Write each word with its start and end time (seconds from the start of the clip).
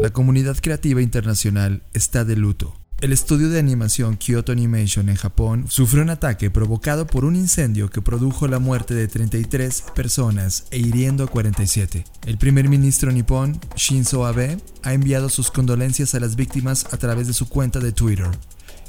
La 0.00 0.08
comunidad 0.08 0.56
creativa 0.62 1.02
internacional 1.02 1.82
está 1.92 2.24
de 2.24 2.34
luto. 2.34 2.74
El 3.02 3.12
estudio 3.12 3.50
de 3.50 3.58
animación 3.58 4.16
Kyoto 4.16 4.50
Animation 4.50 5.10
en 5.10 5.16
Japón 5.16 5.66
sufrió 5.68 6.02
un 6.02 6.08
ataque 6.08 6.50
provocado 6.50 7.06
por 7.06 7.26
un 7.26 7.36
incendio 7.36 7.90
que 7.90 8.00
produjo 8.00 8.48
la 8.48 8.58
muerte 8.58 8.94
de 8.94 9.08
33 9.08 9.84
personas 9.94 10.64
e 10.70 10.78
hiriendo 10.78 11.24
a 11.24 11.26
47. 11.26 12.06
El 12.24 12.38
primer 12.38 12.70
ministro 12.70 13.12
nipón, 13.12 13.60
Shinzo 13.76 14.24
Abe, 14.24 14.56
ha 14.84 14.94
enviado 14.94 15.28
sus 15.28 15.50
condolencias 15.50 16.14
a 16.14 16.20
las 16.20 16.34
víctimas 16.34 16.86
a 16.92 16.96
través 16.96 17.26
de 17.26 17.34
su 17.34 17.50
cuenta 17.50 17.78
de 17.78 17.92
Twitter. 17.92 18.30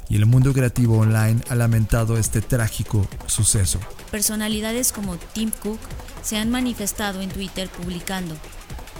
Y 0.08 0.16
el 0.16 0.24
mundo 0.24 0.54
creativo 0.54 0.96
online 0.98 1.42
ha 1.50 1.54
lamentado 1.54 2.16
este 2.16 2.40
trágico 2.40 3.06
suceso. 3.26 3.80
Personalidades 4.10 4.92
como 4.92 5.18
Tim 5.34 5.50
Cook 5.62 5.78
se 6.22 6.38
han 6.38 6.50
manifestado 6.50 7.20
en 7.20 7.28
Twitter 7.28 7.68
publicando 7.68 8.34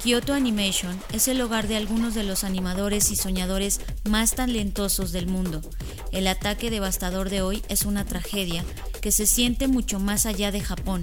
Kyoto 0.02 0.34
Animation 0.34 1.00
es 1.12 1.28
el 1.28 1.40
hogar 1.40 1.68
de 1.68 1.76
algunos 1.76 2.14
de 2.14 2.24
los 2.24 2.42
animadores 2.42 3.12
y 3.12 3.16
soñadores 3.16 3.80
más 4.02 4.34
talentosos 4.34 5.12
del 5.12 5.28
mundo. 5.28 5.60
El 6.10 6.26
ataque 6.26 6.70
devastador 6.70 7.30
de 7.30 7.40
hoy 7.40 7.62
es 7.68 7.82
una 7.82 8.04
tragedia 8.04 8.64
que 9.00 9.12
se 9.12 9.26
siente 9.26 9.68
mucho 9.68 10.00
más 10.00 10.26
allá 10.26 10.50
de 10.50 10.60
Japón. 10.60 11.02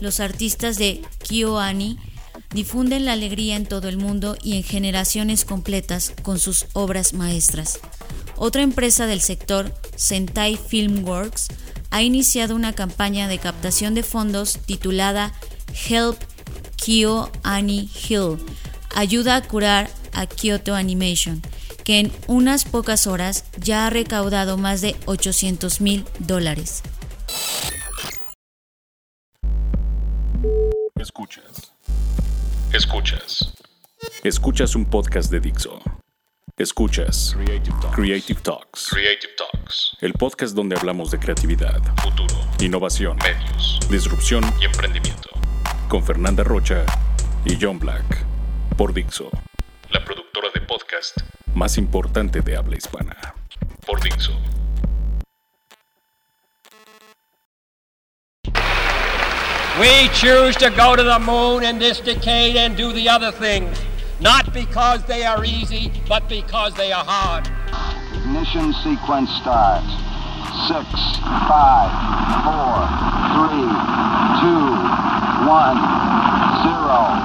Los 0.00 0.20
artistas 0.20 0.76
de 0.76 1.00
KyoAni 1.26 1.98
difunden 2.50 3.06
la 3.06 3.14
alegría 3.14 3.56
en 3.56 3.64
todo 3.64 3.88
el 3.88 3.96
mundo 3.96 4.36
y 4.42 4.58
en 4.58 4.64
generaciones 4.64 5.46
completas 5.46 6.12
con 6.22 6.38
sus 6.38 6.66
obras 6.74 7.14
maestras. 7.14 7.80
Otra 8.36 8.60
empresa 8.60 9.06
del 9.06 9.22
sector, 9.22 9.74
Sentai 9.96 10.58
Filmworks, 10.58 11.48
ha 11.90 12.02
iniciado 12.02 12.54
una 12.54 12.74
campaña 12.74 13.28
de 13.28 13.38
captación 13.38 13.94
de 13.94 14.02
fondos 14.02 14.58
titulada 14.66 15.32
Help 15.88 16.18
Kyo 16.76 17.30
Annie 17.42 17.88
Hill 18.08 18.38
ayuda 18.94 19.36
a 19.36 19.42
curar 19.42 19.90
a 20.14 20.26
Kyoto 20.26 20.74
Animation, 20.74 21.42
que 21.84 22.00
en 22.00 22.12
unas 22.26 22.64
pocas 22.64 23.06
horas 23.06 23.44
ya 23.58 23.86
ha 23.86 23.90
recaudado 23.90 24.56
más 24.56 24.80
de 24.80 24.96
800 25.04 25.80
mil 25.80 26.04
dólares. 26.18 26.82
Escuchas. 30.98 31.72
Escuchas. 32.72 33.54
Escuchas 34.24 34.74
un 34.74 34.86
podcast 34.86 35.30
de 35.30 35.40
Dixo. 35.40 35.80
Escuchas 36.56 37.36
Creative 37.94 38.40
Talks. 38.42 38.88
Creative 38.88 39.32
Talks. 39.36 39.96
El 40.00 40.14
podcast 40.14 40.54
donde 40.54 40.74
hablamos 40.74 41.10
de 41.10 41.18
creatividad, 41.18 41.82
futuro, 42.02 42.34
innovación, 42.60 43.18
medios, 43.18 43.78
disrupción 43.90 44.42
y 44.58 44.64
emprendimiento 44.64 45.36
con 45.88 46.02
Fernanda 46.02 46.42
Rocha 46.42 46.84
y 47.44 47.56
John 47.60 47.78
Black 47.78 48.24
por 48.76 48.92
Dixo, 48.92 49.30
la 49.90 50.04
productora 50.04 50.48
de 50.52 50.60
podcast 50.60 51.18
más 51.54 51.78
importante 51.78 52.40
de 52.40 52.56
habla 52.56 52.76
hispana. 52.76 53.16
Por 53.86 54.00
Dixo. 54.00 54.32
We 59.78 60.08
choose 60.14 60.56
to 60.56 60.70
go 60.70 60.96
to 60.96 61.02
the 61.02 61.18
moon 61.18 61.62
in 61.62 61.78
this 61.78 62.00
decade 62.00 62.56
and 62.56 62.76
do 62.76 62.92
the 62.92 63.08
other 63.08 63.30
things, 63.30 63.78
not 64.20 64.52
because 64.54 65.04
they 65.04 65.24
are 65.24 65.44
easy, 65.44 65.92
but 66.08 66.28
because 66.28 66.74
they 66.74 66.92
are 66.92 67.04
hard. 67.04 67.46
Ignition 68.14 68.72
sequence 68.82 69.30
start. 69.42 69.84
Six, 70.66 70.86
five, 71.46 71.75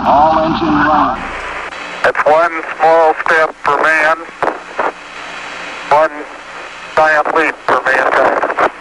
All 0.03 0.39
engine 0.45 0.83
running. 0.83 1.23
It's 2.03 2.25
one 2.25 2.53
small 2.75 3.13
step 3.23 3.53
for 3.63 3.77
man, 3.83 4.17
one 5.91 6.25
giant 6.95 7.27
leap 7.35 7.55
for 7.67 7.81
mankind. 7.83 8.71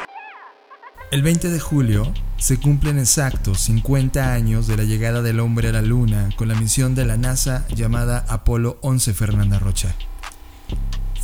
El 1.10 1.22
20 1.22 1.50
de 1.50 1.60
julio 1.60 2.12
se 2.39 2.58
cumplen 2.58 2.98
exactos 2.98 3.61
50 3.61 4.33
años 4.33 4.67
de 4.67 4.78
la 4.78 4.84
llegada 4.84 5.20
del 5.20 5.40
hombre 5.40 5.68
a 5.68 5.72
la 5.72 5.83
Luna 5.83 6.30
con 6.36 6.48
la 6.48 6.55
misión 6.55 6.95
de 6.95 7.05
la 7.05 7.18
NASA 7.18 7.66
llamada 7.68 8.24
Apolo 8.28 8.78
11 8.80 9.12
Fernanda 9.12 9.58
Rocha. 9.58 9.95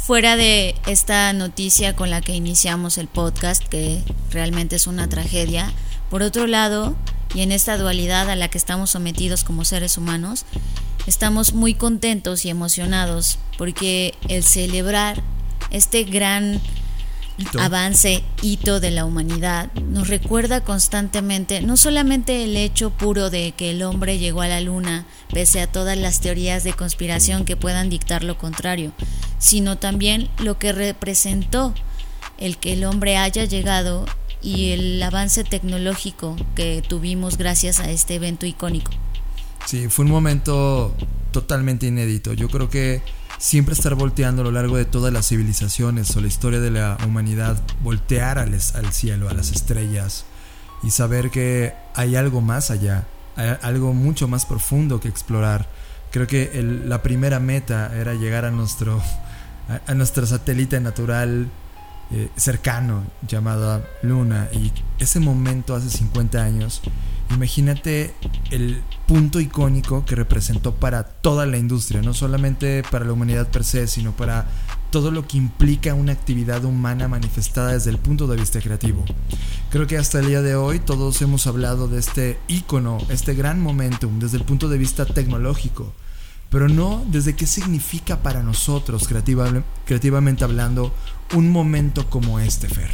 Fuera 0.06 0.37
de 0.37 0.77
esta 0.87 1.33
noticia 1.33 1.97
con 1.97 2.11
la 2.11 2.21
que 2.21 2.33
iniciamos 2.33 2.97
el 2.97 3.09
podcast, 3.09 3.61
que 3.65 4.05
realmente 4.31 4.77
es 4.77 4.87
una 4.87 5.09
tragedia, 5.09 5.72
por 6.11 6.22
otro 6.22 6.47
lado, 6.47 6.94
y 7.34 7.41
en 7.41 7.50
esta 7.50 7.77
dualidad 7.77 8.31
a 8.31 8.37
la 8.37 8.47
que 8.47 8.56
estamos 8.56 8.91
sometidos 8.91 9.43
como 9.43 9.65
seres 9.65 9.99
humanos, 9.99 10.45
estamos 11.09 11.55
muy 11.55 11.75
contentos 11.75 12.45
y 12.45 12.50
emocionados 12.50 13.41
porque 13.59 14.15
el 14.28 14.45
celebrar 14.45 15.25
este 15.72 16.05
gran 16.05 16.61
avance, 17.58 18.22
hito 18.42 18.80
de 18.80 18.91
la 18.91 19.04
humanidad, 19.04 19.72
nos 19.74 20.08
recuerda 20.08 20.62
constantemente 20.62 21.60
no 21.60 21.76
solamente 21.76 22.44
el 22.44 22.56
hecho 22.56 22.91
puro 22.91 23.30
de 23.30 23.52
que 23.52 23.70
el 23.70 23.82
hombre 23.82 24.19
llegó 24.19 24.42
a 24.42 24.48
la 24.48 24.60
luna, 24.60 25.06
pese 25.32 25.60
a 25.60 25.66
todas 25.66 25.98
las 25.98 26.20
teorías 26.20 26.64
de 26.64 26.72
conspiración 26.72 27.44
que 27.44 27.56
puedan 27.56 27.91
dictar 27.91 28.24
lo 28.24 28.38
contrario, 28.38 28.92
sino 29.38 29.76
también 29.76 30.28
lo 30.38 30.58
que 30.58 30.72
representó 30.72 31.74
el 32.38 32.58
que 32.58 32.74
el 32.74 32.84
hombre 32.84 33.16
haya 33.16 33.44
llegado 33.44 34.06
y 34.42 34.72
el 34.72 35.03
avance 35.03 35.44
tecnológico 35.44 36.36
que 36.54 36.82
tuvimos 36.86 37.36
gracias 37.38 37.80
a 37.80 37.91
este 37.91 38.14
evento 38.14 38.47
icónico. 38.47 38.92
Sí, 39.64 39.88
fue 39.88 40.04
un 40.04 40.10
momento 40.10 40.94
totalmente 41.32 41.86
inédito. 41.86 42.32
Yo 42.32 42.48
creo 42.48 42.70
que 42.70 43.03
siempre 43.38 43.74
estar 43.74 43.94
volteando 43.94 44.42
a 44.42 44.44
lo 44.44 44.52
largo 44.52 44.76
de 44.76 44.84
todas 44.84 45.12
las 45.12 45.28
civilizaciones 45.28 46.16
o 46.16 46.20
la 46.20 46.26
historia 46.26 46.60
de 46.60 46.70
la 46.70 46.97
humanidad, 47.06 47.60
voltear 47.82 48.38
al, 48.38 48.58
cielo, 48.92 49.28
a 49.28 49.34
las 49.34 49.50
estrellas 49.50 50.24
y 50.82 50.91
saber 50.91 51.30
que 51.30 51.74
hay 51.94 52.16
algo 52.16 52.41
más 52.41 52.70
allá, 52.70 53.06
algo 53.62 53.92
mucho 53.92 54.28
más 54.28 54.47
profundo 54.47 55.00
que 55.00 55.08
explorar. 55.08 55.69
Creo 56.10 56.26
que 56.26 56.50
la 56.84 57.02
primera 57.02 57.41
meta 57.41 57.92
era 57.94 58.14
llegar 58.14 58.44
a 58.44 58.50
nuestro, 58.50 59.02
a 59.86 59.94
nuestro 59.94 60.26
satélite 60.26 60.80
natural 60.80 61.50
eh, 62.12 62.30
cercano 62.36 63.03
llamada 63.26 63.84
Luna 64.03 64.48
y 64.53 64.72
ese 65.00 65.18
momento 65.18 65.74
hace 65.74 65.91
50 65.91 66.41
años, 66.41 66.80
imagínate 67.31 68.14
el 68.50 68.82
punto 69.06 69.41
icónico 69.41 70.04
que 70.04 70.14
representó 70.14 70.75
para 70.75 71.04
toda 71.04 71.47
la 71.47 71.59
industria, 71.59 72.03
no 72.03 72.14
solamente 72.14 72.82
para 72.91 73.04
la 73.04 73.12
humanidad 73.12 73.48
per 73.48 73.64
se, 73.64 73.87
sino 73.87 74.12
para 74.12 74.48
todo 74.91 75.10
lo 75.10 75.26
que 75.26 75.36
implica 75.36 75.94
una 75.94 76.12
actividad 76.12 76.65
humana 76.65 77.09
manifestada 77.09 77.72
desde 77.72 77.91
el 77.91 77.98
punto 77.98 78.26
de 78.26 78.36
vista 78.36 78.60
creativo. 78.60 79.04
Creo 79.70 79.86
que 79.86 79.98
hasta 79.98 80.20
el 80.20 80.28
día 80.28 80.42
de 80.42 80.54
hoy 80.54 80.78
todos 80.78 81.20
hemos 81.22 81.47
hablado 81.47 81.88
de 81.88 81.98
este 81.98 82.38
icono, 82.48 82.98
este 83.09 83.34
gran 83.34 83.60
momentum 83.60 84.19
desde 84.19 84.38
el 84.38 84.44
punto 84.44 84.69
de 84.69 84.78
vista 84.78 85.04
tecnológico 85.04 85.92
pero 86.50 86.69
no 86.69 87.04
desde 87.09 87.34
qué 87.34 87.47
significa 87.47 88.22
para 88.22 88.42
nosotros, 88.42 89.09
creativamente 89.09 90.44
hablando, 90.44 90.94
un 91.34 91.50
momento 91.50 92.09
como 92.09 92.38
este, 92.38 92.69
Fer. 92.69 92.91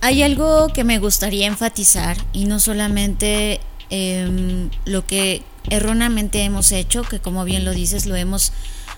Hay 0.00 0.22
algo 0.22 0.68
que 0.68 0.84
me 0.84 0.98
gustaría 0.98 1.46
enfatizar 1.46 2.16
y 2.32 2.44
no 2.44 2.60
solamente 2.60 3.60
em, 3.90 4.70
lo 4.84 5.06
que 5.06 5.42
erróneamente 5.70 6.42
hemos 6.42 6.72
hecho, 6.72 7.02
que 7.02 7.18
como 7.18 7.44
bien 7.44 7.64
lo 7.64 7.72
dices, 7.72 8.06
lo 8.06 8.14
hemos 8.14 8.52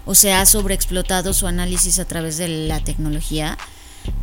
o 0.05 0.15
se 0.15 0.33
ha 0.33 0.45
sobreexplotado 0.47 1.35
su 1.35 1.47
análisis 1.47 1.99
a 1.99 2.05
través 2.05 2.39
de 2.39 2.49
la 2.49 2.81
tecnología, 2.81 3.59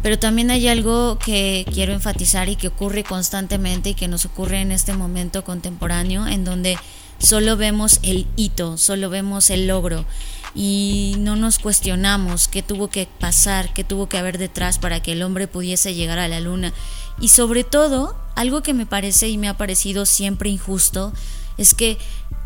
pero 0.01 0.17
también 0.17 0.51
hay 0.51 0.67
algo 0.67 1.19
que 1.19 1.65
quiero 1.71 1.93
enfatizar 1.93 2.49
y 2.49 2.55
que 2.55 2.67
ocurre 2.67 3.03
constantemente 3.03 3.89
y 3.89 3.93
que 3.93 4.07
nos 4.07 4.25
ocurre 4.25 4.61
en 4.61 4.71
este 4.71 4.93
momento 4.93 5.43
contemporáneo, 5.43 6.27
en 6.27 6.43
donde 6.43 6.77
solo 7.19 7.55
vemos 7.55 7.99
el 8.03 8.27
hito, 8.35 8.77
solo 8.77 9.09
vemos 9.09 9.49
el 9.49 9.67
logro 9.67 10.05
y 10.55 11.15
no 11.19 11.35
nos 11.35 11.59
cuestionamos 11.59 12.47
qué 12.47 12.63
tuvo 12.63 12.87
que 12.89 13.07
pasar, 13.19 13.73
qué 13.73 13.83
tuvo 13.83 14.07
que 14.07 14.17
haber 14.17 14.37
detrás 14.37 14.79
para 14.79 15.01
que 15.01 15.11
el 15.11 15.21
hombre 15.21 15.47
pudiese 15.47 15.93
llegar 15.93 16.17
a 16.17 16.29
la 16.29 16.39
luna. 16.39 16.73
Y 17.19 17.27
sobre 17.27 17.65
todo, 17.65 18.15
algo 18.35 18.63
que 18.63 18.73
me 18.73 18.85
parece 18.85 19.27
y 19.27 19.37
me 19.37 19.49
ha 19.49 19.57
parecido 19.57 20.05
siempre 20.05 20.49
injusto 20.49 21.13
es 21.57 21.73
que 21.73 21.97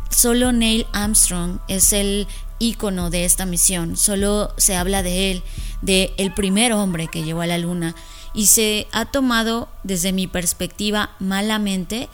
solo 0.10 0.52
Neil 0.52 0.88
Armstrong 0.92 1.60
es 1.68 1.94
el 1.94 2.28
ícono 2.58 3.10
de 3.10 3.26
esta 3.26 3.46
misión, 3.46 3.96
solo 3.96 4.54
se 4.58 4.76
habla 4.76 5.04
de 5.04 5.32
él, 5.32 5.44
de 5.82 6.14
el 6.18 6.34
primer 6.34 6.74
hombre 6.74 7.08
que 7.08 7.24
llegó 7.24 7.42
a 7.42 7.48
la 7.48 7.58
luna 7.58 7.96
y 8.34 8.48
se 8.48 8.88
ha 8.92 9.06
tomado 9.06 9.70
desde 9.84 10.12
mi 10.12 10.28
perspectiva 10.28 11.12
malamente 11.20 12.10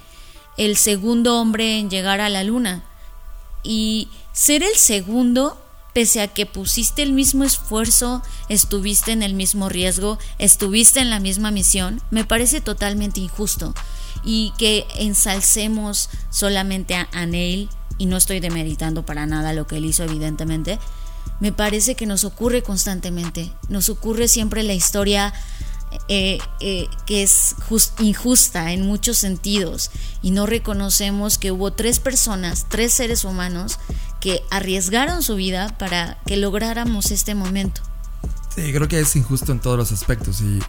el 0.58 0.78
segundo 0.78 1.40
hombre 1.40 1.80
en 1.80 1.90
llegar 1.90 2.22
a 2.22 2.30
la 2.30 2.44
luna. 2.44 2.84
Y 3.64 4.10
ser 4.32 4.64
el 4.64 4.76
segundo, 4.76 5.58
pese 5.96 6.20
a 6.20 6.28
que 6.28 6.46
pusiste 6.46 7.04
el 7.04 7.14
mismo 7.14 7.46
esfuerzo, 7.46 8.22
estuviste 8.50 9.14
en 9.14 9.24
el 9.24 9.34
mismo 9.34 9.70
riesgo, 9.70 10.20
estuviste 10.40 11.00
en 11.00 11.10
la 11.10 11.22
misma 11.22 11.52
misión, 11.52 12.02
me 12.12 12.26
parece 12.26 12.60
totalmente 12.60 13.22
injusto. 13.22 13.74
Y 14.26 14.52
que 14.58 14.86
ensalcemos 14.96 16.10
solamente 16.30 16.96
a, 16.96 17.26
Neil, 17.26 17.70
y 17.98 18.08
no 18.08 18.18
estoy 18.18 18.42
demeritando 18.42 19.06
para 19.06 19.26
nada 19.26 19.54
lo 19.54 19.68
que 19.68 19.78
él 19.78 19.86
hizo, 19.86 20.04
evidentemente, 20.04 20.80
me 21.40 21.54
parece 21.54 21.96
que 21.96 22.06
nos 22.06 22.26
ocurre 22.26 22.62
constantemente. 22.62 23.54
Nos 23.70 23.88
ocurre 23.88 24.28
siempre 24.28 24.64
la 24.64 24.74
historia 24.74 25.34
eh, 26.10 26.40
eh, 26.60 26.90
que 27.06 27.24
es 27.24 27.56
injusta 28.00 28.74
en 28.74 28.86
muchos 28.86 29.18
sentidos 29.18 29.92
y 30.22 30.32
no 30.32 30.46
reconocemos 30.46 31.38
que 31.38 31.52
hubo 31.52 31.72
tres 31.72 32.00
personas, 32.00 32.66
tres 32.68 32.92
seres 32.92 33.24
humanos 33.24 33.80
que 34.26 34.42
arriesgaron 34.50 35.22
su 35.22 35.36
vida 35.36 35.78
para 35.78 36.18
que 36.26 36.36
lográramos 36.36 37.12
este 37.12 37.36
momento. 37.36 37.82
Sí, 38.56 38.74
creo 38.74 38.88
que 38.88 39.00
es 39.00 39.16
injusto 39.16 39.52
en 39.52 39.60
todos 39.60 39.78
los 39.78 39.92
aspectos 39.92 40.42
y, 40.42 40.60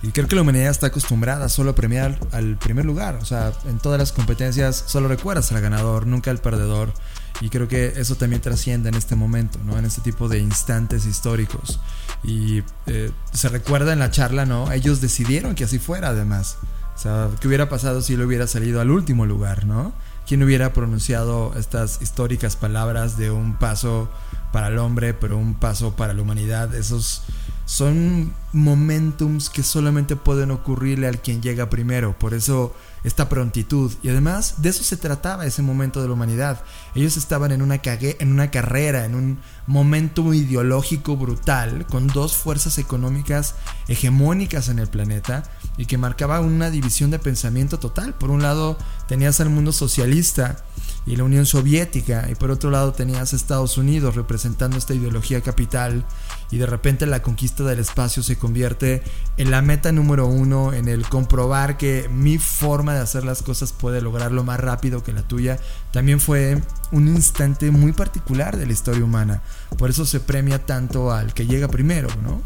y 0.00 0.12
creo 0.12 0.28
que 0.28 0.36
la 0.36 0.42
humanidad 0.42 0.70
está 0.70 0.86
acostumbrada 0.86 1.48
solo 1.48 1.72
a 1.72 1.74
premiar 1.74 2.20
al 2.30 2.56
primer 2.56 2.84
lugar. 2.84 3.16
O 3.16 3.24
sea, 3.24 3.52
en 3.64 3.78
todas 3.78 3.98
las 3.98 4.12
competencias 4.12 4.84
solo 4.86 5.08
recuerdas 5.08 5.50
al 5.50 5.60
ganador, 5.60 6.06
nunca 6.06 6.30
al 6.30 6.38
perdedor. 6.38 6.92
Y 7.40 7.48
creo 7.48 7.66
que 7.66 7.94
eso 7.96 8.14
también 8.14 8.42
trasciende 8.42 8.90
en 8.90 8.94
este 8.94 9.16
momento, 9.16 9.58
¿no? 9.64 9.76
En 9.76 9.86
este 9.86 10.02
tipo 10.02 10.28
de 10.28 10.38
instantes 10.38 11.04
históricos. 11.04 11.80
Y 12.22 12.62
eh, 12.86 13.10
se 13.32 13.48
recuerda 13.48 13.92
en 13.92 13.98
la 13.98 14.12
charla, 14.12 14.46
¿no? 14.46 14.70
Ellos 14.70 15.00
decidieron 15.00 15.56
que 15.56 15.64
así 15.64 15.80
fuera, 15.80 16.10
además. 16.10 16.58
O 16.94 16.98
sea, 17.00 17.28
¿qué 17.40 17.48
hubiera 17.48 17.68
pasado 17.68 18.02
si 18.02 18.14
él 18.14 18.22
hubiera 18.22 18.46
salido 18.46 18.80
al 18.80 18.90
último 18.92 19.26
lugar, 19.26 19.64
¿no? 19.64 19.94
¿Quién 20.30 20.44
hubiera 20.44 20.72
pronunciado 20.72 21.54
estas 21.56 22.00
históricas 22.02 22.54
palabras 22.54 23.16
de 23.16 23.32
un 23.32 23.58
paso 23.58 24.08
para 24.52 24.68
el 24.68 24.78
hombre, 24.78 25.12
pero 25.12 25.36
un 25.36 25.54
paso 25.54 25.96
para 25.96 26.14
la 26.14 26.22
humanidad? 26.22 26.72
Esos 26.72 27.24
son 27.70 28.34
momentums 28.52 29.48
que 29.48 29.62
solamente 29.62 30.16
pueden 30.16 30.50
ocurrirle 30.50 31.06
al 31.06 31.20
quien 31.20 31.40
llega 31.40 31.70
primero. 31.70 32.18
Por 32.18 32.34
eso 32.34 32.74
esta 33.04 33.28
prontitud. 33.28 33.92
Y 34.02 34.08
además 34.08 34.60
de 34.60 34.70
eso 34.70 34.82
se 34.82 34.96
trataba 34.96 35.46
ese 35.46 35.62
momento 35.62 36.02
de 36.02 36.08
la 36.08 36.14
humanidad. 36.14 36.64
Ellos 36.96 37.16
estaban 37.16 37.52
en 37.52 37.62
una, 37.62 37.80
en 37.84 38.32
una 38.32 38.50
carrera, 38.50 39.04
en 39.04 39.14
un 39.14 39.38
momento 39.68 40.34
ideológico 40.34 41.16
brutal, 41.16 41.86
con 41.86 42.08
dos 42.08 42.36
fuerzas 42.36 42.76
económicas 42.78 43.54
hegemónicas 43.86 44.68
en 44.68 44.80
el 44.80 44.88
planeta 44.88 45.44
y 45.76 45.86
que 45.86 45.96
marcaba 45.96 46.40
una 46.40 46.70
división 46.70 47.12
de 47.12 47.20
pensamiento 47.20 47.78
total. 47.78 48.14
Por 48.14 48.30
un 48.30 48.42
lado 48.42 48.78
tenías 49.06 49.40
al 49.40 49.48
mundo 49.48 49.70
socialista 49.70 50.64
y 51.10 51.16
la 51.16 51.24
Unión 51.24 51.44
Soviética 51.44 52.28
y 52.30 52.36
por 52.36 52.52
otro 52.52 52.70
lado 52.70 52.92
tenías 52.92 53.32
Estados 53.32 53.76
Unidos 53.76 54.14
representando 54.14 54.78
esta 54.78 54.94
ideología 54.94 55.40
capital 55.40 56.04
y 56.52 56.58
de 56.58 56.66
repente 56.66 57.04
la 57.04 57.20
conquista 57.20 57.64
del 57.64 57.80
espacio 57.80 58.22
se 58.22 58.38
convierte 58.38 59.02
en 59.36 59.50
la 59.50 59.60
meta 59.60 59.90
número 59.90 60.28
uno, 60.28 60.72
en 60.72 60.86
el 60.86 61.08
comprobar 61.08 61.76
que 61.76 62.08
mi 62.08 62.38
forma 62.38 62.94
de 62.94 63.00
hacer 63.00 63.24
las 63.24 63.42
cosas 63.42 63.72
puede 63.72 64.00
lograrlo 64.00 64.44
más 64.44 64.60
rápido 64.60 65.02
que 65.02 65.12
la 65.12 65.22
tuya, 65.22 65.58
también 65.92 66.20
fue 66.20 66.62
un 66.92 67.08
instante 67.08 67.72
muy 67.72 67.92
particular 67.92 68.56
de 68.56 68.66
la 68.66 68.72
historia 68.72 69.04
humana. 69.04 69.42
Por 69.76 69.90
eso 69.90 70.06
se 70.06 70.20
premia 70.20 70.64
tanto 70.64 71.10
al 71.10 71.34
que 71.34 71.46
llega 71.46 71.66
primero, 71.66 72.08
¿no? 72.22 72.40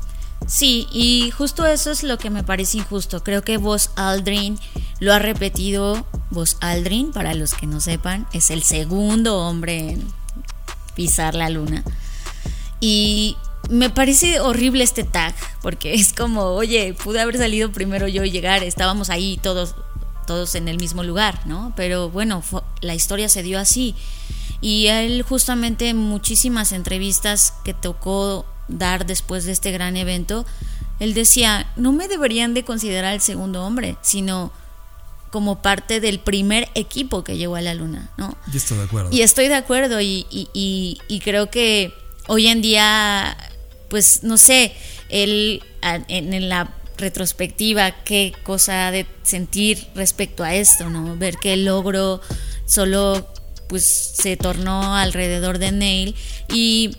Sí, 0.47 0.87
y 0.93 1.31
justo 1.31 1.65
eso 1.67 1.91
es 1.91 2.03
lo 2.03 2.19
que 2.19 2.31
me 2.31 2.45
parece 2.45 2.79
injusto. 2.79 3.23
Creo 3.23 3.43
que 3.43 3.57
Buzz 3.57 3.91
Aldrin 3.97 4.59
lo 5.01 5.13
ha 5.15 5.19
repetido. 5.19 6.07
Buzz 6.31 6.57
Aldrin, 6.61 7.13
para 7.13 7.35
los 7.35 7.55
que 7.55 7.67
no 7.67 7.81
sepan, 7.81 8.27
es 8.33 8.51
el 8.51 8.63
segundo 8.63 9.39
hombre 9.39 9.93
en 9.93 10.07
pisar 10.95 11.35
la 11.35 11.49
luna. 11.49 11.83
Y 12.81 13.37
me 13.71 13.89
parece 13.89 14.41
horrible 14.41 14.85
este 14.85 15.05
tag, 15.05 15.35
porque 15.63 15.95
es 15.95 16.13
como, 16.13 16.43
oye, 16.43 16.95
pude 16.95 17.21
haber 17.21 17.39
salido 17.39 17.73
primero 17.73 18.09
yo 18.09 18.25
y 18.25 18.31
llegar, 18.31 18.63
estábamos 18.63 19.09
ahí 19.11 19.39
todos, 19.43 19.75
todos 20.27 20.55
en 20.55 20.69
el 20.69 20.79
mismo 20.79 21.03
lugar, 21.03 21.41
¿no? 21.47 21.73
Pero 21.77 22.11
bueno, 22.11 22.43
la 22.81 22.95
historia 22.95 23.29
se 23.29 23.43
dio 23.43 23.59
así. 23.59 23.95
Y 24.61 24.87
él 24.87 25.23
justamente 25.23 25.89
en 25.89 25.97
muchísimas 25.97 26.73
entrevistas 26.73 27.55
que 27.65 27.75
tocó 27.75 28.47
dar 28.69 29.07
después 29.07 29.45
de 29.45 29.53
este 29.53 29.71
gran 29.73 29.97
evento, 29.97 30.47
él 31.01 31.15
decía, 31.15 31.67
no 31.77 31.93
me 31.93 32.09
deberían 32.09 32.55
de 32.55 32.65
considerar 32.65 33.15
el 33.15 33.21
segundo 33.21 33.65
hombre, 33.65 33.97
sino 34.03 34.53
como 35.31 35.63
parte 35.63 35.99
del 35.99 36.21
primer 36.21 36.69
equipo 36.77 37.25
que 37.25 37.37
llegó 37.37 37.57
a 37.57 37.61
la 37.61 37.75
luna, 37.75 38.09
¿no? 38.17 38.39
Y 38.53 38.57
estoy 38.57 38.79
de 38.79 38.85
acuerdo. 38.85 39.11
Y 39.11 39.23
estoy 39.23 39.49
de 39.49 39.57
acuerdo 39.57 40.01
y, 40.01 40.27
y, 40.31 41.21
creo 41.25 41.51
que 41.51 41.93
hoy 42.29 42.47
en 42.47 42.63
día, 42.63 43.37
pues 43.89 44.23
no 44.23 44.37
sé, 44.37 44.73
él 45.09 45.61
en, 45.83 46.49
la 46.49 46.73
retrospectiva, 46.97 47.91
qué 48.05 48.33
cosa 48.45 48.93
de 48.93 49.07
sentir 49.25 49.89
respecto 49.97 50.45
a 50.45 50.55
esto, 50.55 50.89
¿no? 50.89 51.17
Ver 51.17 51.37
que 51.39 51.55
el 51.55 51.65
logro 51.65 52.21
solo 52.65 53.27
pues 53.69 53.85
se 53.85 54.37
tornó 54.37 54.95
alrededor 54.95 55.59
de 55.59 55.73
Neil 55.73 56.15
y 56.49 56.97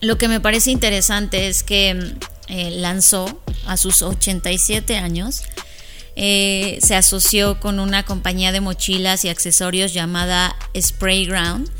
lo 0.00 0.18
que 0.18 0.28
me 0.28 0.40
parece 0.40 0.70
interesante 0.70 1.48
es 1.48 1.62
que 1.62 2.14
eh, 2.48 2.70
lanzó 2.70 3.40
a 3.66 3.76
sus 3.76 4.02
87 4.02 4.96
años, 4.96 5.42
eh, 6.16 6.78
se 6.82 6.96
asoció 6.96 7.60
con 7.60 7.78
una 7.78 8.04
compañía 8.04 8.52
de 8.52 8.60
mochilas 8.60 9.24
y 9.24 9.28
accesorios 9.28 9.94
llamada 9.94 10.56
Sprayground 10.78 11.70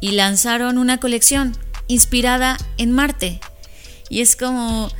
y 0.00 0.12
lanzaron 0.12 0.78
una 0.78 0.98
colección 0.98 1.56
inspirada 1.86 2.58
en 2.76 2.92
Marte. 2.92 3.40
Y 4.10 4.20
es 4.20 4.36
como, 4.36 4.90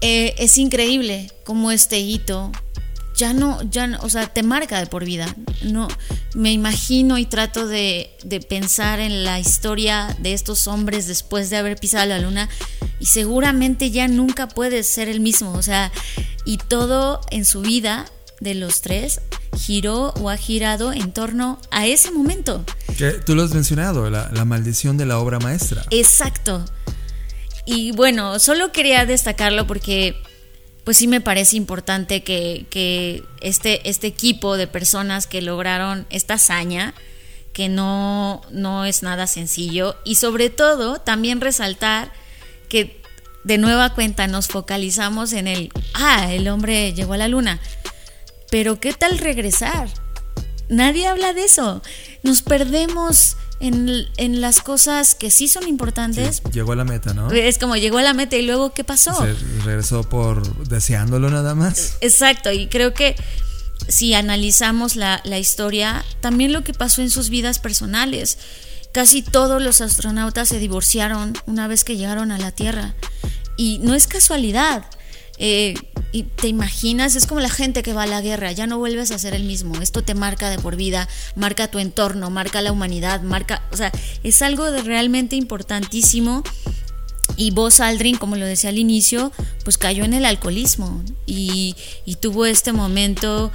eh, 0.00 0.34
es 0.38 0.58
increíble 0.58 1.32
como 1.44 1.70
este 1.70 1.98
hito 1.98 2.52
ya 3.16 3.32
no, 3.32 3.62
ya 3.62 3.86
no, 3.86 3.98
o 4.02 4.08
sea, 4.08 4.26
te 4.26 4.42
marca 4.42 4.78
de 4.78 4.86
por 4.86 5.04
vida. 5.04 5.34
No, 5.62 5.88
me 6.34 6.52
imagino 6.52 7.18
y 7.18 7.26
trato 7.26 7.66
de, 7.66 8.10
de, 8.24 8.40
pensar 8.40 9.00
en 9.00 9.24
la 9.24 9.40
historia 9.40 10.14
de 10.20 10.34
estos 10.34 10.66
hombres 10.66 11.06
después 11.06 11.50
de 11.50 11.56
haber 11.56 11.76
pisado 11.76 12.06
la 12.06 12.18
luna 12.18 12.48
y 13.00 13.06
seguramente 13.06 13.90
ya 13.90 14.06
nunca 14.06 14.48
puedes 14.48 14.86
ser 14.86 15.08
el 15.08 15.20
mismo. 15.20 15.52
O 15.52 15.62
sea, 15.62 15.90
y 16.44 16.58
todo 16.58 17.20
en 17.30 17.44
su 17.44 17.62
vida 17.62 18.04
de 18.40 18.54
los 18.54 18.82
tres 18.82 19.22
giró 19.56 20.12
o 20.20 20.28
ha 20.28 20.36
girado 20.36 20.92
en 20.92 21.12
torno 21.12 21.58
a 21.70 21.86
ese 21.86 22.10
momento. 22.10 22.64
Que 22.98 23.12
tú 23.12 23.34
lo 23.34 23.42
has 23.42 23.54
mencionado, 23.54 24.10
la, 24.10 24.30
la 24.32 24.44
maldición 24.44 24.98
de 24.98 25.06
la 25.06 25.18
obra 25.18 25.38
maestra. 25.38 25.84
Exacto. 25.90 26.64
Y 27.64 27.92
bueno, 27.92 28.38
solo 28.38 28.70
quería 28.72 29.06
destacarlo 29.06 29.66
porque 29.66 30.22
pues 30.86 30.98
sí 30.98 31.08
me 31.08 31.20
parece 31.20 31.56
importante 31.56 32.22
que, 32.22 33.24
este, 33.40 33.90
este 33.90 34.06
equipo 34.06 34.56
de 34.56 34.68
personas 34.68 35.26
que 35.26 35.42
lograron 35.42 36.06
esta 36.10 36.34
hazaña, 36.34 36.94
que 37.52 37.68
no, 37.68 38.40
no 38.52 38.84
es 38.84 39.02
nada 39.02 39.26
sencillo, 39.26 39.96
y 40.04 40.14
sobre 40.14 40.48
todo 40.48 41.00
también 41.00 41.40
resaltar 41.40 42.12
que 42.68 43.02
de 43.42 43.58
nueva 43.58 43.94
cuenta 43.94 44.28
nos 44.28 44.46
focalizamos 44.46 45.32
en 45.32 45.48
el, 45.48 45.72
ah, 45.92 46.32
el 46.32 46.46
hombre 46.46 46.94
llegó 46.94 47.14
a 47.14 47.18
la 47.18 47.26
luna, 47.26 47.58
pero 48.52 48.78
¿qué 48.78 48.92
tal 48.92 49.18
regresar? 49.18 49.88
Nadie 50.68 51.08
habla 51.08 51.32
de 51.32 51.46
eso. 51.46 51.82
Nos 52.22 52.42
perdemos 52.42 53.36
en, 53.60 54.40
las 54.40 54.60
cosas 54.60 55.14
que 55.14 55.30
sí 55.30 55.48
son 55.48 55.66
importantes. 55.68 56.42
llegó 56.52 56.72
a 56.72 56.76
la 56.76 56.84
meta, 56.84 57.14
¿no? 57.14 57.30
Es 57.30 57.58
como 57.58 57.76
llegó 57.76 57.98
a 57.98 58.02
la 58.02 58.12
meta 58.14 58.36
y 58.36 58.42
luego 58.42 58.72
¿qué 58.74 58.84
pasó? 58.84 59.14
Se 59.14 59.34
regresó 59.64 60.04
por 60.04 60.68
deseándolo 60.68 61.30
nada 61.30 61.54
más. 61.54 61.96
Exacto, 62.00 62.52
y 62.52 62.68
creo 62.68 62.94
que 62.94 63.16
si 63.88 64.14
analizamos 64.14 64.96
la, 64.96 65.20
la 65.24 65.38
historia, 65.38 66.04
también 66.20 66.52
lo 66.52 66.64
que 66.64 66.74
pasó 66.74 67.02
en 67.02 67.10
sus 67.10 67.30
vidas 67.30 67.58
personales. 67.58 68.38
Casi 68.92 69.20
todos 69.20 69.60
los 69.60 69.82
astronautas 69.82 70.48
se 70.48 70.58
divorciaron 70.58 71.34
una 71.44 71.68
vez 71.68 71.84
que 71.84 71.96
llegaron 71.96 72.32
a 72.32 72.38
la 72.38 72.50
Tierra. 72.50 72.94
Y 73.58 73.78
no 73.80 73.94
es 73.94 74.06
casualidad. 74.06 74.86
Eh, 75.38 75.74
y 76.12 76.22
te 76.22 76.48
imaginas, 76.48 77.14
es 77.14 77.26
como 77.26 77.40
la 77.40 77.50
gente 77.50 77.82
que 77.82 77.92
va 77.92 78.04
a 78.04 78.06
la 78.06 78.22
guerra, 78.22 78.52
ya 78.52 78.66
no 78.66 78.78
vuelves 78.78 79.10
a 79.10 79.18
ser 79.18 79.34
el 79.34 79.44
mismo, 79.44 79.82
esto 79.82 80.02
te 80.02 80.14
marca 80.14 80.48
de 80.48 80.58
por 80.58 80.76
vida, 80.76 81.08
marca 81.34 81.70
tu 81.70 81.78
entorno, 81.78 82.30
marca 82.30 82.62
la 82.62 82.72
humanidad, 82.72 83.20
marca, 83.20 83.62
o 83.70 83.76
sea, 83.76 83.92
es 84.22 84.40
algo 84.40 84.70
de 84.70 84.82
realmente 84.82 85.36
importantísimo. 85.36 86.42
Y 87.36 87.50
vos, 87.50 87.80
Aldrin, 87.80 88.16
como 88.16 88.36
lo 88.36 88.46
decía 88.46 88.70
al 88.70 88.78
inicio, 88.78 89.30
pues 89.62 89.76
cayó 89.76 90.04
en 90.04 90.14
el 90.14 90.24
alcoholismo 90.24 91.02
y, 91.26 91.76
tuvo 92.20 92.46
este 92.46 92.72
momento 92.72 93.52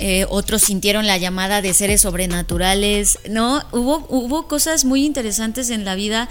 eh, 0.00 0.26
otros 0.30 0.62
sintieron 0.62 1.06
la 1.06 1.16
llamada 1.16 1.62
de 1.62 1.74
seres 1.74 2.00
sobrenaturales, 2.00 3.20
¿no? 3.28 3.62
Hubo, 3.70 4.04
hubo 4.08 4.48
cosas 4.48 4.84
muy 4.84 5.04
interesantes 5.04 5.70
en 5.70 5.84
la 5.84 5.94
vida 5.94 6.28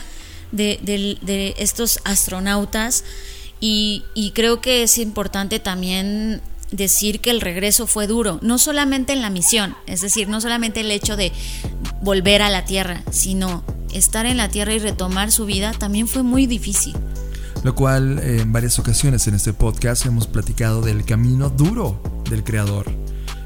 de, 0.52 0.78
de 1.22 1.56
estos 1.58 2.00
astronautas 2.04 3.06
y, 3.66 4.32
creo 4.36 4.60
que 4.60 4.84
es 4.84 4.98
importante 4.98 5.58
también 5.58 6.42
decir 6.72 7.22
que 7.22 7.30
el 7.30 7.40
regreso 7.40 7.88
fue 7.88 8.08
duro, 8.08 8.38
no 8.42 8.58
solamente 8.58 9.14
en 9.14 9.22
la 9.22 9.30
misión, 9.30 9.74
es 9.88 10.02
decir, 10.02 10.28
no 10.28 10.42
solamente 10.42 10.82
el 10.82 10.92
hecho 10.92 11.16
de 11.16 11.32
volver 12.02 12.42
a 12.42 12.50
la 12.50 12.66
Tierra, 12.66 13.04
sino 13.10 13.64
estar 13.94 14.26
en 14.26 14.36
la 14.36 14.50
Tierra 14.50 14.74
y 14.74 14.80
retomar 14.80 15.32
su 15.32 15.46
vida 15.46 15.72
también 15.72 16.10
fue 16.10 16.24
muy 16.24 16.46
difícil. 16.46 16.94
Lo 17.64 17.74
cual 17.74 18.20
en 18.20 18.52
varias 18.52 18.80
ocasiones 18.80 19.28
en 19.28 19.36
este 19.36 19.54
podcast 19.54 20.06
hemos 20.06 20.28
platicado 20.28 20.82
del 20.82 21.06
camino 21.06 21.50
duro 21.50 22.22
del 22.30 22.44
creador. 22.44 22.92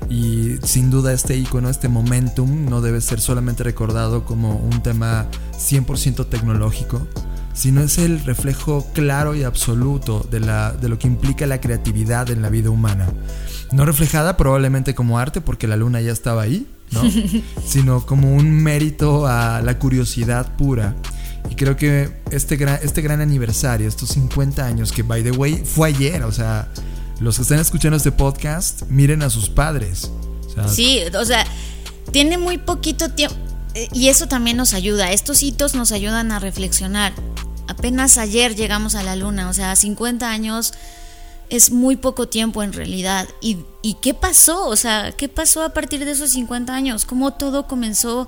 Y 0.10 0.56
sin 0.64 0.90
duda 0.90 1.14
este 1.14 1.38
icono, 1.38 1.70
este 1.70 1.90
momentum, 1.90 2.66
no 2.66 2.82
debe 2.82 3.02
ser 3.02 3.22
solamente 3.22 3.64
recordado 3.64 4.26
como 4.26 4.56
un 4.56 4.82
tema 4.82 5.28
100% 5.60 6.28
tecnológico, 6.28 7.06
sino 7.58 7.82
es 7.82 7.98
el 7.98 8.24
reflejo 8.24 8.88
claro 8.94 9.34
y 9.34 9.44
absoluto 9.44 10.26
de, 10.30 10.40
la, 10.40 10.74
de 10.74 10.90
lo 10.90 11.00
que 11.00 11.08
implica 11.08 11.48
la 11.48 11.60
creatividad 11.60 12.30
en 12.30 12.44
la 12.44 12.50
vida 12.50 12.70
humana. 12.70 13.08
No 13.72 13.84
reflejada 13.84 14.38
probablemente 14.38 14.94
como 14.94 15.18
arte, 15.18 15.42
porque 15.42 15.68
la 15.68 15.76
luna 15.76 16.00
ya 16.00 16.12
estaba 16.12 16.44
ahí, 16.44 16.68
¿no? 16.92 17.02
sino 17.66 18.06
como 18.06 18.36
un 18.36 18.52
mérito 18.52 19.26
a 19.26 19.62
la 19.64 19.80
curiosidad 19.80 20.56
pura. 20.56 20.96
Y 21.50 21.56
creo 21.56 21.76
que 21.76 22.22
este 22.30 22.58
gran, 22.58 22.80
este 22.84 23.02
gran 23.02 23.22
aniversario, 23.22 23.88
estos 23.88 24.10
50 24.10 24.64
años, 24.64 24.92
que 24.92 25.02
by 25.02 25.24
the 25.24 25.32
way 25.32 25.64
fue 25.66 25.90
ayer, 25.90 26.24
o 26.24 26.32
sea, 26.32 26.68
los 27.20 27.38
que 27.38 27.42
están 27.42 27.60
escuchando 27.60 27.98
este 27.98 28.12
podcast, 28.12 28.84
miren 28.90 29.24
a 29.24 29.32
sus 29.32 29.50
padres. 29.50 30.12
sí, 30.68 31.02
o 31.20 31.26
sea, 31.26 31.44
tiene 32.12 32.38
muy 32.38 32.60
poquito 32.60 33.10
tiempo. 33.10 33.36
Eh, 33.74 33.90
y 33.94 34.10
eso 34.10 34.28
también 34.28 34.58
nos 34.58 34.74
ayuda. 34.74 35.12
Estos 35.12 35.42
hitos 35.42 35.74
nos 35.74 35.92
ayudan 35.92 36.32
a 36.32 36.40
reflexionar. 36.40 37.14
Apenas 37.68 38.18
ayer 38.18 38.56
llegamos 38.56 38.96
a 38.96 39.04
la 39.04 39.16
luna, 39.16 39.50
o 39.50 39.54
sea, 39.54 39.76
50 39.76 40.30
años 40.30 40.74
es 41.50 41.72
muy 41.72 41.96
poco 41.96 42.28
tiempo 42.28 42.64
en 42.64 42.74
realidad. 42.74 43.28
¿Y, 43.42 43.60
¿Y, 43.82 43.96
qué 43.96 44.14
pasó? 44.14 44.68
O 44.68 44.76
sea, 44.76 45.12
¿qué 45.12 45.30
pasó 45.30 45.64
a 45.64 45.70
partir 45.70 46.04
de 46.04 46.12
esos 46.12 46.32
50 46.32 46.74
años? 46.74 47.06
¿Cómo 47.06 47.34
todo 47.34 47.68
comenzó 47.68 48.28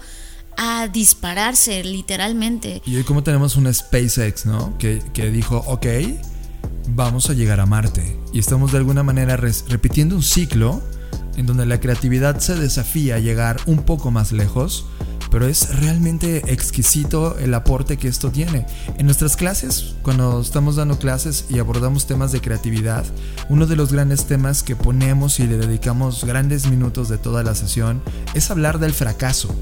a 0.58 0.88
dispararse 0.88 1.84
literalmente? 1.84 2.82
Y 2.86 2.96
hoy 2.96 3.04
como 3.04 3.24
tenemos 3.24 3.56
un 3.56 3.74
SpaceX, 3.74 4.46
¿no? 4.46 4.78
Que, 4.78 5.02
que 5.14 5.32
dijo, 5.32 5.64
ok, 5.68 5.86
vamos 6.90 7.30
a 7.30 7.34
llegar 7.34 7.60
a 7.60 7.66
Marte. 7.66 8.18
Y 8.34 8.40
estamos 8.40 8.72
de 8.72 8.78
alguna 8.78 9.04
manera 9.04 9.36
repitiendo 9.38 10.16
un 10.16 10.24
ciclo 10.24 10.82
en 11.38 11.46
donde 11.46 11.66
la 11.66 11.80
creatividad 11.80 12.40
se 12.40 12.56
desafía 12.56 13.16
a 13.16 13.20
llegar 13.20 13.58
un 13.66 13.84
poco 13.84 14.12
más 14.12 14.32
lejos 14.32 14.86
pero 15.32 15.48
es 15.48 15.80
realmente 15.80 16.52
exquisito 16.52 17.38
el 17.38 17.54
aporte 17.54 17.98
que 17.98 18.08
esto 18.08 18.32
tiene. 18.32 18.66
En 18.98 19.06
nuestras 19.06 19.36
clases, 19.38 19.96
cuando 20.02 20.42
estamos 20.42 20.76
dando 20.76 20.98
clases 20.98 21.46
y 21.50 21.60
abordamos 21.60 22.08
temas 22.08 22.32
de 22.32 22.42
creatividad, 22.42 23.06
uno 23.48 23.66
de 23.68 23.76
los 23.76 23.94
grandes 23.94 24.26
temas 24.26 24.64
que 24.64 24.76
ponemos 24.76 25.40
y 25.40 25.48
le 25.48 25.58
dedicamos 25.58 26.26
grandes 26.26 26.68
minutos 26.68 27.10
de 27.10 27.18
toda 27.18 27.44
la 27.44 27.56
sesión 27.56 28.02
es 28.34 28.50
hablar 28.50 28.80
del 28.80 28.94
fracaso. 28.94 29.56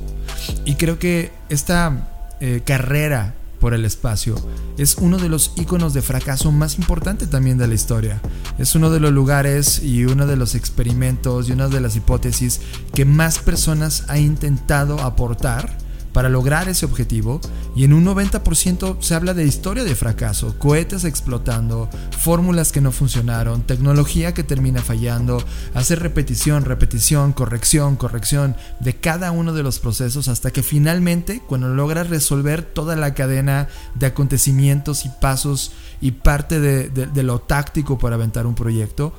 Y 0.66 0.76
creo 0.76 1.00
que 1.00 1.32
esta 1.50 2.10
eh, 2.40 2.62
carrera 2.66 3.36
por 3.60 3.74
el 3.74 3.86
espacio. 3.86 4.36
Es 4.78 4.96
uno 5.00 5.18
de 5.18 5.30
los 5.30 5.54
iconos 5.56 5.94
de 5.94 6.02
fracaso 6.02 6.52
más 6.52 6.78
importante 6.78 7.28
también 7.28 7.58
de 7.58 7.68
la 7.68 7.74
historia. 7.74 8.22
Es 8.58 8.76
uno 8.76 8.90
de 8.90 9.00
los 9.00 9.12
lugares 9.12 9.82
y 9.84 10.06
uno 10.06 10.28
de 10.28 10.36
los 10.36 10.56
experimentos 10.56 11.50
y 11.50 11.52
una 11.52 11.68
de 11.68 11.82
las 11.82 11.96
hipótesis 11.96 12.62
que 12.94 13.06
más 13.06 13.40
personas 13.40 14.06
ha 14.08 14.18
intentado 14.20 15.00
aportar 15.02 15.87
para 16.14 16.30
lograr 16.30 16.68
ese 16.70 16.86
objetivo 16.86 17.40
y 17.76 17.84
en 17.84 17.94
un 17.94 18.06
90% 18.06 18.98
se 19.02 19.16
habla 19.16 19.34
de 19.34 19.46
historia 19.46 19.84
de 19.84 19.96
fracaso, 19.96 20.58
cohetes 20.58 21.04
explotando, 21.04 21.90
fórmulas 22.20 22.72
que 22.72 22.82
no 22.82 22.92
funcionaron, 22.92 23.62
tecnología 23.62 24.34
que 24.34 24.44
termina 24.44 24.82
fallando, 24.82 25.44
hacer 25.74 26.00
repetición, 26.00 26.66
repetición, 26.66 27.34
corrección, 27.34 27.96
corrección 27.96 28.56
de 28.80 28.96
cada 28.96 29.32
uno 29.32 29.54
de 29.54 29.64
los 29.64 29.80
procesos 29.80 30.28
hasta 30.28 30.52
que 30.52 30.64
finalmente 30.64 31.42
cuando 31.48 31.70
logras 31.70 32.10
resolver 32.10 32.64
toda 32.64 32.96
la 32.96 33.14
cadena 33.14 33.68
de 33.96 34.08
acontecimientos 34.08 35.06
y 35.06 35.10
pasos 35.22 35.72
y 36.02 36.12
parte 36.12 36.60
de, 36.60 36.90
de 36.90 37.24
lo 37.24 37.40
táctico 37.40 37.98
para 37.98 38.16
aventar 38.16 38.46
un 38.46 38.56
proyecto, 38.56 39.14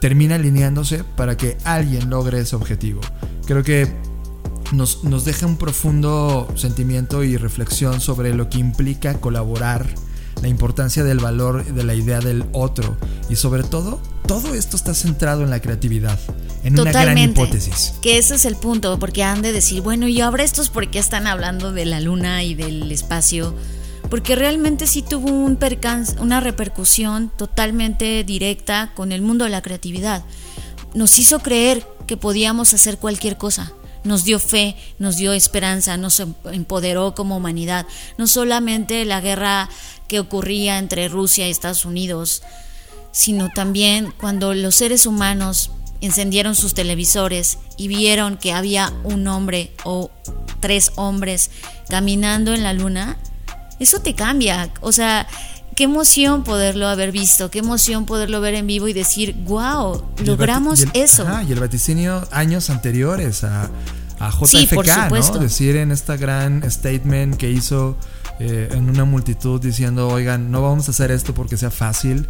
termina 0.00 0.36
alineándose 0.36 1.04
para 1.16 1.36
que 1.36 1.56
alguien 1.64 2.10
logre 2.10 2.40
ese 2.40 2.56
objetivo. 2.56 3.00
Creo 3.46 3.62
que 3.62 4.15
nos, 4.72 5.04
nos 5.04 5.24
deja 5.24 5.46
un 5.46 5.56
profundo 5.56 6.48
sentimiento 6.56 7.24
y 7.24 7.36
reflexión 7.36 8.00
sobre 8.00 8.34
lo 8.34 8.48
que 8.48 8.58
implica 8.58 9.20
colaborar, 9.20 9.86
la 10.42 10.48
importancia 10.48 11.02
del 11.02 11.18
valor 11.18 11.64
de 11.64 11.84
la 11.84 11.94
idea 11.94 12.20
del 12.20 12.44
otro 12.52 12.96
y 13.30 13.36
sobre 13.36 13.62
todo, 13.62 14.00
todo 14.26 14.54
esto 14.54 14.76
está 14.76 14.92
centrado 14.92 15.42
en 15.42 15.50
la 15.50 15.60
creatividad, 15.60 16.18
en 16.62 16.78
una 16.78 16.92
gran 16.92 17.16
hipótesis. 17.16 17.94
Que 18.02 18.18
ese 18.18 18.34
es 18.34 18.44
el 18.44 18.56
punto, 18.56 18.98
porque 18.98 19.22
han 19.22 19.40
de 19.40 19.52
decir, 19.52 19.82
bueno, 19.82 20.08
y 20.08 20.20
ahora 20.20 20.44
estos 20.44 20.68
por 20.68 20.90
qué 20.90 20.98
están 20.98 21.26
hablando 21.26 21.72
de 21.72 21.86
la 21.86 22.00
luna 22.00 22.42
y 22.42 22.54
del 22.54 22.90
espacio, 22.92 23.54
porque 24.10 24.36
realmente 24.36 24.86
sí 24.86 25.02
tuvo 25.02 25.30
un 25.30 25.56
percance, 25.56 26.16
una 26.20 26.40
repercusión 26.40 27.30
totalmente 27.36 28.24
directa 28.24 28.92
con 28.94 29.12
el 29.12 29.22
mundo 29.22 29.44
de 29.44 29.50
la 29.50 29.62
creatividad. 29.62 30.24
Nos 30.94 31.18
hizo 31.18 31.38
creer 31.38 31.86
que 32.06 32.16
podíamos 32.16 32.74
hacer 32.74 32.98
cualquier 32.98 33.36
cosa 33.36 33.72
nos 34.04 34.24
dio 34.24 34.38
fe, 34.38 34.76
nos 34.98 35.16
dio 35.16 35.32
esperanza, 35.32 35.96
nos 35.96 36.20
em-, 36.20 36.34
empoderó 36.52 37.14
como 37.14 37.36
humanidad. 37.36 37.86
No 38.18 38.26
solamente 38.26 39.04
la 39.04 39.20
guerra 39.20 39.68
que 40.08 40.20
ocurría 40.20 40.78
entre 40.78 41.08
Rusia 41.08 41.46
y 41.46 41.50
Estados 41.50 41.84
Unidos, 41.84 42.42
sino 43.12 43.48
también 43.50 44.12
cuando 44.18 44.54
los 44.54 44.74
seres 44.74 45.06
humanos 45.06 45.70
encendieron 46.00 46.54
sus 46.54 46.74
televisores 46.74 47.58
y 47.76 47.88
vieron 47.88 48.36
que 48.36 48.52
había 48.52 48.92
un 49.04 49.26
hombre 49.28 49.72
o 49.84 50.10
tres 50.60 50.92
hombres 50.96 51.50
caminando 51.88 52.54
en 52.54 52.62
la 52.62 52.72
luna, 52.72 53.16
eso 53.78 54.00
te 54.00 54.14
cambia. 54.14 54.70
O 54.80 54.92
sea, 54.92 55.26
qué 55.76 55.84
emoción 55.84 56.42
poderlo 56.42 56.88
haber 56.88 57.12
visto, 57.12 57.50
qué 57.50 57.60
emoción 57.60 58.06
poderlo 58.06 58.40
ver 58.40 58.54
en 58.54 58.66
vivo 58.66 58.88
y 58.88 58.92
decir, 58.92 59.36
wow, 59.44 60.02
logramos 60.24 60.84
eso. 60.94 61.26
y 61.46 61.52
el 61.52 61.60
vaticinio 61.60 62.26
años 62.32 62.70
anteriores 62.70 63.44
a, 63.44 63.70
a 64.18 64.30
JFK, 64.30 65.10
¿no? 65.10 65.38
Decir 65.38 65.76
en 65.76 65.92
esta 65.92 66.16
gran 66.16 66.68
statement 66.68 67.36
que 67.36 67.50
hizo 67.50 67.96
eh, 68.40 68.70
en 68.72 68.88
una 68.88 69.04
multitud 69.04 69.60
diciendo, 69.60 70.08
oigan, 70.08 70.50
no 70.50 70.62
vamos 70.62 70.88
a 70.88 70.92
hacer 70.92 71.10
esto 71.10 71.34
porque 71.34 71.58
sea 71.58 71.70
fácil, 71.70 72.26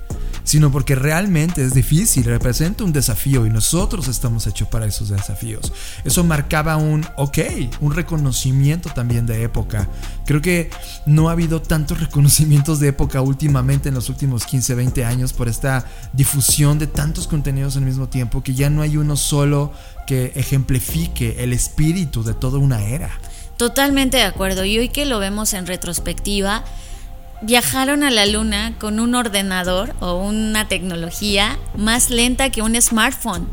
sino 0.46 0.70
porque 0.70 0.94
realmente 0.94 1.62
es 1.62 1.74
difícil, 1.74 2.24
representa 2.24 2.84
un 2.84 2.92
desafío 2.92 3.44
y 3.46 3.50
nosotros 3.50 4.06
estamos 4.06 4.46
hechos 4.46 4.68
para 4.68 4.86
esos 4.86 5.08
desafíos. 5.08 5.72
Eso 6.04 6.22
marcaba 6.22 6.76
un, 6.76 7.04
ok, 7.16 7.38
un 7.80 7.92
reconocimiento 7.92 8.88
también 8.90 9.26
de 9.26 9.42
época. 9.42 9.88
Creo 10.24 10.40
que 10.40 10.70
no 11.04 11.28
ha 11.28 11.32
habido 11.32 11.60
tantos 11.60 11.98
reconocimientos 12.06 12.78
de 12.78 12.88
época 12.88 13.20
últimamente 13.20 13.88
en 13.88 13.96
los 13.96 14.08
últimos 14.08 14.46
15, 14.46 14.76
20 14.76 15.04
años 15.04 15.32
por 15.32 15.48
esta 15.48 15.84
difusión 16.12 16.78
de 16.78 16.86
tantos 16.86 17.26
contenidos 17.26 17.76
al 17.76 17.82
mismo 17.82 18.08
tiempo 18.08 18.44
que 18.44 18.54
ya 18.54 18.70
no 18.70 18.82
hay 18.82 18.96
uno 18.96 19.16
solo 19.16 19.72
que 20.06 20.32
ejemplifique 20.36 21.42
el 21.42 21.52
espíritu 21.52 22.22
de 22.22 22.34
toda 22.34 22.58
una 22.58 22.84
era. 22.84 23.10
Totalmente 23.56 24.18
de 24.18 24.22
acuerdo. 24.22 24.64
Y 24.64 24.78
hoy 24.78 24.90
que 24.90 25.06
lo 25.06 25.18
vemos 25.18 25.54
en 25.54 25.66
retrospectiva, 25.66 26.62
viajaron 27.42 28.02
a 28.02 28.10
la 28.10 28.26
luna 28.26 28.74
con 28.78 29.00
un 29.00 29.14
ordenador 29.14 29.94
o 30.00 30.14
una 30.16 30.68
tecnología 30.68 31.58
más 31.76 32.10
lenta 32.10 32.50
que 32.50 32.62
un 32.62 32.80
smartphone. 32.80 33.48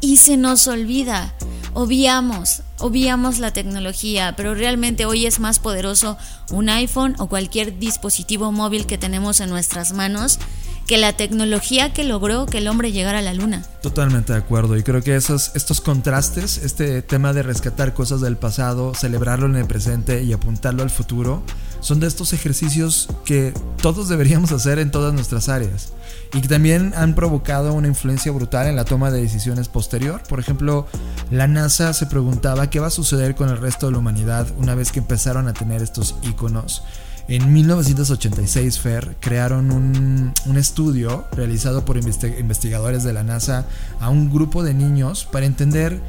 Y 0.00 0.16
se 0.16 0.36
nos 0.36 0.66
olvida, 0.66 1.32
obviamos, 1.74 2.62
obviamos 2.78 3.38
la 3.38 3.52
tecnología, 3.52 4.34
pero 4.36 4.54
realmente 4.54 5.06
hoy 5.06 5.26
es 5.26 5.38
más 5.38 5.58
poderoso 5.60 6.18
un 6.50 6.68
iPhone 6.68 7.14
o 7.18 7.28
cualquier 7.28 7.78
dispositivo 7.78 8.50
móvil 8.50 8.86
que 8.86 8.98
tenemos 8.98 9.40
en 9.40 9.50
nuestras 9.50 9.92
manos 9.92 10.38
que 10.86 10.98
la 10.98 11.12
tecnología 11.14 11.92
que 11.92 12.04
logró 12.04 12.46
que 12.46 12.58
el 12.58 12.68
hombre 12.68 12.92
llegara 12.92 13.18
a 13.18 13.22
la 13.22 13.34
luna. 13.34 13.62
Totalmente 13.82 14.32
de 14.32 14.38
acuerdo. 14.38 14.76
Y 14.76 14.82
creo 14.82 15.02
que 15.02 15.16
esos, 15.16 15.52
estos 15.54 15.80
contrastes, 15.80 16.58
este 16.58 17.02
tema 17.02 17.32
de 17.32 17.42
rescatar 17.42 17.94
cosas 17.94 18.20
del 18.20 18.36
pasado, 18.36 18.94
celebrarlo 18.94 19.46
en 19.46 19.56
el 19.56 19.66
presente 19.66 20.22
y 20.22 20.32
apuntarlo 20.32 20.82
al 20.82 20.90
futuro, 20.90 21.42
son 21.80 21.98
de 21.98 22.06
estos 22.06 22.32
ejercicios 22.32 23.08
que 23.24 23.52
todos 23.80 24.08
deberíamos 24.08 24.52
hacer 24.52 24.78
en 24.78 24.90
todas 24.90 25.12
nuestras 25.14 25.48
áreas. 25.48 25.92
Y 26.34 26.40
que 26.40 26.48
también 26.48 26.92
han 26.96 27.14
provocado 27.14 27.72
una 27.74 27.88
influencia 27.88 28.32
brutal 28.32 28.66
en 28.66 28.76
la 28.76 28.84
toma 28.84 29.10
de 29.10 29.20
decisiones 29.20 29.68
posterior. 29.68 30.22
Por 30.28 30.40
ejemplo, 30.40 30.86
la 31.30 31.46
NASA 31.46 31.92
se 31.92 32.06
preguntaba 32.06 32.70
qué 32.70 32.80
va 32.80 32.86
a 32.86 32.90
suceder 32.90 33.34
con 33.34 33.48
el 33.48 33.58
resto 33.58 33.86
de 33.86 33.92
la 33.92 33.98
humanidad 33.98 34.46
una 34.58 34.74
vez 34.74 34.92
que 34.92 35.00
empezaron 35.00 35.48
a 35.48 35.52
tener 35.52 35.82
estos 35.82 36.14
iconos 36.22 36.82
en 37.28 37.52
1986, 37.52 38.78
Fer, 38.80 39.16
crearon 39.20 39.70
un, 39.70 40.56
estudio 40.56 41.26
realizado 41.32 41.84
por 41.84 41.96
investigadores 41.96 43.04
de 43.04 43.12
la 43.12 43.22
NASA 43.22 43.66
a 44.00 44.10
un 44.10 44.30
grupo 44.30 44.62
de 44.62 44.74
niños 44.74 45.26
para 45.30 45.46
entender 45.46 46.00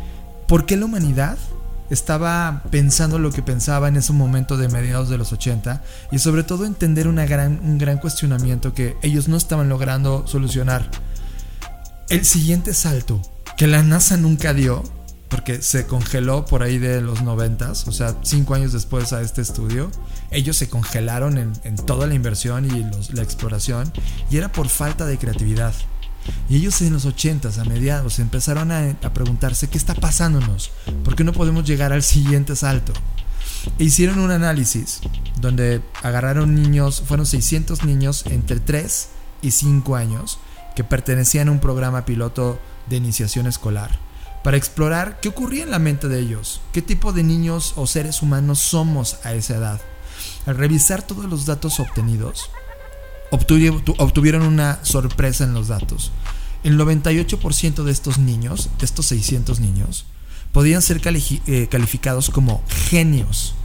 por 0.48 0.66
qué 0.66 0.76
la 0.76 0.86
humanidad 0.86 1.38
estaba 1.90 2.64
pensando 2.72 3.20
lo 3.20 3.32
que 3.32 3.42
pensaba 3.42 3.88
en 3.88 3.98
ese 3.98 4.14
momento 4.14 4.58
de 4.58 4.70
mediados 4.70 5.10
de 5.10 5.18
los 5.18 5.32
80 5.32 5.82
y 6.12 6.20
sobre 6.20 6.44
todo 6.44 6.66
entender 6.66 7.08
una 7.08 7.26
gran, 7.26 7.60
un 7.64 7.78
gran 7.78 8.00
cuestionamiento 8.00 8.74
que 8.74 8.98
ellos 9.02 9.28
no 9.28 9.38
estaban 9.38 9.70
logrando 9.70 10.26
solucionar. 10.28 10.90
El 12.10 12.26
siguiente 12.26 12.74
salto 12.74 13.22
que 13.58 13.68
la 13.68 13.84
NASA 13.84 14.18
nunca 14.18 14.54
dio 14.54 14.84
porque 15.30 15.62
se 15.62 15.88
congeló 15.88 16.46
por 16.46 16.62
ahí 16.62 16.78
de 16.78 17.02
los 17.02 17.24
noventas, 17.24 17.88
o 17.88 17.92
sea, 17.92 18.16
cinco 18.22 18.54
años 18.54 18.72
después 18.72 19.14
a 19.14 19.22
este 19.22 19.42
estudio, 19.42 19.90
ellos 20.34 20.58
se 20.58 20.70
congelaron 20.70 21.38
en, 21.38 21.76
toda 21.86 22.08
la 22.08 22.14
inversión 22.14 22.66
y 22.66 23.14
la 23.14 23.22
exploración, 23.22 23.92
y 24.30 24.38
era 24.38 24.52
por 24.52 24.70
falta 24.70 25.06
de 25.06 25.18
creatividad. 25.18 25.74
Y 26.50 26.56
ellos 26.58 26.82
en 26.82 26.94
los 26.94 27.06
ochentas, 27.06 27.58
a 27.58 27.66
mediados, 27.66 28.20
empezaron 28.20 28.72
a, 28.72 28.96
a 29.04 29.14
preguntarse 29.14 29.70
qué 29.70 29.78
está 29.78 29.94
pasándonos, 29.94 30.72
por 31.04 31.16
qué 31.16 31.24
no 31.24 31.34
podemos 31.34 31.66
llegar 31.66 31.92
al 31.92 32.04
siguiente 32.04 32.56
salto. 32.56 32.94
E 33.80 33.86
hicieron 33.86 34.20
un 34.20 34.32
análisis 34.32 35.02
donde 35.40 35.82
agarraron 36.02 36.56
niños, 36.56 37.04
fueron 37.06 37.26
600 37.26 37.84
niños 37.84 38.26
entre 38.28 38.60
3 38.60 39.10
y 39.42 39.52
5 39.52 39.96
años 39.96 40.40
que 40.76 40.84
pertenecían 40.84 41.50
a 41.50 41.52
un 41.52 41.60
programa 41.60 42.06
piloto 42.06 42.60
de 42.90 42.98
iniciación 42.98 43.48
escolar 43.48 43.92
para 44.44 44.58
explorar 44.58 45.20
qué 45.22 45.30
ocurría 45.30 45.64
en 45.64 45.72
la 45.72 45.80
mente 45.80 46.10
de 46.10 46.20
ellos, 46.20 46.62
qué 46.74 46.82
tipo 46.82 47.14
de 47.14 47.24
niños 47.24 47.74
o 47.78 47.88
seres 47.88 48.22
humanos 48.22 48.60
somos 48.60 49.18
a 49.24 49.34
esa 49.34 49.56
edad. 49.56 49.82
Al 50.46 50.58
revisar 50.58 51.02
todos 51.02 51.26
los 51.26 51.46
datos 51.46 51.80
obtenidos, 51.80 52.50
obtuvieron 53.32 54.44
una 54.44 54.84
sorpresa 54.84 55.44
en 55.44 55.54
los 55.54 55.68
datos. 55.68 56.12
El 56.64 56.78
98% 56.78 57.84
de 57.84 57.92
estos 57.92 58.18
niños, 58.18 58.70
de 58.80 58.86
estos 58.86 59.08
600 59.08 59.60
niños, 59.60 60.06
podían 60.52 60.82
ser 60.82 61.02
eh, 61.06 61.68
calificados 61.70 62.30
como 62.30 62.64
genios 62.90 63.56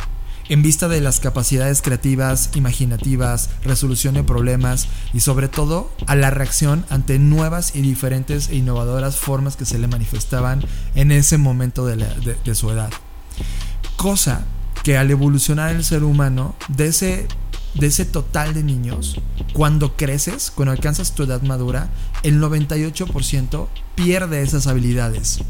en 0.49 0.63
vista 0.63 0.89
de 0.89 1.01
las 1.01 1.21
capacidades 1.21 1.83
creativas, 1.83 2.51
imaginativas, 2.55 3.51
resolución 3.63 4.15
de 4.15 4.25
problemas 4.25 4.89
y 5.13 5.21
sobre 5.21 5.49
todo 5.49 5.91
a 6.07 6.17
la 6.17 6.31
reacción 6.31 6.87
ante 6.89 7.19
nuevas 7.19 7.77
y 7.77 7.83
diferentes 7.83 8.49
e 8.49 8.57
innovadoras 8.57 9.17
formas 9.17 9.57
que 9.57 9.67
se 9.67 9.79
le 9.79 9.89
manifestaban 9.89 10.65
en 10.95 11.13
ese 11.13 11.37
momento 11.37 11.85
de, 11.85 11.97
de 12.43 12.55
su 12.55 12.71
edad. 12.71 12.91
Cosa 13.97 14.47
que 14.83 14.97
al 14.97 15.11
evolucionar 15.11 15.75
el 15.75 15.85
ser 15.85 16.05
humano, 16.05 16.55
de 16.69 16.89
ese, 16.89 17.27
de 17.75 17.87
ese 17.87 18.05
total 18.05 18.55
de 18.55 18.63
niños, 18.63 19.21
cuando 19.53 19.97
creces, 19.97 20.51
cuando 20.55 20.73
alcanzas 20.73 21.15
tu 21.15 21.25
edad 21.25 21.43
madura, 21.43 21.91
el 22.23 22.41
98% 22.41 23.69
pierde 23.95 24.43
esas 24.43 24.67
habilidades. 24.67 25.41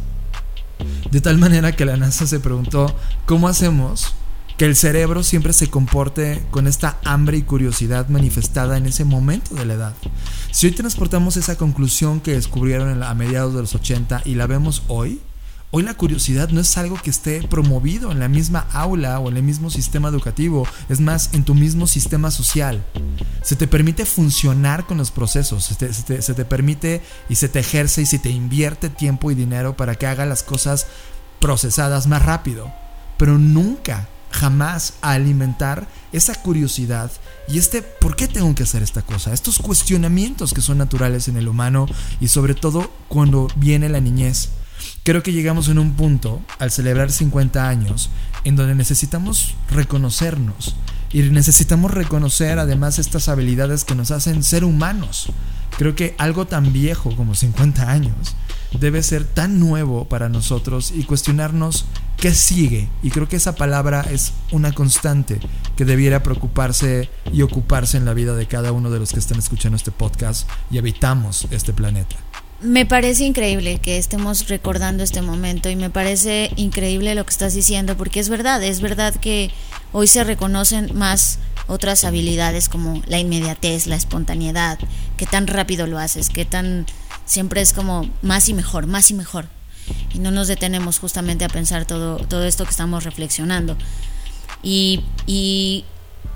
De 1.10 1.20
tal 1.20 1.38
manera 1.38 1.72
que 1.72 1.84
la 1.84 1.96
NASA 1.96 2.26
se 2.26 2.40
preguntó, 2.40 2.94
¿cómo 3.26 3.48
hacemos 3.48 4.14
que 4.56 4.64
el 4.64 4.76
cerebro 4.76 5.22
siempre 5.22 5.52
se 5.52 5.68
comporte 5.68 6.42
con 6.50 6.66
esta 6.66 6.98
hambre 7.04 7.36
y 7.38 7.42
curiosidad 7.42 8.08
manifestada 8.08 8.76
en 8.76 8.86
ese 8.86 9.04
momento 9.04 9.54
de 9.54 9.66
la 9.66 9.74
edad? 9.74 9.94
Si 10.50 10.66
hoy 10.66 10.72
transportamos 10.72 11.36
esa 11.36 11.56
conclusión 11.56 12.20
que 12.20 12.32
descubrieron 12.32 13.02
a 13.02 13.14
mediados 13.14 13.54
de 13.54 13.60
los 13.60 13.74
80 13.74 14.22
y 14.24 14.34
la 14.34 14.46
vemos 14.46 14.82
hoy, 14.88 15.20
Hoy 15.70 15.82
la 15.82 15.92
curiosidad 15.92 16.48
no 16.48 16.62
es 16.62 16.78
algo 16.78 16.96
que 16.96 17.10
esté 17.10 17.46
promovido 17.46 18.10
en 18.10 18.20
la 18.20 18.28
misma 18.28 18.66
aula 18.72 19.20
o 19.20 19.28
en 19.28 19.36
el 19.36 19.42
mismo 19.42 19.68
sistema 19.68 20.08
educativo, 20.08 20.66
es 20.88 20.98
más, 20.98 21.28
en 21.34 21.44
tu 21.44 21.54
mismo 21.54 21.86
sistema 21.86 22.30
social. 22.30 22.82
Se 23.42 23.54
te 23.54 23.66
permite 23.66 24.06
funcionar 24.06 24.86
con 24.86 24.96
los 24.96 25.10
procesos, 25.10 25.64
se 25.64 26.34
te, 26.34 26.44
permite 26.46 27.02
y 27.28 27.34
se 27.34 27.50
te 27.50 27.58
ejerce 27.58 28.00
y 28.00 28.06
se 28.06 28.18
te 28.18 28.30
invierte 28.30 28.88
tiempo 28.88 29.30
y 29.30 29.34
dinero 29.34 29.76
para 29.76 29.94
que 29.94 30.06
haga 30.06 30.24
las 30.24 30.42
cosas 30.42 30.86
procesadas 31.38 32.06
más 32.06 32.24
rápido. 32.24 32.72
Pero 33.18 33.36
nunca, 33.36 34.08
jamás 34.30 34.94
a 35.02 35.12
alimentar 35.12 35.86
esa 36.12 36.34
curiosidad 36.40 37.10
y 37.46 37.58
este 37.58 37.82
¿por 37.82 38.16
qué 38.16 38.26
tengo 38.26 38.54
que 38.54 38.62
hacer 38.62 38.82
esta 38.82 39.02
cosa? 39.02 39.34
Estos 39.34 39.58
cuestionamientos 39.58 40.54
que 40.54 40.62
son 40.62 40.78
naturales 40.78 41.28
en 41.28 41.36
el 41.36 41.48
humano 41.48 41.86
y 42.20 42.28
sobre 42.28 42.54
todo 42.54 42.90
cuando 43.08 43.48
viene 43.56 43.90
la 43.90 44.00
niñez. 44.00 44.48
Creo 45.08 45.22
que 45.22 45.32
llegamos 45.32 45.68
en 45.68 45.78
un 45.78 45.94
punto, 45.94 46.42
al 46.58 46.70
celebrar 46.70 47.10
50 47.10 47.66
años, 47.66 48.10
en 48.44 48.56
donde 48.56 48.74
necesitamos 48.74 49.54
reconocernos 49.70 50.76
y 51.10 51.22
necesitamos 51.22 51.92
reconocer 51.92 52.58
además 52.58 52.98
estas 52.98 53.30
habilidades 53.30 53.84
que 53.86 53.94
nos 53.94 54.10
hacen 54.10 54.42
ser 54.42 54.64
humanos. 54.64 55.32
Creo 55.78 55.94
que 55.94 56.14
algo 56.18 56.46
tan 56.46 56.74
viejo 56.74 57.16
como 57.16 57.34
50 57.34 57.90
años 57.90 58.36
debe 58.78 59.02
ser 59.02 59.24
tan 59.24 59.58
nuevo 59.58 60.06
para 60.06 60.28
nosotros 60.28 60.92
y 60.94 61.04
cuestionarnos 61.04 61.86
qué 62.18 62.34
sigue. 62.34 62.90
Y 63.02 63.08
creo 63.08 63.30
que 63.30 63.36
esa 63.36 63.54
palabra 63.54 64.04
es 64.10 64.34
una 64.52 64.72
constante 64.72 65.40
que 65.74 65.86
debiera 65.86 66.22
preocuparse 66.22 67.08
y 67.32 67.40
ocuparse 67.40 67.96
en 67.96 68.04
la 68.04 68.12
vida 68.12 68.34
de 68.34 68.46
cada 68.46 68.72
uno 68.72 68.90
de 68.90 68.98
los 68.98 69.14
que 69.14 69.20
están 69.20 69.38
escuchando 69.38 69.76
este 69.76 69.90
podcast 69.90 70.46
y 70.70 70.76
habitamos 70.76 71.48
este 71.50 71.72
planeta. 71.72 72.27
Me 72.60 72.86
parece 72.86 73.24
increíble 73.24 73.78
que 73.78 73.98
estemos 73.98 74.48
recordando 74.48 75.04
este 75.04 75.22
momento 75.22 75.70
y 75.70 75.76
me 75.76 75.90
parece 75.90 76.50
increíble 76.56 77.14
lo 77.14 77.24
que 77.24 77.30
estás 77.30 77.54
diciendo 77.54 77.96
porque 77.96 78.18
es 78.18 78.28
verdad, 78.28 78.60
es 78.64 78.80
verdad 78.80 79.14
que 79.14 79.52
hoy 79.92 80.08
se 80.08 80.24
reconocen 80.24 80.90
más 80.92 81.38
otras 81.68 82.02
habilidades 82.02 82.68
como 82.68 83.00
la 83.06 83.20
inmediatez, 83.20 83.86
la 83.86 83.94
espontaneidad, 83.94 84.76
que 85.16 85.24
tan 85.24 85.46
rápido 85.46 85.86
lo 85.86 85.98
haces, 85.98 86.30
que 86.30 86.44
tan 86.44 86.86
siempre 87.26 87.60
es 87.60 87.72
como 87.72 88.10
más 88.22 88.48
y 88.48 88.54
mejor, 88.54 88.88
más 88.88 89.08
y 89.12 89.14
mejor. 89.14 89.46
Y 90.12 90.18
no 90.18 90.32
nos 90.32 90.48
detenemos 90.48 90.98
justamente 90.98 91.44
a 91.44 91.48
pensar 91.48 91.84
todo, 91.84 92.16
todo 92.16 92.44
esto 92.44 92.64
que 92.64 92.70
estamos 92.70 93.04
reflexionando. 93.04 93.76
Y, 94.64 95.04
y 95.26 95.84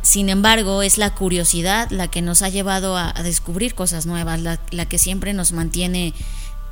sin 0.03 0.29
embargo, 0.29 0.83
es 0.83 0.99
la 0.99 1.15
curiosidad 1.15 1.89
la 1.91 2.09
que 2.09 2.23
nos 2.23 2.43
ha 2.43 2.49
llevado 2.49 2.97
a, 2.97 3.13
descubrir 3.23 3.75
cosas 3.75 4.05
nuevas, 4.05 4.41
la, 4.41 4.87
que 4.87 4.99
siempre 4.99 5.33
nos 5.33 5.53
mantiene 5.53 6.13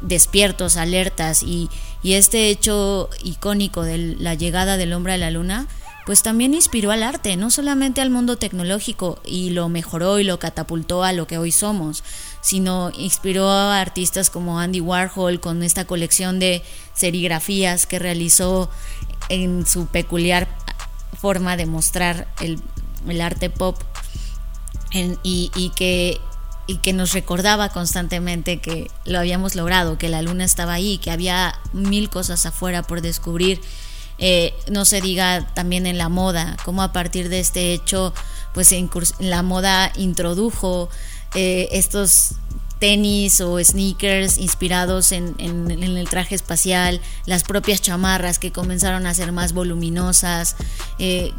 despiertos, 0.00 0.76
alertas. 0.76 1.42
Y, 1.42 1.70
este 2.02 2.48
hecho 2.48 3.08
icónico 3.22 3.82
de 3.82 3.98
la 3.98 4.34
llegada 4.34 4.76
del 4.76 4.94
hombre 4.94 5.12
a 5.12 5.18
la 5.18 5.30
luna, 5.30 5.68
pues 6.06 6.22
también 6.22 6.54
inspiró 6.54 6.90
al 6.90 7.04
arte, 7.04 7.36
no 7.36 7.50
solamente 7.50 8.00
al 8.00 8.10
mundo 8.10 8.36
tecnológico 8.36 9.20
y 9.24 9.50
lo 9.50 9.68
mejoró 9.68 10.18
y 10.18 10.24
lo 10.24 10.38
catapultó 10.38 11.04
a 11.04 11.12
lo 11.12 11.26
que 11.26 11.38
hoy 11.38 11.52
somos, 11.52 12.02
sino 12.40 12.90
inspiró 12.98 13.48
a 13.48 13.80
artistas 13.80 14.30
como 14.30 14.58
Andy 14.58 14.80
Warhol 14.80 15.40
con 15.40 15.62
esta 15.62 15.84
colección 15.84 16.38
de 16.40 16.62
serigrafías 16.94 17.86
que 17.86 17.98
realizó 17.98 18.70
en 19.28 19.66
su 19.66 19.86
peculiar 19.86 20.48
forma 21.20 21.56
de 21.56 21.66
mostrar 21.66 22.26
el, 22.40 22.60
el 23.08 23.20
arte 23.20 23.50
pop 23.50 23.76
y, 25.22 25.72
que, 25.76 26.20
nos 26.92 27.12
recordaba 27.12 27.68
constantemente 27.70 28.58
que 28.58 28.90
lo 29.04 29.18
habíamos 29.18 29.54
logrado, 29.54 29.98
que 29.98 30.08
la 30.08 30.22
luna 30.22 30.44
estaba 30.44 30.74
ahí, 30.74 30.98
que 30.98 31.10
había 31.10 31.58
mil 31.72 32.10
cosas 32.10 32.46
afuera 32.46 32.82
por 32.82 33.00
descubrir. 33.00 33.60
Eh, 34.18 34.52
no 34.70 34.84
se 34.84 35.00
diga 35.00 35.46
también 35.54 35.86
en 35.86 35.96
la 35.96 36.10
moda, 36.10 36.56
como 36.64 36.82
a 36.82 36.92
partir 36.92 37.30
de 37.30 37.40
este 37.40 37.72
hecho, 37.72 38.12
pues 38.52 38.74
la 39.18 39.42
moda 39.42 39.92
introdujo 39.96 40.90
eh, 41.34 41.68
estos 41.72 42.34
tenis 42.80 43.40
o 43.40 43.62
sneakers 43.62 44.38
inspirados 44.38 45.12
en, 45.12 45.38
el 45.38 46.08
traje 46.08 46.34
espacial, 46.34 47.00
las 47.26 47.44
propias 47.44 47.80
chamarras 47.82 48.38
que 48.38 48.52
comenzaron 48.52 49.06
a 49.06 49.14
ser 49.14 49.32
más 49.32 49.52
voluminosas, 49.52 50.56
eh, 50.98 51.32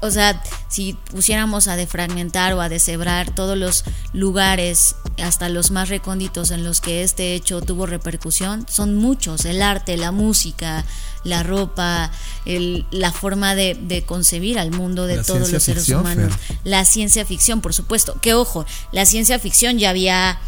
o 0.00 0.10
sea, 0.10 0.42
si 0.68 0.94
pusiéramos 1.10 1.68
a 1.68 1.76
defragmentar 1.76 2.52
o 2.54 2.60
a 2.60 2.68
deshebrar 2.68 3.34
todos 3.34 3.56
los 3.56 3.84
lugares, 4.12 4.96
hasta 5.22 5.48
los 5.48 5.70
más 5.70 5.88
recónditos 5.88 6.50
en 6.50 6.64
los 6.64 6.80
que 6.80 7.02
este 7.02 7.34
hecho 7.34 7.60
tuvo 7.60 7.86
repercusión, 7.86 8.66
son 8.68 8.94
muchos, 8.94 9.44
el 9.44 9.62
arte, 9.62 9.96
la 9.96 10.12
música, 10.12 10.84
la 11.24 11.42
ropa, 11.42 12.10
la 12.44 13.12
forma 13.12 13.54
de, 13.54 14.04
concebir 14.06 14.58
al 14.58 14.70
mundo 14.70 15.06
de 15.06 15.22
todos 15.22 15.50
los 15.50 15.62
seres 15.62 15.88
humanos, 15.88 16.32
la 16.62 16.84
ciencia 16.84 17.24
ficción, 17.24 17.60
por 17.60 17.74
supuesto, 17.74 18.20
que 18.20 18.34
ojo, 18.34 18.66
la 18.92 19.06
ciencia 19.06 19.38
ficción 19.38 19.78
ya 19.78 19.90
había, 19.90 20.38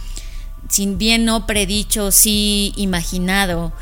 sin 0.68 0.98
bien 0.98 1.24
no 1.24 1.46
predicho, 1.46 2.12
sí 2.12 2.72
imaginado, 2.76 3.72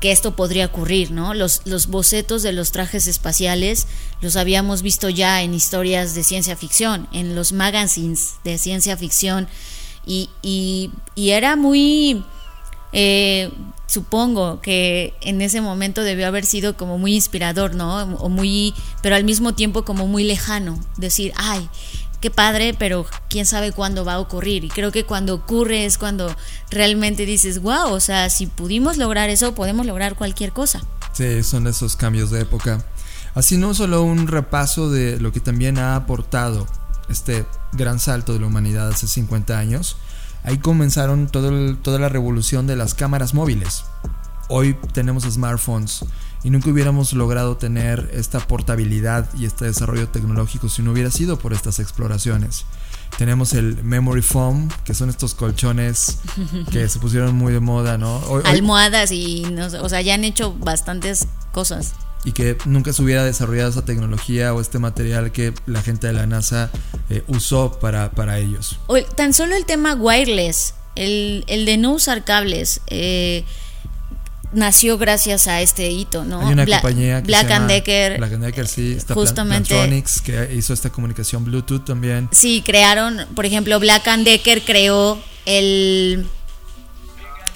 que 0.00 0.12
esto 0.12 0.36
podría 0.36 0.66
ocurrir, 0.66 1.10
¿no? 1.10 1.34
Los, 1.34 1.62
los 1.64 1.88
bocetos 1.88 2.42
de 2.42 2.52
los 2.52 2.70
trajes 2.72 3.06
espaciales 3.06 3.86
los 4.20 4.36
habíamos 4.36 4.82
visto 4.82 5.08
ya 5.08 5.42
en 5.42 5.54
historias 5.54 6.14
de 6.14 6.24
ciencia 6.24 6.56
ficción, 6.56 7.08
en 7.12 7.34
los 7.34 7.52
magazines 7.52 8.36
de 8.44 8.58
ciencia 8.58 8.96
ficción, 8.96 9.48
y, 10.06 10.30
y, 10.42 10.90
era 11.30 11.54
muy, 11.54 12.24
eh, 12.94 13.50
supongo 13.86 14.62
que 14.62 15.12
en 15.20 15.42
ese 15.42 15.60
momento 15.60 16.02
debió 16.02 16.26
haber 16.26 16.46
sido 16.46 16.78
como 16.78 16.96
muy 16.96 17.14
inspirador, 17.14 17.74
¿no? 17.74 18.04
O 18.16 18.30
muy, 18.30 18.72
pero 19.02 19.16
al 19.16 19.24
mismo 19.24 19.54
tiempo 19.54 19.84
como 19.84 20.06
muy 20.06 20.24
lejano, 20.24 20.80
decir, 20.96 21.32
ay, 21.36 21.68
qué 22.20 22.30
padre, 22.30 22.74
pero 22.78 23.06
quién 23.28 23.46
sabe 23.46 23.72
cuándo 23.72 24.04
va 24.04 24.14
a 24.14 24.20
ocurrir. 24.20 24.64
Y 24.64 24.68
creo 24.68 24.92
que 24.92 25.04
cuando 25.04 25.34
ocurre 25.34 25.84
es 25.84 25.98
cuando 25.98 26.34
realmente 26.70 27.26
dices, 27.26 27.60
wow, 27.60 27.92
o 27.92 28.00
sea, 28.00 28.30
si 28.30 28.46
pudimos 28.46 28.96
lograr 28.96 29.30
eso, 29.30 29.54
podemos 29.54 29.86
lograr 29.86 30.14
cualquier 30.14 30.52
cosa. 30.52 30.82
Sí, 31.12 31.42
son 31.42 31.66
esos 31.66 31.96
cambios 31.96 32.30
de 32.30 32.40
época. 32.40 32.84
Así 33.34 33.56
no 33.56 33.74
solo 33.74 34.02
un 34.02 34.26
repaso 34.26 34.90
de 34.90 35.20
lo 35.20 35.32
que 35.32 35.40
también 35.40 35.78
ha 35.78 35.96
aportado 35.96 36.66
este 37.08 37.46
gran 37.72 37.98
salto 37.98 38.32
de 38.32 38.40
la 38.40 38.46
humanidad 38.46 38.88
hace 38.88 39.06
50 39.06 39.58
años, 39.58 39.96
ahí 40.44 40.58
comenzaron 40.58 41.28
toda 41.28 41.98
la 41.98 42.08
revolución 42.08 42.66
de 42.66 42.76
las 42.76 42.94
cámaras 42.94 43.34
móviles. 43.34 43.84
Hoy 44.48 44.76
tenemos 44.92 45.24
smartphones 45.24 46.04
y 46.42 46.50
nunca 46.50 46.70
hubiéramos 46.70 47.12
logrado 47.12 47.56
tener 47.56 48.10
esta 48.12 48.40
portabilidad 48.40 49.28
y 49.36 49.44
este 49.44 49.64
desarrollo 49.64 50.08
tecnológico 50.08 50.68
si 50.68 50.82
no 50.82 50.92
hubiera 50.92 51.10
sido 51.10 51.38
por 51.38 51.52
estas 51.52 51.78
exploraciones. 51.78 52.64
Tenemos 53.16 53.54
el 53.54 53.82
memory 53.82 54.22
foam, 54.22 54.68
que 54.84 54.94
son 54.94 55.08
estos 55.10 55.34
colchones 55.34 56.18
que 56.70 56.88
se 56.88 56.98
pusieron 56.98 57.34
muy 57.34 57.52
de 57.52 57.60
moda, 57.60 57.98
¿no? 57.98 58.22
Almohadas 58.44 59.10
y, 59.10 59.44
o 59.80 59.88
sea, 59.88 60.00
ya 60.00 60.14
han 60.14 60.24
hecho 60.24 60.54
bastantes 60.54 61.26
cosas. 61.52 61.94
y 62.24 62.32
que 62.32 62.56
nunca 62.66 62.92
se 62.92 63.02
hubiera 63.02 63.24
desarrollado 63.24 63.70
esa 63.70 63.84
tecnología 63.84 64.52
o 64.52 64.60
este 64.60 64.78
material 64.78 65.32
que 65.32 65.54
la 65.66 65.82
gente 65.82 66.08
de 66.08 66.12
la 66.12 66.26
NASA 66.26 66.70
eh, 67.10 67.24
usó 67.26 67.78
para, 67.80 68.10
para 68.10 68.38
ellos. 68.38 68.78
O 68.86 69.00
tan 69.02 69.32
solo 69.32 69.56
el 69.56 69.64
tema 69.64 69.94
wireless, 69.94 70.74
el, 70.94 71.44
el 71.46 71.64
de 71.64 71.76
no 71.76 71.92
usar 71.92 72.24
cables, 72.24 72.80
eh, 72.88 73.44
nació 74.52 74.98
gracias 74.98 75.46
a 75.48 75.60
este 75.60 75.90
hito, 75.90 76.24
¿no? 76.24 76.40
Hay 76.46 76.52
una 76.52 76.64
Bla- 76.64 76.80
compañía 76.80 77.20
que 77.22 77.28
Black 77.28 77.42
se 77.42 77.48
llama 77.48 77.60
and 77.64 77.70
Decker. 77.72 78.16
Black 78.18 78.32
and 78.32 78.44
Decker, 78.44 78.66
sí, 78.68 78.92
está 78.96 79.14
justamente- 79.14 79.68
Plantronics, 79.68 80.20
que 80.22 80.54
hizo 80.54 80.72
esta 80.72 80.90
comunicación 80.90 81.44
Bluetooth 81.44 81.84
también. 81.84 82.28
Sí, 82.32 82.62
crearon, 82.64 83.26
por 83.34 83.44
ejemplo, 83.46 83.78
Black 83.80 84.06
and 84.08 84.24
Decker 84.24 84.62
creó 84.62 85.18
el 85.44 86.26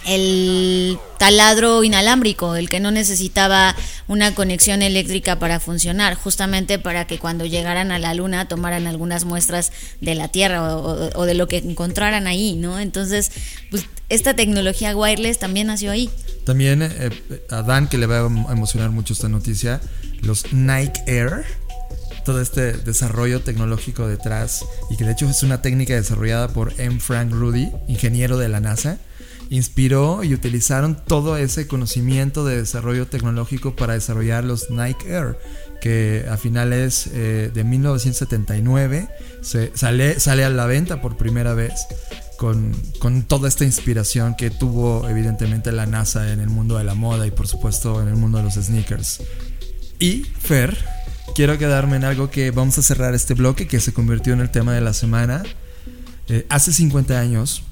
el 0.06 0.98
taladro 1.18 1.84
inalámbrico, 1.84 2.56
el 2.56 2.68
que 2.68 2.80
no 2.80 2.90
necesitaba 2.90 3.76
una 4.08 4.34
conexión 4.34 4.82
eléctrica 4.82 5.38
para 5.38 5.60
funcionar, 5.60 6.14
justamente 6.14 6.78
para 6.78 7.06
que 7.06 7.18
cuando 7.18 7.46
llegaran 7.46 7.92
a 7.92 7.98
la 7.98 8.12
luna 8.14 8.48
tomaran 8.48 8.86
algunas 8.86 9.24
muestras 9.24 9.72
de 10.00 10.14
la 10.14 10.28
Tierra 10.28 10.76
o, 10.76 11.24
de 11.24 11.34
lo 11.34 11.46
que 11.46 11.58
encontraran 11.58 12.26
ahí, 12.26 12.54
¿no? 12.54 12.80
Entonces, 12.80 13.30
pues 13.70 13.86
esta 14.08 14.34
tecnología 14.34 14.96
wireless 14.96 15.38
también 15.38 15.68
nació 15.68 15.92
ahí. 15.92 16.10
También 16.44 16.82
eh, 16.82 17.10
a 17.50 17.62
Dan, 17.62 17.88
que 17.88 17.98
le 17.98 18.06
va 18.06 18.20
a 18.20 18.26
em- 18.26 18.46
emocionar 18.50 18.90
mucho 18.90 19.12
esta 19.12 19.28
noticia, 19.28 19.80
los 20.22 20.52
Nike 20.52 21.02
Air, 21.06 21.44
todo 22.24 22.40
este 22.40 22.72
desarrollo 22.72 23.42
tecnológico 23.42 24.08
detrás, 24.08 24.64
y 24.90 24.96
que 24.96 25.04
de 25.04 25.12
hecho 25.12 25.28
es 25.28 25.42
una 25.42 25.62
técnica 25.62 25.94
desarrollada 25.94 26.48
por 26.48 26.74
M. 26.78 26.98
Frank 27.00 27.30
Rudy, 27.32 27.70
ingeniero 27.88 28.38
de 28.38 28.48
la 28.48 28.60
NASA, 28.60 28.98
inspiró 29.52 30.24
y 30.24 30.32
utilizaron 30.32 30.96
todo 30.96 31.36
ese 31.36 31.66
conocimiento 31.66 32.42
de 32.46 32.56
desarrollo 32.56 33.06
tecnológico 33.06 33.76
para 33.76 33.92
desarrollar 33.92 34.44
los 34.44 34.70
Nike 34.70 35.12
Air, 35.12 35.38
que 35.82 36.24
a 36.30 36.38
finales 36.38 37.10
eh, 37.12 37.50
de 37.52 37.62
1979 37.62 39.08
se, 39.42 39.70
sale, 39.76 40.18
sale 40.20 40.46
a 40.46 40.48
la 40.48 40.64
venta 40.64 41.02
por 41.02 41.18
primera 41.18 41.52
vez 41.52 41.86
con, 42.38 42.72
con 42.98 43.24
toda 43.24 43.46
esta 43.46 43.66
inspiración 43.66 44.36
que 44.36 44.48
tuvo 44.48 45.06
evidentemente 45.06 45.70
la 45.70 45.84
NASA 45.84 46.32
en 46.32 46.40
el 46.40 46.48
mundo 46.48 46.78
de 46.78 46.84
la 46.84 46.94
moda 46.94 47.26
y 47.26 47.30
por 47.30 47.46
supuesto 47.46 48.00
en 48.00 48.08
el 48.08 48.16
mundo 48.16 48.38
de 48.38 48.44
los 48.44 48.54
sneakers. 48.54 49.20
Y 49.98 50.24
Fer, 50.40 50.78
quiero 51.34 51.58
quedarme 51.58 51.96
en 51.96 52.04
algo 52.04 52.30
que 52.30 52.52
vamos 52.52 52.78
a 52.78 52.82
cerrar 52.82 53.14
este 53.14 53.34
bloque 53.34 53.68
que 53.68 53.80
se 53.80 53.92
convirtió 53.92 54.32
en 54.32 54.40
el 54.40 54.50
tema 54.50 54.72
de 54.72 54.80
la 54.80 54.94
semana. 54.94 55.42
Eh, 56.28 56.46
hace 56.48 56.72
50 56.72 57.20
años, 57.20 57.64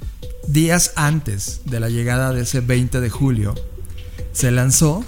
días 0.46 0.92
antes 0.96 1.62
de 1.64 1.80
la 1.80 1.88
llegada 1.88 2.32
de 2.32 2.42
ese 2.42 2.60
20 2.60 3.00
de 3.00 3.10
julio, 3.10 3.54
se 4.32 4.50
lanzó 4.50 5.04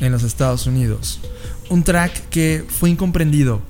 en 0.00 0.12
los 0.12 0.22
Estados 0.22 0.66
Unidos 0.66 1.20
un 1.70 1.82
track 1.82 2.28
que 2.28 2.64
fue 2.68 2.90
incomprendido 2.90 3.62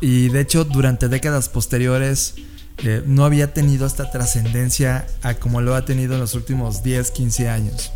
y 0.00 0.28
de 0.28 0.40
hecho 0.40 0.64
durante 0.64 1.08
décadas 1.08 1.48
posteriores 1.48 2.34
eh, 2.78 3.02
no 3.06 3.24
había 3.24 3.54
tenido 3.54 3.86
esta 3.86 4.10
trascendencia 4.10 5.06
a 5.22 5.34
como 5.34 5.60
lo 5.60 5.74
ha 5.74 5.84
tenido 5.84 6.14
en 6.14 6.20
los 6.20 6.34
últimos 6.34 6.82
10, 6.82 7.10
15 7.10 7.48
años. 7.48 7.92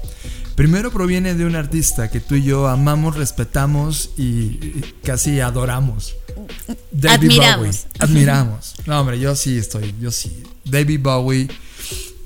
Primero 0.54 0.90
proviene 0.90 1.34
de 1.34 1.44
un 1.44 1.54
artista 1.54 2.10
que 2.10 2.20
tú 2.20 2.34
y 2.34 2.42
yo 2.42 2.68
amamos, 2.68 3.16
respetamos 3.16 4.10
y, 4.16 4.82
casi 5.02 5.40
adoramos. 5.40 6.16
David 6.90 7.30
Admiramos. 7.30 7.58
Bowie. 7.58 7.78
Admiramos. 7.98 8.74
No, 8.86 9.00
hombre, 9.00 9.18
yo 9.18 9.36
sí 9.36 9.58
estoy, 9.58 9.94
yo 10.00 10.10
sí. 10.10 10.42
David 10.64 11.00
Bowie 11.02 11.48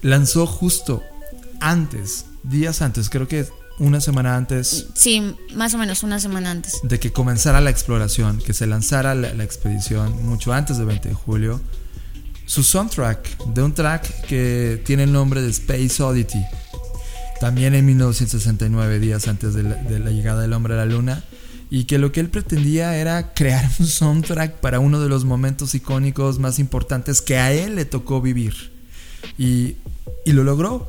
lanzó 0.05 0.47
justo 0.47 1.03
antes, 1.61 2.27
días 2.43 2.83
antes, 2.83 3.09
creo 3.09 3.27
que 3.27 3.47
una 3.79 4.01
semana 4.01 4.37
antes 4.37 4.87
Sí, 4.95 5.35
más 5.55 5.75
o 5.75 5.79
menos 5.79 6.05
una 6.05 6.21
semana 6.21 6.51
antes. 6.51 6.79
de 6.85 7.01
que 7.01 7.11
comenzara 7.11 7.61
la 7.63 7.71
exploración, 7.71 8.39
que 8.39 8.53
se 8.53 8.67
lanzara 8.67 9.15
la, 9.15 9.33
la 9.33 9.43
expedición 9.45 10.25
mucho 10.27 10.53
antes 10.53 10.77
del 10.77 10.87
20 10.87 11.09
de 11.09 11.15
julio, 11.15 11.61
su 12.45 12.63
soundtrack 12.63 13.47
de 13.47 13.63
un 13.63 13.73
track 13.73 14.27
que 14.27 14.83
tiene 14.85 15.05
el 15.05 15.13
nombre 15.13 15.41
de 15.41 15.49
Space 15.51 16.03
Oddity, 16.03 16.45
también 17.41 17.75
en 17.75 17.87
1969, 17.87 19.01
días 19.01 19.27
antes 19.27 19.55
de 19.55 19.63
la, 19.63 19.75
de 19.77 19.99
la 20.01 20.11
llegada 20.11 20.43
del 20.43 20.53
hombre 20.53 20.75
a 20.75 20.77
la 20.77 20.87
luna, 20.87 21.25
y 21.71 21.85
que 21.85 21.97
lo 21.97 22.13
que 22.13 22.21
él 22.21 22.29
pretendía 22.29 22.95
era 22.99 23.33
crear 23.33 23.69
un 23.81 23.87
soundtrack 23.87 24.61
para 24.61 24.81
uno 24.81 25.01
de 25.01 25.09
los 25.09 25.25
momentos 25.25 25.75
icónicos 25.75 26.39
más 26.39 26.59
importantes 26.59 27.23
que 27.23 27.39
a 27.39 27.53
él 27.53 27.75
le 27.77 27.87
tocó 27.87 28.21
vivir. 28.21 28.75
Y, 29.39 29.77
y 30.25 30.33
lo 30.33 30.45
logró. 30.45 30.87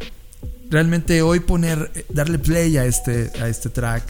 Realmente 0.70 1.22
hoy 1.22 1.40
poner, 1.40 2.06
darle 2.10 2.40
play 2.40 2.78
a 2.78 2.86
este, 2.86 3.32
a 3.40 3.48
este 3.48 3.70
track, 3.70 4.04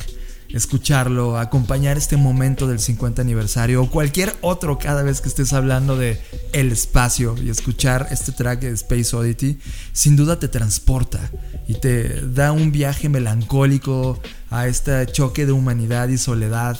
escucharlo, 0.50 1.38
acompañar 1.38 1.98
este 1.98 2.16
momento 2.18 2.68
del 2.68 2.80
50 2.80 3.22
aniversario 3.22 3.84
o 3.84 3.90
cualquier 3.90 4.34
otro 4.42 4.80
cada 4.80 5.04
vez 5.04 5.20
que 5.20 5.28
estés 5.28 5.52
hablando 5.52 5.98
de 5.98 6.20
el 6.54 6.72
espacio 6.72 7.36
y 7.44 7.50
escuchar 7.50 8.08
este 8.12 8.32
track 8.32 8.62
de 8.62 8.72
Space 8.72 9.16
Oddity, 9.16 9.60
sin 9.92 10.16
duda 10.16 10.40
te 10.40 10.48
transporta 10.48 11.30
y 11.68 11.76
te 11.76 12.22
da 12.22 12.52
un 12.52 12.72
viaje 12.72 13.10
melancólico 13.10 14.20
a 14.50 14.68
este 14.68 15.06
choque 15.08 15.46
de 15.46 15.52
humanidad 15.52 16.08
y 16.08 16.18
soledad 16.18 16.80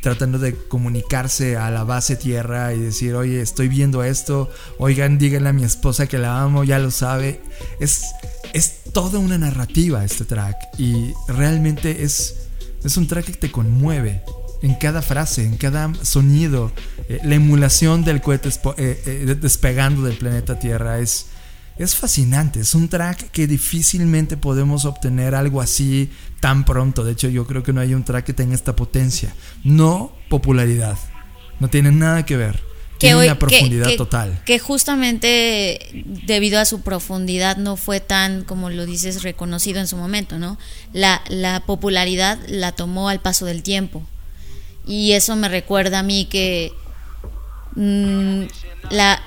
tratando 0.00 0.38
de 0.38 0.54
comunicarse 0.54 1.56
a 1.56 1.70
la 1.70 1.84
base 1.84 2.16
tierra 2.16 2.72
y 2.74 2.78
decir, 2.78 3.14
oye, 3.14 3.40
estoy 3.40 3.68
viendo 3.68 4.02
esto, 4.04 4.50
oigan, 4.78 5.18
díganle 5.18 5.48
a 5.48 5.52
mi 5.52 5.64
esposa 5.64 6.06
que 6.06 6.18
la 6.18 6.40
amo, 6.40 6.64
ya 6.64 6.78
lo 6.78 6.90
sabe. 6.90 7.40
Es, 7.80 8.04
es 8.52 8.84
toda 8.92 9.18
una 9.18 9.38
narrativa 9.38 10.04
este 10.04 10.24
track 10.24 10.56
y 10.78 11.12
realmente 11.28 12.02
es, 12.04 12.48
es 12.84 12.96
un 12.96 13.06
track 13.06 13.26
que 13.26 13.32
te 13.32 13.50
conmueve 13.50 14.22
en 14.62 14.74
cada 14.74 15.02
frase, 15.02 15.44
en 15.44 15.56
cada 15.56 15.92
sonido. 16.02 16.72
Eh, 17.08 17.20
la 17.24 17.34
emulación 17.34 18.04
del 18.04 18.20
cohete 18.20 18.48
eh, 18.48 19.02
eh, 19.06 19.36
despegando 19.40 20.02
del 20.02 20.16
planeta 20.16 20.58
Tierra 20.58 20.98
es, 20.98 21.26
es 21.78 21.94
fascinante. 21.94 22.60
Es 22.60 22.74
un 22.74 22.88
track 22.88 23.30
que 23.30 23.46
difícilmente 23.46 24.36
podemos 24.36 24.84
obtener 24.84 25.34
algo 25.34 25.60
así 25.60 26.10
tan 26.40 26.64
pronto. 26.64 27.04
De 27.04 27.12
hecho, 27.12 27.28
yo 27.28 27.46
creo 27.46 27.62
que 27.62 27.72
no 27.72 27.80
hay 27.80 27.94
un 27.94 28.04
track 28.04 28.24
que 28.26 28.32
tenga 28.32 28.54
esta 28.54 28.74
potencia. 28.76 29.34
No 29.64 30.12
popularidad. 30.28 30.98
No 31.60 31.68
tiene 31.68 31.90
nada 31.92 32.24
que 32.26 32.36
ver. 32.36 32.62
Tiene 32.98 33.14
hoy- 33.14 33.26
una 33.26 33.38
profundidad 33.38 33.94
total. 33.96 34.42
Que 34.44 34.58
justamente 34.58 35.78
debido 36.26 36.58
a 36.58 36.64
su 36.64 36.80
profundidad 36.80 37.56
no 37.56 37.76
fue 37.76 38.00
tan, 38.00 38.42
como 38.42 38.70
lo 38.70 38.86
dices, 38.86 39.22
reconocido 39.22 39.78
en 39.78 39.86
su 39.86 39.96
momento, 39.96 40.38
¿no? 40.38 40.58
La, 40.92 41.22
la 41.28 41.60
popularidad 41.60 42.38
la 42.48 42.72
tomó 42.72 43.08
al 43.08 43.20
paso 43.20 43.46
del 43.46 43.62
tiempo. 43.62 44.02
Y 44.84 45.12
eso 45.12 45.36
me 45.36 45.48
recuerda 45.48 46.00
a 46.00 46.02
mí 46.02 46.24
que 46.24 46.72
mm, 47.76 48.42
la, 48.90 49.20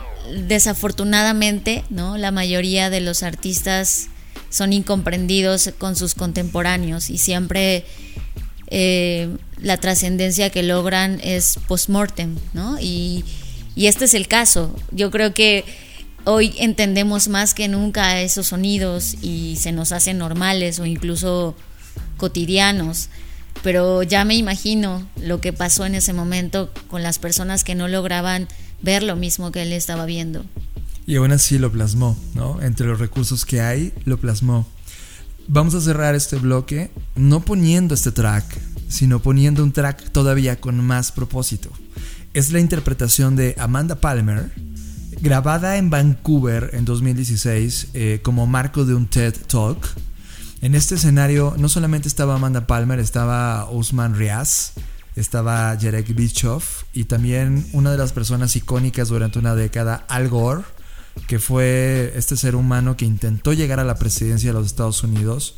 desafortunadamente, 0.47 1.83
¿no? 1.89 2.17
La 2.17 2.31
mayoría 2.31 2.89
de 2.89 3.01
los 3.01 3.23
artistas 3.23 4.07
son 4.49 4.73
incomprendidos 4.73 5.71
con 5.77 5.95
sus 5.95 6.13
contemporáneos 6.13 7.09
y 7.09 7.17
siempre 7.17 7.85
eh, 8.67 9.29
la 9.61 9.77
trascendencia 9.77 10.49
que 10.49 10.63
logran 10.63 11.19
es 11.23 11.59
post-mortem, 11.67 12.35
¿no? 12.53 12.77
Y, 12.79 13.23
y 13.75 13.87
este 13.87 14.05
es 14.05 14.13
el 14.13 14.27
caso. 14.27 14.75
Yo 14.91 15.11
creo 15.11 15.33
que 15.33 15.63
hoy 16.25 16.53
entendemos 16.57 17.27
más 17.27 17.53
que 17.53 17.67
nunca 17.67 18.21
esos 18.21 18.47
sonidos 18.47 19.15
y 19.21 19.57
se 19.57 19.71
nos 19.71 19.91
hacen 19.91 20.17
normales 20.17 20.79
o 20.79 20.85
incluso 20.85 21.55
cotidianos. 22.17 23.09
Pero 23.63 24.03
ya 24.03 24.25
me 24.25 24.35
imagino 24.35 25.07
lo 25.17 25.39
que 25.39 25.53
pasó 25.53 25.85
en 25.85 25.95
ese 25.95 26.13
momento 26.13 26.71
con 26.87 27.03
las 27.03 27.19
personas 27.19 27.63
que 27.63 27.75
no 27.75 27.87
lograban 27.87 28.47
ver 28.81 29.03
lo 29.03 29.15
mismo 29.15 29.51
que 29.51 29.61
él 29.61 29.73
estaba 29.73 30.05
viendo. 30.05 30.43
Y 31.05 31.15
aún 31.15 31.31
así 31.31 31.57
lo 31.57 31.71
plasmó, 31.71 32.17
¿no? 32.35 32.61
Entre 32.61 32.85
los 32.85 32.99
recursos 32.99 33.45
que 33.45 33.61
hay, 33.61 33.93
lo 34.05 34.17
plasmó. 34.17 34.67
Vamos 35.47 35.73
a 35.73 35.81
cerrar 35.81 36.15
este 36.15 36.37
bloque 36.37 36.91
no 37.15 37.41
poniendo 37.41 37.93
este 37.93 38.11
track, 38.11 38.45
sino 38.87 39.21
poniendo 39.21 39.63
un 39.63 39.71
track 39.71 40.11
todavía 40.11 40.61
con 40.61 40.79
más 40.85 41.11
propósito. 41.11 41.69
Es 42.33 42.51
la 42.51 42.59
interpretación 42.59 43.35
de 43.35 43.55
Amanda 43.57 43.95
Palmer, 43.95 44.51
grabada 45.19 45.77
en 45.77 45.89
Vancouver 45.89 46.69
en 46.73 46.85
2016 46.85 47.89
eh, 47.93 48.19
como 48.23 48.47
marco 48.47 48.85
de 48.85 48.95
un 48.95 49.07
TED 49.07 49.35
Talk. 49.47 49.85
En 50.61 50.75
este 50.75 50.95
escenario 50.95 51.55
no 51.57 51.67
solamente 51.67 52.07
estaba 52.07 52.35
Amanda 52.35 52.67
Palmer, 52.67 52.99
estaba 52.99 53.65
Osman 53.65 54.15
Riaz, 54.15 54.73
estaba 55.15 55.77
Jarek 55.79 56.13
Bischoff 56.15 56.83
y 56.93 57.05
también 57.05 57.65
una 57.73 57.91
de 57.91 57.97
las 57.97 58.13
personas 58.13 58.55
icónicas 58.55 59.09
durante 59.09 59.39
una 59.39 59.55
década, 59.55 60.05
Al 60.07 60.29
Gore, 60.29 60.63
que 61.27 61.39
fue 61.39 62.13
este 62.15 62.37
ser 62.37 62.55
humano 62.55 62.95
que 62.95 63.05
intentó 63.05 63.53
llegar 63.53 63.79
a 63.79 63.83
la 63.83 63.95
presidencia 63.95 64.49
de 64.49 64.53
los 64.53 64.67
Estados 64.67 65.03
Unidos, 65.03 65.55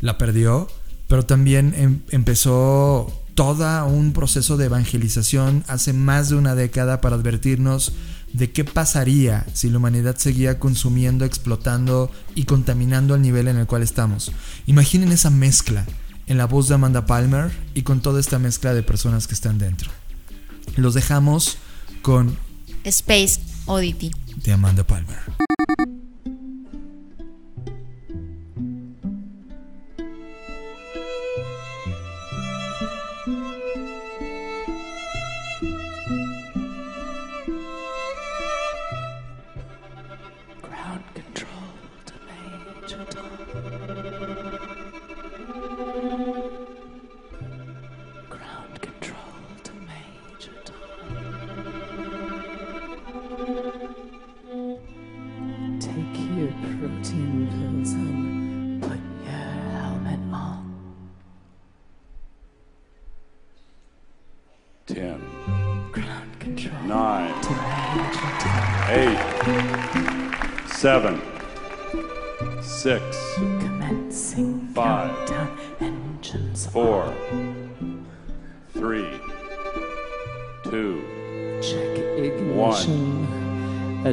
la 0.00 0.18
perdió, 0.18 0.68
pero 1.08 1.24
también 1.24 1.74
em- 1.76 2.00
empezó 2.10 3.12
todo 3.34 3.86
un 3.86 4.12
proceso 4.12 4.56
de 4.56 4.66
evangelización 4.66 5.64
hace 5.66 5.92
más 5.92 6.28
de 6.28 6.36
una 6.36 6.54
década 6.54 7.00
para 7.00 7.16
advertirnos 7.16 7.92
de 8.32 8.50
qué 8.50 8.64
pasaría 8.64 9.44
si 9.52 9.68
la 9.70 9.78
humanidad 9.78 10.16
seguía 10.16 10.58
consumiendo, 10.58 11.24
explotando 11.24 12.10
y 12.34 12.44
contaminando 12.44 13.14
al 13.14 13.22
nivel 13.22 13.48
en 13.48 13.58
el 13.58 13.66
cual 13.66 13.82
estamos. 13.82 14.32
Imaginen 14.66 15.12
esa 15.12 15.30
mezcla 15.30 15.86
en 16.32 16.38
la 16.38 16.46
voz 16.46 16.66
de 16.66 16.74
Amanda 16.74 17.04
Palmer 17.04 17.52
y 17.74 17.82
con 17.82 18.00
toda 18.00 18.18
esta 18.18 18.38
mezcla 18.38 18.72
de 18.72 18.82
personas 18.82 19.26
que 19.26 19.34
están 19.34 19.58
dentro. 19.58 19.90
Los 20.76 20.94
dejamos 20.94 21.58
con 22.00 22.38
Space 22.84 23.38
Oddity 23.66 24.10
de 24.36 24.52
Amanda 24.52 24.82
Palmer. 24.82 25.18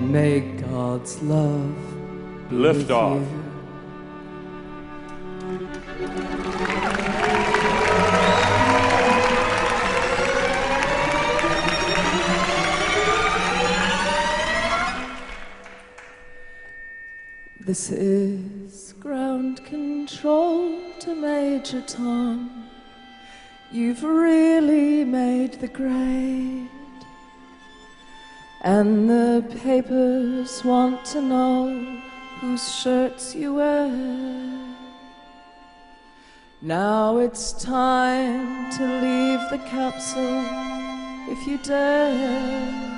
May 0.10 0.40
God's 0.40 1.22
love 1.22 2.52
Lift 2.52 2.90
off. 2.90 3.22
you. 3.22 3.50
This 17.60 17.92
is 17.92 18.94
ground 19.00 19.64
control 19.64 20.80
to 21.02 21.14
Major 21.14 21.82
Tom. 21.82 22.68
You've 23.72 24.04
really 24.04 25.04
made 25.04 25.54
the 25.54 25.68
grade. 25.68 26.69
And 28.62 29.10
the 29.10 29.42
papers 29.64 30.66
want 30.66 31.06
to 31.14 31.22
know 31.22 32.02
whose 32.42 32.76
shirts 32.76 33.34
you 33.34 33.56
wear. 33.56 33.88
Now 36.62 37.20
it's 37.20 37.54
time 37.54 38.70
to 38.74 38.84
leave 38.84 39.40
the 39.50 39.60
capsule 39.70 40.44
if 41.32 41.48
you 41.48 41.58
dare. 41.60 42.90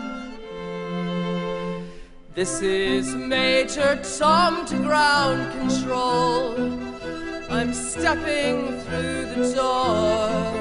This 2.34 2.64
is 2.64 3.14
Major 3.14 4.02
Tom 4.18 4.66
to 4.66 4.78
ground 4.78 5.52
control. 5.60 6.56
I'm 7.52 7.72
stepping 7.72 8.80
through 8.82 9.26
the 9.36 9.54
door. 9.54 10.61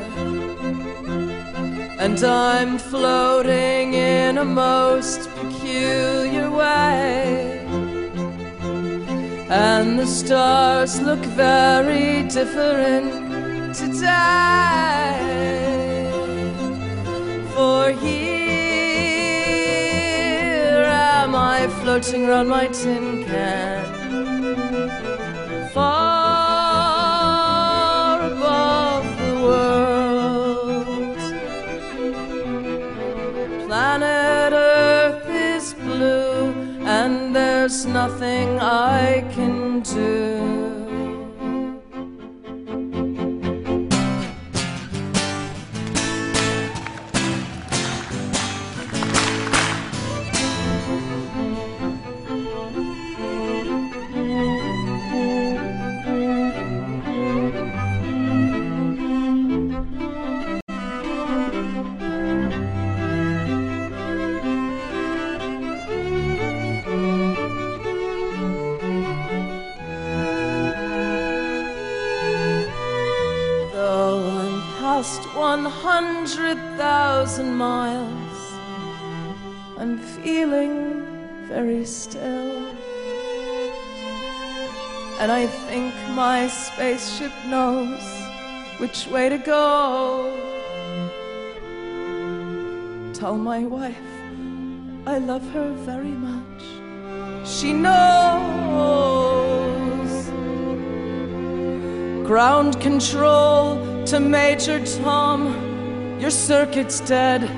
And 2.11 2.25
I'm 2.25 2.77
floating 2.77 3.95
in 3.95 4.39
a 4.39 4.45
most 4.45 5.31
peculiar 5.37 6.51
way. 6.51 7.65
And 9.49 9.97
the 9.97 10.07
stars 10.07 11.01
look 11.01 11.21
very 11.21 12.25
different 12.25 13.77
today. 13.77 15.21
For 17.55 17.93
here 17.93 18.43
am 20.83 21.37
I 21.37 21.69
floating 21.81 22.27
around 22.29 22.49
my 22.49 22.67
tin 22.67 23.25
can. 23.25 23.85
Far 25.73 26.10
there's 37.71 37.87
nothing 37.87 38.59
I 38.59 39.25
can 39.33 39.79
do. 39.83 40.40
100,000 75.51 77.53
miles, 77.53 78.55
I'm 79.79 79.99
feeling 79.99 81.05
very 81.49 81.85
still. 81.85 82.69
And 85.19 85.33
I 85.33 85.49
think 85.67 85.93
my 86.11 86.47
spaceship 86.47 87.33
knows 87.49 88.01
which 88.79 89.09
way 89.09 89.29
to 89.29 89.39
go. 89.39 90.31
Tell 93.13 93.37
my 93.37 93.65
wife 93.65 93.97
I 95.05 95.19
love 95.19 95.43
her 95.51 95.73
very 95.85 96.15
much. 96.29 96.63
She 97.45 97.73
knows 97.73 98.71
ground 102.25 102.81
control 102.81 103.90
to 104.11 104.19
Major 104.19 104.85
Tom. 104.85 105.41
Your 106.21 106.33
circuit's 106.33 106.99
dead. 106.99 107.49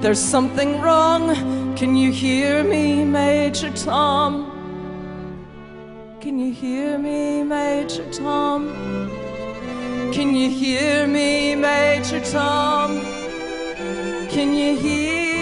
There's 0.00 0.18
something 0.18 0.80
wrong. 0.80 1.76
Can 1.76 1.94
you 1.94 2.10
hear 2.10 2.64
me, 2.64 3.04
Major 3.04 3.70
Tom? 3.72 4.32
Can 6.22 6.38
you 6.38 6.54
hear 6.54 6.96
me, 6.96 7.42
Major 7.42 8.10
Tom? 8.10 8.72
Can 10.14 10.34
you 10.34 10.48
hear 10.48 11.06
me, 11.06 11.54
Major 11.54 12.20
Tom? 12.32 13.02
Can 14.30 14.54
you 14.54 14.78
hear? 14.78 15.34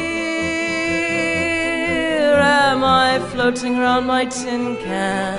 Am 2.34 2.82
I 2.82 3.20
floating 3.30 3.78
around 3.78 4.06
my 4.06 4.24
tin 4.24 4.76
can? 4.78 5.38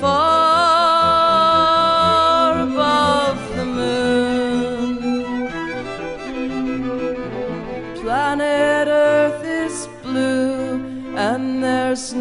Far 0.00 0.35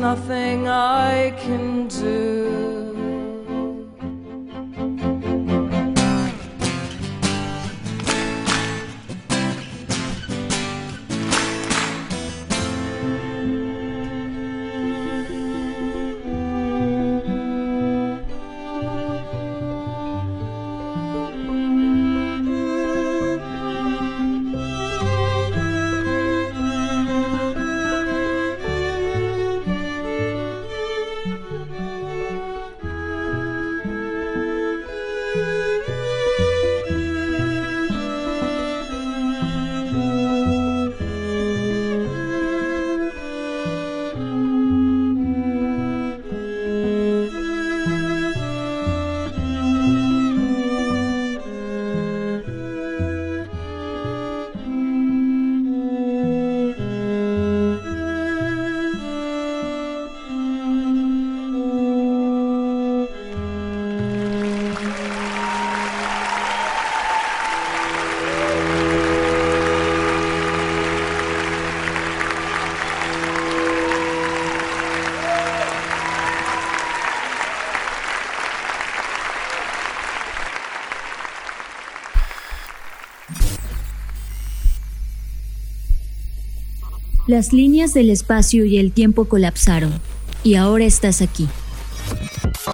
nothing 0.06 0.68
I 0.68 1.32
can 1.32 1.88
do. 1.88 2.45
Las 87.28 87.54
líneas 87.54 87.96
del 87.96 88.12
espacio 88.12 88.66
y 88.66 88.78
el 88.78 88.92
tiempo 88.92 89.26
colapsaron 89.26 89.92
y 90.44 90.54
ahora 90.54 90.86
estás 90.86 91.24
aquí. 91.24 91.48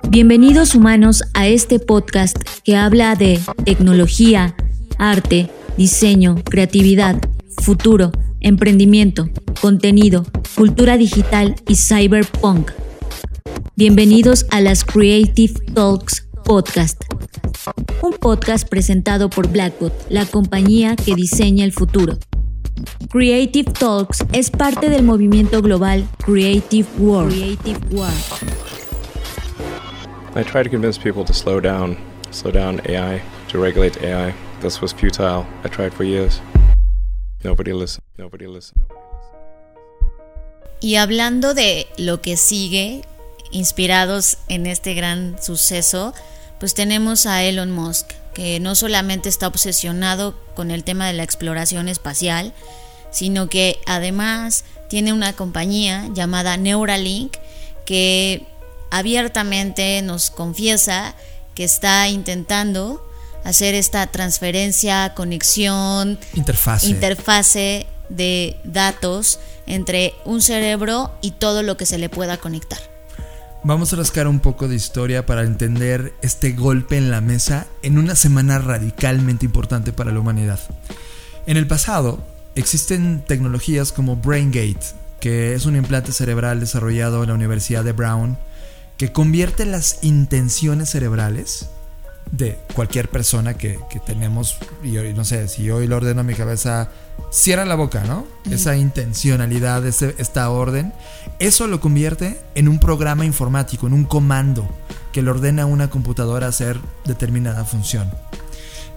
Bienvenidos 0.10 0.76
humanos 0.76 1.24
a 1.34 1.48
este 1.48 1.80
podcast 1.80 2.36
que 2.66 2.76
habla 2.76 3.16
de 3.16 3.40
tecnología, 3.64 4.58
arte, 4.98 5.50
diseño, 5.78 6.36
creatividad, 6.44 7.22
futuro, 7.62 8.12
emprendimiento, 8.42 9.30
contenido, 9.62 10.26
cultura 10.58 10.98
digital 10.98 11.56
y 11.70 11.76
cyberpunk. 11.76 12.72
Bienvenidos 13.78 14.46
a 14.52 14.60
las 14.60 14.84
Creative 14.84 15.54
Talks 15.74 16.28
Podcast, 16.44 17.02
un 18.02 18.12
podcast 18.16 18.68
presentado 18.68 19.30
por 19.30 19.48
Blackbot, 19.48 19.94
la 20.10 20.26
compañía 20.26 20.98
que 20.98 21.16
diseña 21.16 21.64
el 21.64 21.72
futuro. 21.72 22.18
Creative 23.12 23.74
Talks 23.74 24.24
es 24.32 24.50
parte 24.50 24.90
del 24.90 25.04
movimiento 25.04 25.62
global 25.62 26.08
Creative 26.24 26.88
World. 26.98 27.34
Creative 27.34 27.80
World. 27.94 28.16
I 30.34 30.44
try 30.44 30.64
to 30.64 30.70
convince 30.70 30.98
people 30.98 31.26
to 31.26 31.34
slow 31.34 31.60
down, 31.60 31.98
slow 32.32 32.54
down 32.54 32.80
AI, 32.88 33.22
to 33.50 33.62
regulate 33.62 34.02
AI. 34.02 34.34
This 34.62 34.80
was 34.80 34.94
futile. 34.94 35.46
I 35.66 35.68
tried 35.68 35.92
for 35.92 36.06
years. 36.06 36.40
Nobody 37.44 37.74
listened. 37.74 38.06
Nobody 38.18 38.48
listened. 38.48 38.82
Y 40.80 40.96
hablando 40.96 41.54
de 41.54 41.88
lo 41.98 42.22
que 42.22 42.38
sigue, 42.38 43.02
inspirados 43.52 44.38
en 44.48 44.66
este 44.68 44.94
gran 44.94 45.36
suceso, 45.44 46.14
pues 46.62 46.74
tenemos 46.76 47.26
a 47.26 47.44
Elon 47.44 47.72
Musk, 47.72 48.14
que 48.34 48.62
no 48.62 48.74
solamente 48.74 49.28
está 49.28 49.48
obsesionado 49.48 50.34
con 50.56 50.72
el 50.72 50.86
tema 50.86 51.08
de 51.08 51.14
la 51.14 51.24
exploración 51.24 51.90
espacial, 51.90 52.54
sino 53.12 53.48
que 53.50 53.80
además 53.86 54.64
tiene 54.90 55.14
una 55.14 55.34
compañía 55.34 56.10
llamada 56.14 56.58
Neuralink 56.58 57.38
que 57.86 58.46
abiertamente 58.90 60.02
nos 60.02 60.32
confiesa 60.32 61.16
que 61.56 61.64
está 61.64 62.08
intentando 62.10 63.06
hacer 63.44 63.74
esta 63.76 64.08
transferencia, 64.08 65.14
conexión, 65.16 66.20
Interfase. 66.34 66.88
interfase 66.88 67.88
de 68.10 68.58
datos 68.64 69.40
entre 69.66 70.14
un 70.26 70.42
cerebro 70.42 71.12
y 71.22 71.32
todo 71.32 71.64
lo 71.64 71.78
que 71.78 71.86
se 71.86 71.98
le 71.98 72.10
pueda 72.10 72.38
conectar. 72.38 72.80
Vamos 73.64 73.94
a 73.94 73.96
rascar 73.96 74.28
un 74.28 74.40
poco 74.40 74.68
de 74.68 74.76
historia 74.76 75.26
para 75.26 75.44
entender 75.44 76.14
este 76.22 76.52
golpe 76.52 76.98
en 76.98 77.12
la 77.12 77.22
mesa 77.22 77.68
en 77.84 78.00
una 78.00 78.16
semana 78.16 78.58
radicalmente 78.58 79.46
importante 79.46 79.94
para 79.94 80.12
la 80.12 80.20
humanidad. 80.20 80.60
En 81.46 81.58
el 81.58 81.68
pasado, 81.68 82.20
existen 82.56 83.24
tecnologías 83.26 83.92
como 83.92 84.16
BrainGate, 84.18 84.80
que 85.20 85.54
es 85.54 85.66
un 85.66 85.76
implante 85.76 86.12
cerebral 86.12 86.60
desarrollado 86.60 87.22
en 87.24 87.30
la 87.30 87.36
Universidad 87.36 87.84
de 87.84 87.92
Brown, 87.94 88.38
que 88.98 89.12
convierte 89.12 89.66
las 89.66 90.00
intenciones 90.04 90.90
cerebrales 90.90 91.70
de 92.32 92.58
cualquier 92.74 93.10
persona 93.10 93.56
que, 93.56 93.78
que 93.90 94.00
tenemos, 94.00 94.58
y 94.84 94.98
hoy, 94.98 95.14
no 95.14 95.26
sé, 95.26 95.48
si 95.48 95.70
hoy 95.70 95.88
le 95.88 95.96
ordeno 95.96 96.22
a 96.22 96.24
mi 96.24 96.34
cabeza, 96.34 96.90
cierra 97.30 97.66
la 97.66 97.76
boca, 97.76 98.04
¿no? 98.06 98.26
Esa 98.50 98.78
intencionalidad, 98.78 99.86
ese- 99.86 100.16
esta 100.18 100.50
orden, 100.50 100.94
eso 101.40 101.68
lo 101.68 101.82
convierte 101.82 102.40
en 102.56 102.68
un 102.70 102.80
programa 102.80 103.26
informático, 103.26 103.88
en 103.88 103.94
un 103.94 104.06
comando 104.06 104.68
que 105.12 105.22
le 105.22 105.30
ordena 105.32 105.64
a 105.64 105.66
una 105.66 105.90
computadora 105.90 106.48
hacer 106.48 106.80
determinada 107.06 107.66
función. 107.66 108.10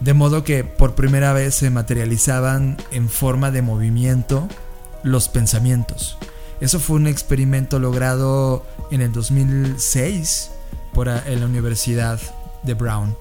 De 0.05 0.13
modo 0.13 0.45
que 0.45 0.65
por 0.65 0.95
primera 0.95 1.33
vez 1.33 1.55
se 1.55 1.71
materializaban 1.71 2.77
en 2.91 3.09
forma 3.09 3.51
de 3.51 3.63
movimiento 3.63 4.47
los 5.03 5.31
pensamientos. 5.31 6.19
Eso 6.61 6.79
fue 6.79 6.97
un 6.97 7.07
experimento 7.07 7.79
logrado 7.79 8.67
en 8.91 9.01
el 9.01 9.13
2006 9.13 10.51
por 10.93 11.09
en 11.09 11.41
la 11.41 11.47
Universidad 11.47 12.21
de 12.65 12.75
Brown. 12.75 13.17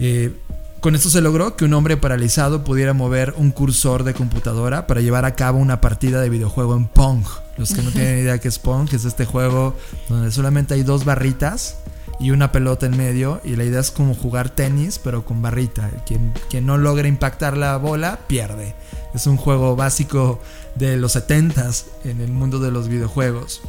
Eh, 0.00 0.34
con 0.80 0.96
esto 0.96 1.08
se 1.08 1.20
logró 1.20 1.54
que 1.54 1.64
un 1.64 1.74
hombre 1.74 1.96
paralizado 1.96 2.64
pudiera 2.64 2.94
mover 2.94 3.34
un 3.36 3.52
cursor 3.52 4.02
de 4.02 4.12
computadora 4.12 4.88
para 4.88 5.00
llevar 5.00 5.24
a 5.24 5.36
cabo 5.36 5.58
una 5.58 5.80
partida 5.80 6.20
de 6.20 6.30
videojuego 6.30 6.76
en 6.76 6.88
Pong. 6.88 7.24
Los 7.56 7.72
que 7.72 7.82
no 7.82 7.92
tienen 7.92 8.18
idea 8.22 8.40
qué 8.40 8.48
es 8.48 8.58
Pong, 8.58 8.88
es 8.92 9.04
este 9.04 9.24
juego 9.24 9.76
donde 10.08 10.32
solamente 10.32 10.74
hay 10.74 10.82
dos 10.82 11.04
barritas 11.04 11.76
y 12.20 12.30
una 12.30 12.52
pelota 12.52 12.86
en 12.86 12.96
medio 12.96 13.40
y 13.44 13.56
la 13.56 13.64
idea 13.64 13.80
es 13.80 13.90
como 13.90 14.14
jugar 14.14 14.50
tenis 14.50 14.98
pero 15.02 15.24
con 15.24 15.40
barrita. 15.42 15.90
Quien, 16.06 16.32
quien 16.50 16.66
no 16.66 16.76
logra 16.76 17.08
impactar 17.08 17.56
la 17.56 17.76
bola 17.76 18.20
pierde. 18.26 18.74
Es 19.14 19.26
un 19.26 19.36
juego 19.36 19.76
básico 19.76 20.40
de 20.74 20.96
los 20.96 21.16
70s 21.16 21.84
en 22.04 22.20
el 22.20 22.30
mundo 22.30 22.58
de 22.58 22.70
los 22.70 22.88
videojuegos. 22.88 23.62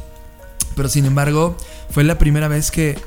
Pero 0.76 0.88
sin 0.88 1.06
embargo, 1.06 1.56
fue 1.90 2.04
la 2.04 2.18
primera 2.18 2.48
vez 2.48 2.70
que 2.70 2.98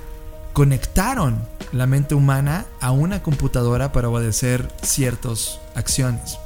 conectaron 0.54 1.40
la 1.72 1.88
mente 1.88 2.16
humana 2.16 2.66
a 2.80 2.92
una 2.92 3.24
computadora 3.24 3.92
para 3.92 4.10
obedecer 4.10 4.72
ciertas 4.82 5.60
acciones. 5.76 6.38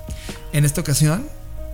En 0.53 0.65
esta 0.65 0.81
ocasión, 0.81 1.27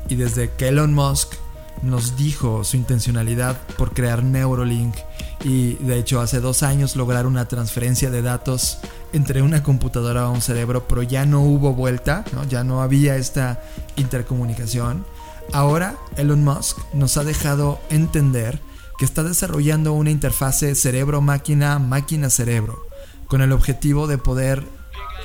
y 0.10 0.16
desde 0.16 0.50
que 0.52 0.70
Elon 0.70 0.94
Musk 0.94 1.36
nos 1.84 2.16
dijo 2.16 2.64
su 2.64 2.78
intencionalidad 2.78 3.58
por 3.78 3.94
crear 3.94 4.24
Neuralink 4.24 4.96
y 5.44 5.74
de 5.76 6.00
hecho 6.00 6.22
hace 6.22 6.40
dos 6.40 6.64
años 6.64 6.96
lograr 6.96 7.28
una 7.28 7.48
transferencia 7.48 8.10
de 8.10 8.22
datos 8.22 8.80
entre 9.12 9.42
una 9.42 9.62
computadora 9.62 10.24
a 10.24 10.30
un 10.30 10.42
cerebro, 10.42 10.88
pero 10.88 11.04
ya 11.04 11.26
no 11.26 11.42
hubo 11.42 11.74
vuelta, 11.74 12.24
¿no? 12.34 12.46
ya 12.46 12.64
no 12.64 12.82
había 12.82 13.18
esta 13.18 13.62
intercomunicación. 13.98 15.06
Ahora 15.52 15.98
Elon 16.16 16.44
Musk 16.44 16.78
nos 16.94 17.18
ha 17.18 17.24
dejado 17.24 17.80
entender 17.90 18.60
que 18.98 19.06
está 19.06 19.24
desarrollando 19.24 19.94
una 19.94 20.12
interfase 20.12 20.76
cerebro-máquina, 20.76 21.80
máquina-cerebro, 21.80 22.88
con 23.28 23.42
el 23.42 23.52
objetivo 23.52 24.08
de 24.08 24.18
poder 24.18 24.64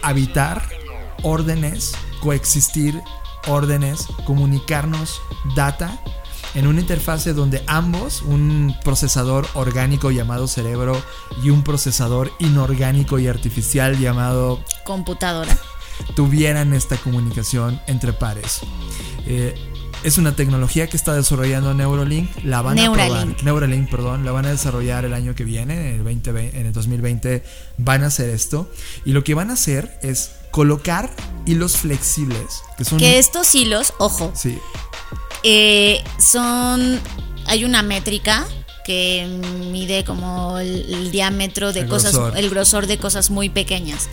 habitar 0.02 0.62
órdenes, 1.22 1.92
coexistir 2.20 3.00
órdenes, 3.46 4.06
comunicarnos 4.26 5.20
data 5.54 5.98
en 6.54 6.66
una 6.66 6.80
interfase 6.80 7.34
donde 7.34 7.62
ambos, 7.66 8.22
un 8.22 8.74
procesador 8.84 9.46
orgánico 9.54 10.10
llamado 10.10 10.48
cerebro 10.48 11.00
y 11.42 11.50
un 11.50 11.62
procesador 11.62 12.32
inorgánico 12.38 13.18
y 13.18 13.28
artificial 13.28 13.98
llamado 13.98 14.62
Computadora. 14.84 15.56
tuvieran 16.14 16.72
esta 16.72 16.96
comunicación 16.96 17.80
entre 17.86 18.12
pares. 18.12 18.60
Eh, 19.26 19.54
es 20.04 20.16
una 20.16 20.36
tecnología 20.36 20.86
que 20.86 20.96
está 20.96 21.14
desarrollando 21.14 21.74
Neuralink, 21.74 22.30
la 22.44 22.62
van 22.62 22.78
a 22.78 22.82
Neuralink. 22.82 23.36
probar, 23.38 23.44
Neuralink, 23.44 23.90
perdón, 23.90 24.24
la 24.24 24.32
van 24.32 24.46
a 24.46 24.50
desarrollar 24.50 25.04
el 25.04 25.12
año 25.12 25.34
que 25.34 25.44
viene, 25.44 25.74
en 25.74 25.94
el 25.96 26.04
2020, 26.04 26.60
en 26.60 26.66
el 26.66 26.72
2020 26.72 27.42
van 27.78 28.04
a 28.04 28.06
hacer 28.06 28.30
esto 28.30 28.70
y 29.04 29.12
lo 29.12 29.24
que 29.24 29.34
van 29.34 29.50
a 29.50 29.54
hacer 29.54 29.98
es 30.02 30.30
colocar 30.50 31.10
hilos 31.46 31.76
flexibles, 31.78 32.62
que 32.76 32.84
son 32.84 32.98
Que 32.98 33.18
estos 33.18 33.54
hilos, 33.54 33.92
ojo, 33.98 34.32
sí, 34.34 34.58
eh, 35.44 36.02
son. 36.18 37.00
Hay 37.46 37.64
una 37.64 37.82
métrica 37.82 38.46
que 38.84 39.26
mide 39.70 40.04
como 40.04 40.58
el, 40.58 40.92
el 40.92 41.10
diámetro 41.10 41.72
de 41.72 41.80
El 41.80 41.88
cosas, 41.88 42.12
grosor. 42.14 42.38
el 42.38 42.50
grosor 42.50 42.86
de 42.86 42.98
cosas 42.98 43.30
muy 43.30 43.48
pequeñas. 43.48 44.08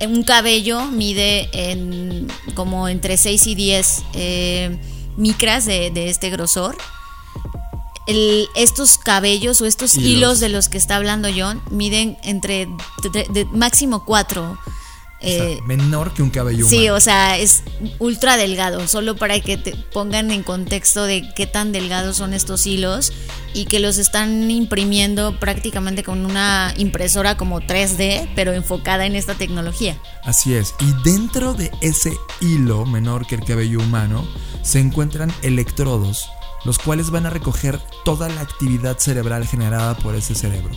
Un 0.00 0.22
cabello 0.24 0.84
mide 0.86 1.48
en 1.70 2.28
como 2.54 2.88
entre 2.88 3.16
6 3.16 3.46
y 3.46 3.54
10 3.54 4.02
eh, 4.14 4.78
micras 5.16 5.64
de, 5.66 5.90
de 5.90 6.10
este 6.10 6.28
grosor. 6.30 6.76
El- 8.06 8.48
estos 8.54 8.98
cabellos 8.98 9.60
o 9.62 9.66
estos 9.66 9.94
Hilos. 9.96 10.08
hilos. 10.10 10.40
de 10.40 10.48
los 10.50 10.68
que 10.68 10.76
está 10.78 10.96
hablando 10.96 11.28
John 11.34 11.62
miden 11.70 12.18
entre 12.22 12.66
de- 13.12 13.26
de- 13.30 13.44
máximo 13.46 14.04
4 14.04 14.58
o 15.22 15.26
sea, 15.26 15.62
menor 15.66 16.12
que 16.12 16.22
un 16.22 16.30
cabello 16.30 16.66
Sí, 16.68 16.80
humano. 16.82 16.94
o 16.96 17.00
sea, 17.00 17.38
es 17.38 17.62
ultra 17.98 18.36
delgado, 18.36 18.86
solo 18.88 19.16
para 19.16 19.40
que 19.40 19.56
te 19.56 19.74
pongan 19.92 20.30
en 20.30 20.42
contexto 20.42 21.04
de 21.04 21.32
qué 21.34 21.46
tan 21.46 21.72
delgados 21.72 22.16
son 22.18 22.34
estos 22.34 22.66
hilos 22.66 23.12
y 23.54 23.64
que 23.66 23.80
los 23.80 23.96
están 23.98 24.50
imprimiendo 24.50 25.38
prácticamente 25.40 26.02
con 26.02 26.26
una 26.26 26.74
impresora 26.76 27.36
como 27.36 27.60
3D, 27.60 28.28
pero 28.34 28.52
enfocada 28.52 29.06
en 29.06 29.16
esta 29.16 29.34
tecnología. 29.34 29.96
Así 30.24 30.54
es. 30.54 30.74
Y 30.80 30.92
dentro 31.08 31.54
de 31.54 31.70
ese 31.80 32.12
hilo 32.40 32.84
menor 32.84 33.26
que 33.26 33.36
el 33.36 33.44
cabello 33.44 33.78
humano 33.78 34.26
se 34.62 34.80
encuentran 34.80 35.32
electrodos, 35.42 36.28
los 36.64 36.78
cuales 36.78 37.10
van 37.10 37.26
a 37.26 37.30
recoger 37.30 37.80
toda 38.04 38.28
la 38.28 38.40
actividad 38.40 38.98
cerebral 38.98 39.46
generada 39.46 39.96
por 39.96 40.14
ese 40.16 40.34
cerebro. 40.34 40.74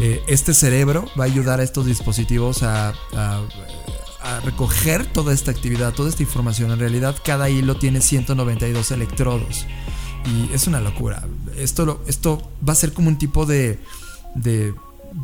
Eh, 0.00 0.22
este 0.28 0.54
cerebro 0.54 1.04
va 1.18 1.24
a 1.24 1.26
ayudar 1.26 1.60
a 1.60 1.62
estos 1.62 1.86
dispositivos 1.86 2.62
a, 2.62 2.94
a- 3.14 3.42
a 4.22 4.40
recoger 4.40 5.06
toda 5.06 5.32
esta 5.32 5.50
actividad, 5.50 5.92
toda 5.94 6.10
esta 6.10 6.22
información. 6.22 6.70
En 6.70 6.78
realidad, 6.78 7.16
cada 7.24 7.48
hilo 7.48 7.76
tiene 7.76 8.00
192 8.02 8.90
electrodos. 8.90 9.66
Y 10.26 10.52
es 10.54 10.66
una 10.66 10.80
locura. 10.80 11.22
Esto, 11.56 12.02
esto 12.06 12.50
va 12.66 12.74
a 12.74 12.76
ser 12.76 12.92
como 12.92 13.08
un 13.08 13.16
tipo 13.16 13.46
de, 13.46 13.78
de, 14.34 14.74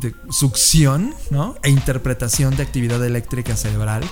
de 0.01 0.15
succión 0.31 1.13
¿no? 1.29 1.55
e 1.61 1.69
interpretación 1.69 2.55
de 2.57 2.63
actividad 2.63 3.03
eléctrica 3.05 3.55
cerebral 3.55 4.03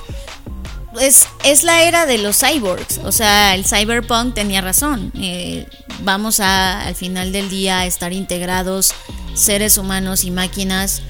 es, 1.00 1.28
es 1.44 1.64
la 1.64 1.84
era 1.84 2.06
de 2.06 2.18
los 2.18 2.40
cyborgs. 2.40 3.00
O 3.00 3.12
sea, 3.12 3.56
el 3.56 3.66
cyberpunk 3.66 4.34
tenía 4.34 4.62
razón. 4.62 5.12
Eh, 5.16 5.68
vamos 6.02 6.40
a, 6.40 6.82
al 6.82 6.96
final 6.96 7.32
del 7.32 7.50
día, 7.50 7.80
a 7.80 7.86
estar 7.86 8.14
integrados 8.14 8.94
seres 9.34 9.78
humanos 9.78 10.24
y 10.24 10.32
máquinas. 10.32 11.02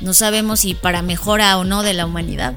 No 0.00 0.14
sabemos 0.14 0.60
si 0.60 0.74
para 0.74 1.02
mejora 1.02 1.56
o 1.58 1.64
no 1.64 1.82
de 1.82 1.94
la 1.94 2.06
humanidad. 2.06 2.56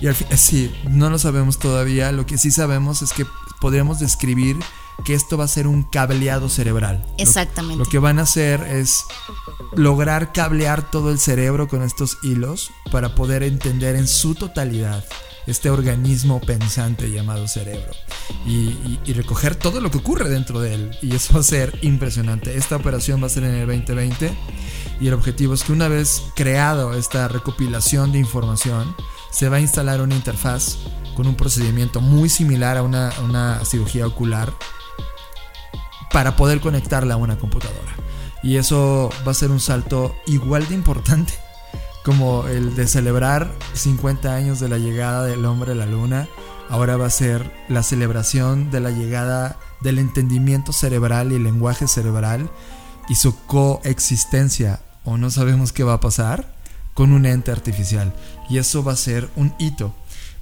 Y 0.00 0.08
al 0.08 0.14
fin, 0.14 0.26
eh, 0.30 0.36
sí, 0.36 0.74
no 0.88 1.08
lo 1.10 1.18
sabemos 1.18 1.58
todavía. 1.58 2.12
Lo 2.12 2.26
que 2.26 2.36
sí 2.38 2.50
sabemos 2.50 3.02
es 3.02 3.12
que 3.12 3.24
podríamos 3.60 3.98
describir 3.98 4.56
que 5.04 5.14
esto 5.14 5.36
va 5.36 5.44
a 5.44 5.48
ser 5.48 5.66
un 5.66 5.82
cableado 5.84 6.48
cerebral. 6.48 7.04
Lo- 7.06 7.22
Exactamente. 7.24 7.78
Lo, 7.84 7.84
que 7.90 7.98
van 7.98 8.18
a 8.18 8.22
hacer 8.22 8.60
es 8.62 9.04
lograr 9.74 10.32
cablear 10.32 10.90
todo 10.90 11.10
el 11.10 11.18
cerebro 11.18 11.68
con 11.68 11.82
estos 11.82 12.18
hilos 12.22 12.70
para 12.90 13.14
poder 13.14 13.42
entender 13.42 13.96
en 13.96 14.08
su 14.08 14.34
totalidad 14.34 15.04
este 15.46 15.70
organismo 15.70 16.40
pensante 16.40 17.10
llamado 17.10 17.46
cerebro 17.48 17.92
y, 18.46 18.98
recoger 19.12 19.54
todo 19.54 19.80
lo 19.80 19.90
que 19.90 19.98
ocurre 19.98 20.28
dentro 20.28 20.60
de 20.60 20.74
él. 20.74 20.98
Y 21.00 21.14
eso 21.14 21.34
va 21.34 21.40
a 21.40 21.44
ser 21.44 21.78
impresionante. 21.80 22.56
Esta 22.56 22.76
operación 22.76 23.22
va 23.22 23.26
a 23.26 23.30
ser 23.30 23.44
en 23.44 23.54
el 23.54 23.66
2020 23.66 24.36
y 25.00 25.08
el 25.08 25.14
objetivo 25.14 25.54
es 25.54 25.64
que 25.64 25.72
una 25.72 25.88
vez 25.88 26.22
creado 26.34 26.94
esta 26.94 27.28
recopilación 27.28 28.12
de 28.12 28.18
información, 28.18 28.94
se 29.30 29.48
va 29.48 29.56
a 29.56 29.60
instalar 29.60 30.02
una 30.02 30.14
interfaz 30.14 30.76
con 31.14 31.26
un 31.26 31.34
procedimiento 31.34 32.00
muy 32.00 32.28
similar 32.28 32.76
a 32.76 32.82
una, 32.82 33.08
a 33.08 33.20
una 33.22 33.64
cirugía 33.64 34.06
ocular 34.06 34.52
para 36.12 36.36
poder 36.36 36.60
conectarla 36.60 37.14
a 37.14 37.18
una 37.18 37.38
computadora. 37.38 37.96
Y 38.42 38.56
eso 38.56 39.10
va 39.26 39.30
a 39.30 39.34
ser 39.34 39.50
un 39.50 39.60
salto 39.60 40.14
igual 40.26 40.68
de 40.68 40.74
importante 40.74 41.45
como 42.06 42.46
el 42.46 42.76
de 42.76 42.86
celebrar 42.86 43.50
50 43.72 44.32
años 44.32 44.60
de 44.60 44.68
la 44.68 44.78
llegada 44.78 45.24
del 45.24 45.44
hombre 45.44 45.72
a 45.72 45.74
la 45.74 45.86
luna. 45.86 46.28
Ahora 46.68 46.96
va 46.96 47.06
a 47.06 47.10
ser 47.10 47.52
la 47.68 47.82
celebración 47.82 48.70
de 48.70 48.78
la 48.78 48.92
llegada 48.92 49.58
del 49.80 49.98
entendimiento 49.98 50.72
cerebral 50.72 51.32
y 51.32 51.40
lenguaje 51.40 51.88
cerebral 51.88 52.48
y 53.08 53.16
su 53.16 53.36
coexistencia, 53.46 54.82
o 55.02 55.18
no 55.18 55.30
sabemos 55.30 55.72
qué 55.72 55.82
va 55.82 55.94
a 55.94 56.00
pasar, 56.00 56.54
con 56.94 57.12
un 57.12 57.26
ente 57.26 57.50
artificial. 57.50 58.14
Y 58.48 58.58
eso 58.58 58.84
va 58.84 58.92
a 58.92 58.96
ser 58.96 59.28
un 59.34 59.52
hito. 59.58 59.92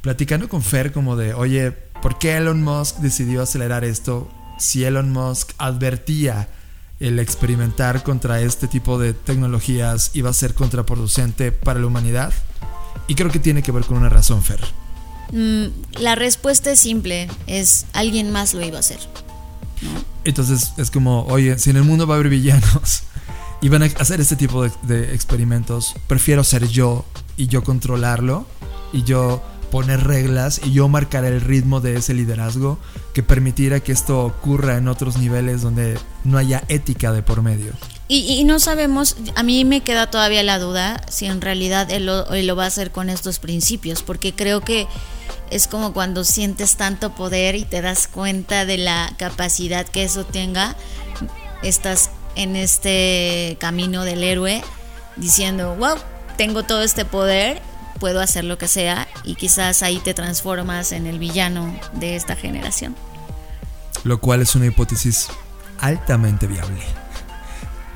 Platicando 0.03 0.51
con 0.51 0.61
Fer 0.61 0.93
como 0.93 1.17
de, 1.17 1.33
oye, 1.33 1.73
¿por 1.73 2.19
qué 2.19 2.37
Elon 2.37 2.62
Musk 2.62 2.99
decidió 2.99 3.41
acelerar 3.41 3.85
esto? 3.85 4.29
Si 4.59 4.85
Elon 4.85 5.11
Musk 5.11 5.53
advertía 5.57 6.47
el 7.01 7.19
experimentar 7.19 8.03
contra 8.03 8.41
este 8.41 8.69
tipo 8.69 8.99
de 8.99 9.13
tecnologías 9.13 10.11
iba 10.15 10.31
a 10.31 10.33
ser 10.33 10.55
contraproducente 10.55 11.53
para 11.53 11.81
la 11.81 11.87
humanidad. 11.87 12.33
Y 13.09 13.15
creo 13.15 13.31
que 13.31 13.39
tiene 13.39 13.63
que 13.63 13.73
ver 13.73 13.85
con 13.85 13.97
una 13.97 14.09
razón, 14.09 14.43
Fer. 14.43 14.61
Mm, 15.33 16.01
la 16.01 16.15
respuesta 16.15 16.71
es 16.71 16.81
simple, 16.81 17.29
es 17.47 17.87
alguien 17.93 18.31
más 18.31 18.55
lo 18.55 18.65
iba 18.65 18.77
a 18.77 18.81
hacer. 18.81 19.01
Entonces 20.25 20.73
es 20.79 20.91
como, 20.91 21.25
oye, 21.27 21.59
si 21.59 21.71
en 21.71 21.77
el 21.77 21.85
mundo 21.85 22.07
va 22.07 22.15
a 22.15 22.19
haber 22.19 22.31
villanos 22.31 23.03
y 23.61 23.69
van 23.69 23.83
a 23.83 23.87
hacer 23.87 24.21
este 24.21 24.37
tipo 24.37 24.63
de, 24.63 24.73
de 24.83 25.15
experimentos, 25.15 25.95
prefiero 26.07 26.45
ser 26.45 26.69
yo 26.69 27.05
y 27.37 27.49
yo 27.49 27.65
controlarlo 27.65 28.47
y 28.93 29.03
yo 29.03 29.43
poner 29.71 30.05
reglas 30.05 30.61
y 30.65 30.73
yo 30.73 30.89
marcar 30.89 31.25
el 31.25 31.41
ritmo 31.41 31.81
de 31.81 31.97
ese 31.97 32.15
liderazgo 32.15 32.79
que 33.13 33.25
permitiera 33.25 33.81
que 33.81 33.91
esto 33.91 34.25
ocurra 34.25 34.77
en 34.77 34.87
otros 34.87 35.19
niveles 35.19 35.63
donde 35.63 35.99
no 36.25 36.39
haya 36.39 36.64
ética 36.68 37.12
de 37.12 37.22
por 37.22 37.43
medio. 37.43 37.72
Y, 38.09 38.35
y 38.35 38.45
no 38.45 38.59
sabemos, 38.59 39.16
a 39.35 39.43
mí 39.43 39.64
me 39.64 39.83
queda 39.83 40.11
todavía 40.11 40.43
la 40.43 40.59
duda 40.59 41.01
si 41.09 41.27
en 41.27 41.41
realidad 41.41 41.91
él 41.91 42.07
lo, 42.07 42.33
él 42.35 42.47
lo 42.47 42.57
va 42.57 42.64
a 42.64 42.68
hacer 42.68 42.91
con 42.91 43.09
estos 43.09 43.39
principios, 43.39 44.03
porque 44.03 44.35
creo 44.35 44.61
que 44.61 44.87
es 45.51 45.68
como 45.68 45.93
cuando 45.93 46.25
sientes 46.25 46.77
tanto 46.77 47.14
poder 47.14 47.55
y 47.55 47.64
te 47.64 47.81
das 47.81 48.09
cuenta 48.09 48.66
de 48.66 48.79
la 48.79 49.14
capacidad 49.18 49.87
que 49.87 50.05
eso 50.05 50.25
tenga, 50.25 50.77
estás 51.62 52.11
en 52.37 52.57
este 52.57 53.57
camino 53.61 54.05
del 54.05 54.22
héroe 54.25 54.62
diciendo, 55.16 55.77
wow, 55.77 55.97
tengo 56.37 56.64
todo 56.64 56.83
este 56.83 57.05
poder, 57.05 57.62
puedo 58.01 58.20
hacer 58.20 58.45
lo 58.45 58.59
que 58.59 58.68
sea 58.68 59.09
y 59.22 59.35
quizás 59.37 59.83
ahí 59.83 59.99
te 59.99 60.14
transformas 60.14 60.93
en 60.93 61.07
el 61.07 61.18
villano 61.18 61.79
de 61.93 62.16
esta 62.16 62.37
generación. 62.37 62.97
Lo 64.03 64.20
cual 64.20 64.43
es 64.43 64.55
una 64.55 64.66
hipótesis 64.66 65.29
altamente 65.79 66.47
viable. 66.47 66.81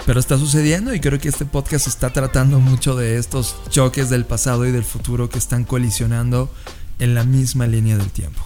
Pero 0.06 0.20
está 0.20 0.38
sucediendo 0.38 0.94
y 0.94 1.00
creo 1.00 1.18
que 1.18 1.28
este 1.28 1.44
podcast 1.44 1.86
está 1.86 2.10
tratando 2.10 2.60
mucho 2.60 2.96
de 2.96 3.18
estos 3.18 3.56
choques 3.68 4.08
del 4.08 4.24
pasado 4.24 4.66
y 4.66 4.72
del 4.72 4.84
futuro 4.84 5.28
que 5.28 5.38
están 5.38 5.64
colisionando 5.64 6.50
en 6.98 7.14
la 7.14 7.24
misma 7.24 7.66
línea 7.66 7.96
del 7.96 8.10
tiempo. 8.10 8.40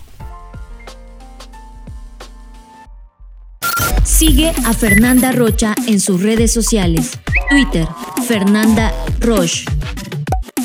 Sigue 4.05 4.53
a 4.65 4.73
Fernanda 4.73 5.33
Rocha 5.33 5.75
en 5.87 6.01
sus 6.01 6.23
redes 6.23 6.53
sociales. 6.53 7.19
Twitter, 7.51 7.87
Fernanda 8.27 8.93
Roche. 9.21 9.65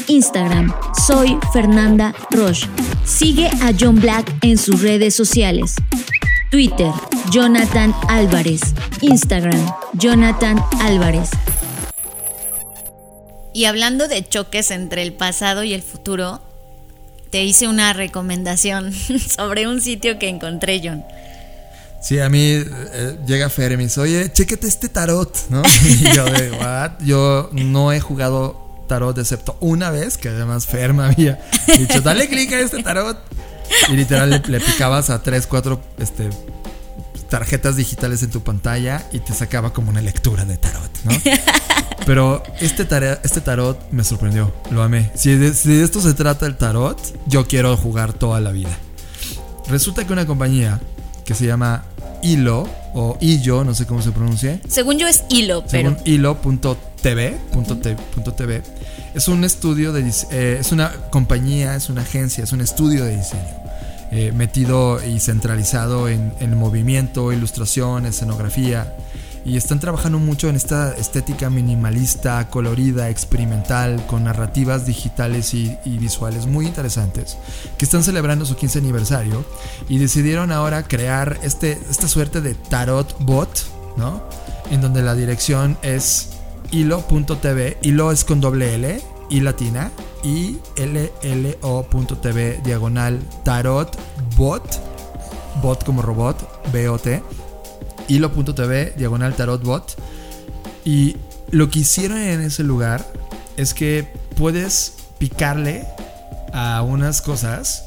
Instagram, 0.08 0.74
soy 1.06 1.38
Fernanda 1.54 2.14
Roche. 2.32 2.68
Sigue 3.04 3.48
a 3.48 3.72
John 3.80 4.00
Black 4.00 4.32
en 4.42 4.58
sus 4.58 4.82
redes 4.82 5.16
sociales. 5.16 5.76
Twitter, 6.50 6.92
Jonathan 7.32 7.94
Álvarez. 8.08 8.62
Instagram, 9.02 9.70
Jonathan 9.94 10.64
Álvarez. 10.80 11.30
Y 13.54 13.66
hablando 13.66 14.08
de 14.08 14.26
choques 14.28 14.72
entre 14.72 15.02
el 15.04 15.14
pasado 15.14 15.64
y 15.64 15.74
el 15.74 15.82
futuro, 15.82 16.42
te 17.30 17.44
hice 17.44 17.68
una 17.68 17.92
recomendación 17.92 18.94
sobre 19.38 19.68
un 19.68 19.82
sitio 19.82 20.20
que 20.20 20.30
encontré, 20.30 20.82
John. 20.84 21.04
Sí, 22.02 22.20
a 22.20 22.30
mí 22.30 22.40
eh, 22.40 23.18
llega 23.26 23.50
Fer 23.50 23.74
y 23.74 23.78
me 23.78 23.84
dice, 23.84 24.00
oye, 24.00 24.32
chéquete 24.32 24.68
este 24.68 24.88
tarot, 24.88 25.50
¿no? 25.50 25.64
Y 25.84 26.16
yo 26.16 26.26
de, 26.26 26.52
what? 26.52 26.92
Yo 27.04 27.50
no 27.52 27.92
he 27.92 28.00
jugado 28.00 28.86
tarot 28.88 29.18
excepto 29.18 29.58
una 29.60 29.90
vez, 29.90 30.18
que 30.18 30.30
además 30.30 30.66
Fer 30.66 30.94
me 30.94 31.04
había 31.04 31.42
dicho, 31.78 32.00
dale 32.00 32.30
clic 32.30 32.54
a 32.54 32.60
este 32.60 32.82
tarot. 32.84 33.18
Y 33.90 33.98
literal 33.98 34.30
le, 34.30 34.40
le 34.48 34.62
picabas 34.62 35.10
a 35.10 35.22
tres, 35.22 35.46
cuatro 35.46 35.82
este, 35.98 36.30
tarjetas 37.30 37.76
digitales 37.76 38.24
en 38.24 38.32
tu 38.32 38.42
pantalla 38.42 39.06
y 39.12 39.20
te 39.20 39.34
sacaba 39.34 39.74
como 39.74 39.90
una 39.90 40.02
lectura 40.02 40.46
de 40.46 40.58
tarot, 40.58 40.92
¿no? 41.04 41.12
Pero 42.06 42.44
este, 42.60 42.86
tarea, 42.86 43.20
este 43.24 43.42
tarot 43.42 43.92
me 43.92 44.04
sorprendió, 44.04 44.54
lo 44.72 44.82
amé. 44.82 45.12
Si 45.16 45.36
de, 45.36 45.54
si 45.54 45.76
de 45.76 45.84
esto 45.84 46.00
se 46.00 46.14
trata 46.14 46.46
el 46.46 46.56
tarot, 46.56 47.00
yo 47.28 47.48
quiero 47.48 47.76
jugar 47.76 48.14
toda 48.14 48.40
la 48.40 48.52
vida. 48.52 48.78
Resulta 49.68 50.06
que 50.06 50.14
una 50.14 50.26
compañía 50.26 50.80
que 51.26 51.36
se 51.36 51.46
llama 51.46 51.84
Hilo 52.24 52.70
o 52.94 53.18
Illo, 53.20 53.64
no 53.64 53.76
sé 53.76 53.86
cómo 53.86 54.02
se 54.02 54.12
pronuncia, 54.12 54.60
Según 54.68 54.98
yo 54.98 55.08
es 55.08 55.24
hilo, 55.30 55.64
pero 55.70 55.90
según 55.90 56.08
hilo.tv, 56.08 57.38
TV, 58.38 58.64
es 59.14 59.28
un 59.28 59.44
estudio 59.44 59.92
de 59.92 60.10
eh, 60.32 60.58
es 60.60 60.72
una 60.72 60.92
compañía, 61.12 61.76
es 61.76 61.90
una 61.90 62.02
agencia, 62.02 62.44
es 62.44 62.54
un 62.54 62.62
estudio 62.62 63.04
de 63.04 63.18
diseño 63.18 63.67
eh, 64.12 64.32
metido 64.32 65.04
y 65.06 65.20
centralizado 65.20 66.08
en, 66.10 66.34
en 66.40 66.58
movimiento, 66.58 67.32
ilustración, 67.32 68.06
escenografía 68.06 68.96
y 69.48 69.56
están 69.56 69.80
trabajando 69.80 70.20
mucho 70.20 70.50
en 70.50 70.58
esta 70.58 70.94
estética 70.98 71.50
minimalista, 71.50 72.50
colorida, 72.50 73.10
experimental, 73.10 74.06
con 74.06 74.26
narrativas 74.26 74.86
digitales 74.86 75.54
y, 75.54 75.78
visuales 75.86 76.46
muy 76.48 76.66
interesantes, 76.66 77.38
que 77.78 77.86
están 77.86 78.04
celebrando 78.04 78.46
su 78.46 78.58
15 78.58 78.80
aniversario 78.80 79.46
y 79.88 80.00
decidieron 80.00 80.52
ahora 80.52 80.84
crear 80.84 81.40
este, 81.44 81.80
esta 81.90 82.10
suerte 82.10 82.42
de 82.42 82.56
tarot 82.56 83.16
bot, 83.20 83.66
¿no? 83.96 84.22
En 84.70 84.82
donde 84.82 85.02
la 85.02 85.16
dirección 85.16 85.78
es 85.82 86.32
hilo.tv, 86.72 87.78
hilo 87.82 88.12
es 88.12 88.26
con 88.26 88.42
doble 88.42 88.76
L, 88.76 89.02
y 89.30 89.42
latina, 89.42 89.92
y 90.24 90.58
llo.tv 90.76 92.62
diagonal 92.64 93.20
tarot 93.44 93.98
bot, 94.36 94.64
bot 95.62 95.84
como 95.84 96.02
robot, 96.02 96.72
B-O-T, 96.72 97.22
hilo.tv 98.08 98.94
diagonal 98.98 99.36
tarot 99.36 99.64
bot. 99.64 99.96
Y 100.86 101.18
lo 101.52 101.70
que 101.70 101.80
hicieron 101.80 102.18
en 102.18 102.42
ese 102.42 102.64
lugar 102.64 103.06
es 103.58 103.74
que 103.74 104.08
puedes 104.36 104.94
picarle 105.18 105.86
a 106.54 106.82
unas 106.82 107.22
cosas. 107.22 107.86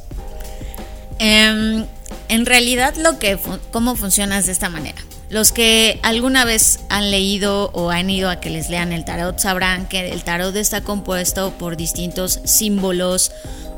Em, 1.18 1.86
en 2.28 2.46
realidad 2.46 2.94
lo 2.96 3.18
que 3.18 3.38
cómo 3.70 3.96
funciona 3.96 4.38
es 4.38 4.46
de 4.46 4.52
esta 4.52 4.68
manera. 4.68 5.02
Los 5.30 5.52
que 5.52 6.00
alguna 6.02 6.44
vez 6.44 6.80
han 6.88 7.12
leído 7.12 7.70
o 7.72 7.90
han 7.90 8.10
ido 8.10 8.28
a 8.28 8.40
que 8.40 8.50
les 8.50 8.68
lean 8.68 8.92
el 8.92 9.04
tarot 9.04 9.38
sabrán 9.38 9.86
que 9.86 10.10
el 10.10 10.24
tarot 10.24 10.56
está 10.56 10.80
compuesto 10.80 11.52
por 11.52 11.76
distintos 11.76 12.40
símbolos 12.44 13.30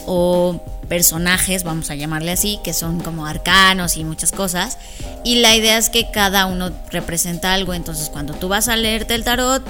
o 0.07 0.63
personajes, 0.89 1.63
vamos 1.63 1.91
a 1.91 1.95
llamarle 1.95 2.33
así, 2.33 2.59
que 2.65 2.73
son 2.73 3.01
como 3.01 3.27
arcanos 3.27 3.99
y 3.99 4.05
muchas 4.05 4.33
cosas. 4.33 4.79
Y 5.25 5.37
la 5.37 5.55
idea 5.55 5.77
es 5.77 5.91
que 5.91 6.11
cada 6.11 6.47
uno 6.47 6.71
representa 6.91 7.53
algo. 7.53 7.75
Entonces 7.75 8.09
cuando 8.09 8.33
tú 8.33 8.49
vas 8.49 8.69
a 8.69 8.77
leerte 8.77 9.15
el 9.15 9.23
tarot, 9.23 9.63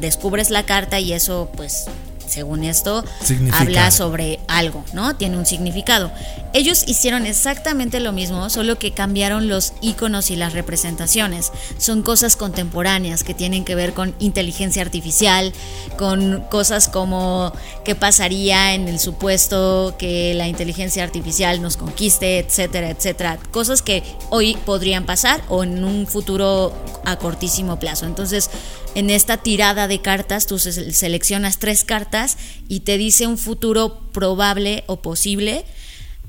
descubres 0.00 0.50
la 0.50 0.64
carta 0.64 0.98
y 0.98 1.12
eso 1.12 1.48
pues 1.56 1.86
según 2.26 2.64
esto 2.64 3.04
habla 3.52 3.90
sobre 3.90 4.40
algo, 4.48 4.84
¿no? 4.92 5.16
Tiene 5.16 5.38
un 5.38 5.46
significado. 5.46 6.10
ellos 6.52 6.84
hicieron 6.86 7.26
exactamente 7.26 8.00
lo 8.00 8.12
mismo, 8.12 8.48
solo 8.48 8.78
que 8.78 8.92
cambiaron 8.92 9.48
los 9.48 9.74
iconos 9.82 10.30
y 10.30 10.36
las 10.36 10.54
representaciones. 10.54 11.52
Son 11.78 12.02
cosas 12.02 12.36
contemporáneas 12.36 13.24
que 13.24 13.34
tienen 13.34 13.64
que 13.64 13.74
ver 13.74 13.92
con 13.92 14.14
inteligencia 14.20 14.82
artificial, 14.82 15.52
con 15.98 16.44
cosas 16.50 16.88
como 16.88 17.52
qué 17.84 17.94
pasaría 17.94 18.74
en 18.74 18.88
el 18.88 18.98
supuesto 18.98 19.94
que 19.98 20.34
la 20.34 20.48
inteligencia 20.48 21.04
artificial 21.04 21.60
nos 21.60 21.76
conquiste, 21.76 22.38
etcétera, 22.38 22.90
etcétera. 22.90 23.38
Cosas 23.50 23.82
que 23.82 24.02
hoy 24.30 24.56
podrían 24.64 25.04
pasar 25.04 25.42
o 25.48 25.62
en 25.62 25.84
un 25.84 26.06
futuro 26.06 26.72
a 27.04 27.16
cortísimo 27.16 27.78
plazo. 27.78 28.06
Entonces, 28.06 28.50
en 28.96 29.10
esta 29.10 29.36
tirada 29.36 29.86
de 29.86 30.00
cartas, 30.00 30.46
tú 30.46 30.58
seleccionas 30.58 31.58
tres 31.58 31.84
cartas 31.84 32.36
y 32.68 32.80
te 32.80 32.98
dice 32.98 33.28
un 33.28 33.38
futuro 33.38 34.00
probable 34.12 34.82
o 34.88 35.00
posible 35.00 35.64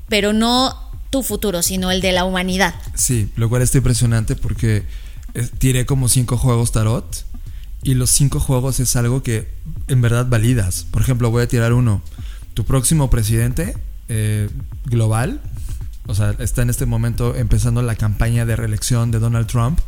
pero 0.08 0.32
no 0.32 0.74
tu 1.10 1.22
futuro, 1.22 1.62
sino 1.62 1.90
el 1.90 2.00
de 2.00 2.12
la 2.12 2.24
humanidad. 2.24 2.74
Sí, 2.94 3.30
lo 3.36 3.48
cual 3.48 3.62
está 3.62 3.78
impresionante 3.78 4.36
porque 4.36 4.84
eh, 5.34 5.48
tiré 5.58 5.86
como 5.86 6.08
cinco 6.08 6.36
juegos 6.36 6.72
tarot 6.72 7.24
y 7.82 7.94
los 7.94 8.10
cinco 8.10 8.40
juegos 8.40 8.80
es 8.80 8.96
algo 8.96 9.22
que 9.22 9.48
en 9.86 10.00
verdad 10.00 10.26
validas. 10.28 10.86
Por 10.90 11.02
ejemplo, 11.02 11.30
voy 11.30 11.42
a 11.42 11.48
tirar 11.48 11.72
uno. 11.72 12.02
Tu 12.54 12.64
próximo 12.64 13.08
presidente 13.08 13.76
eh, 14.08 14.50
global, 14.84 15.40
o 16.06 16.14
sea, 16.14 16.34
está 16.38 16.62
en 16.62 16.70
este 16.70 16.86
momento 16.86 17.36
empezando 17.36 17.82
la 17.82 17.94
campaña 17.94 18.44
de 18.44 18.56
reelección 18.56 19.10
de 19.10 19.18
Donald 19.18 19.46
Trump. 19.46 19.78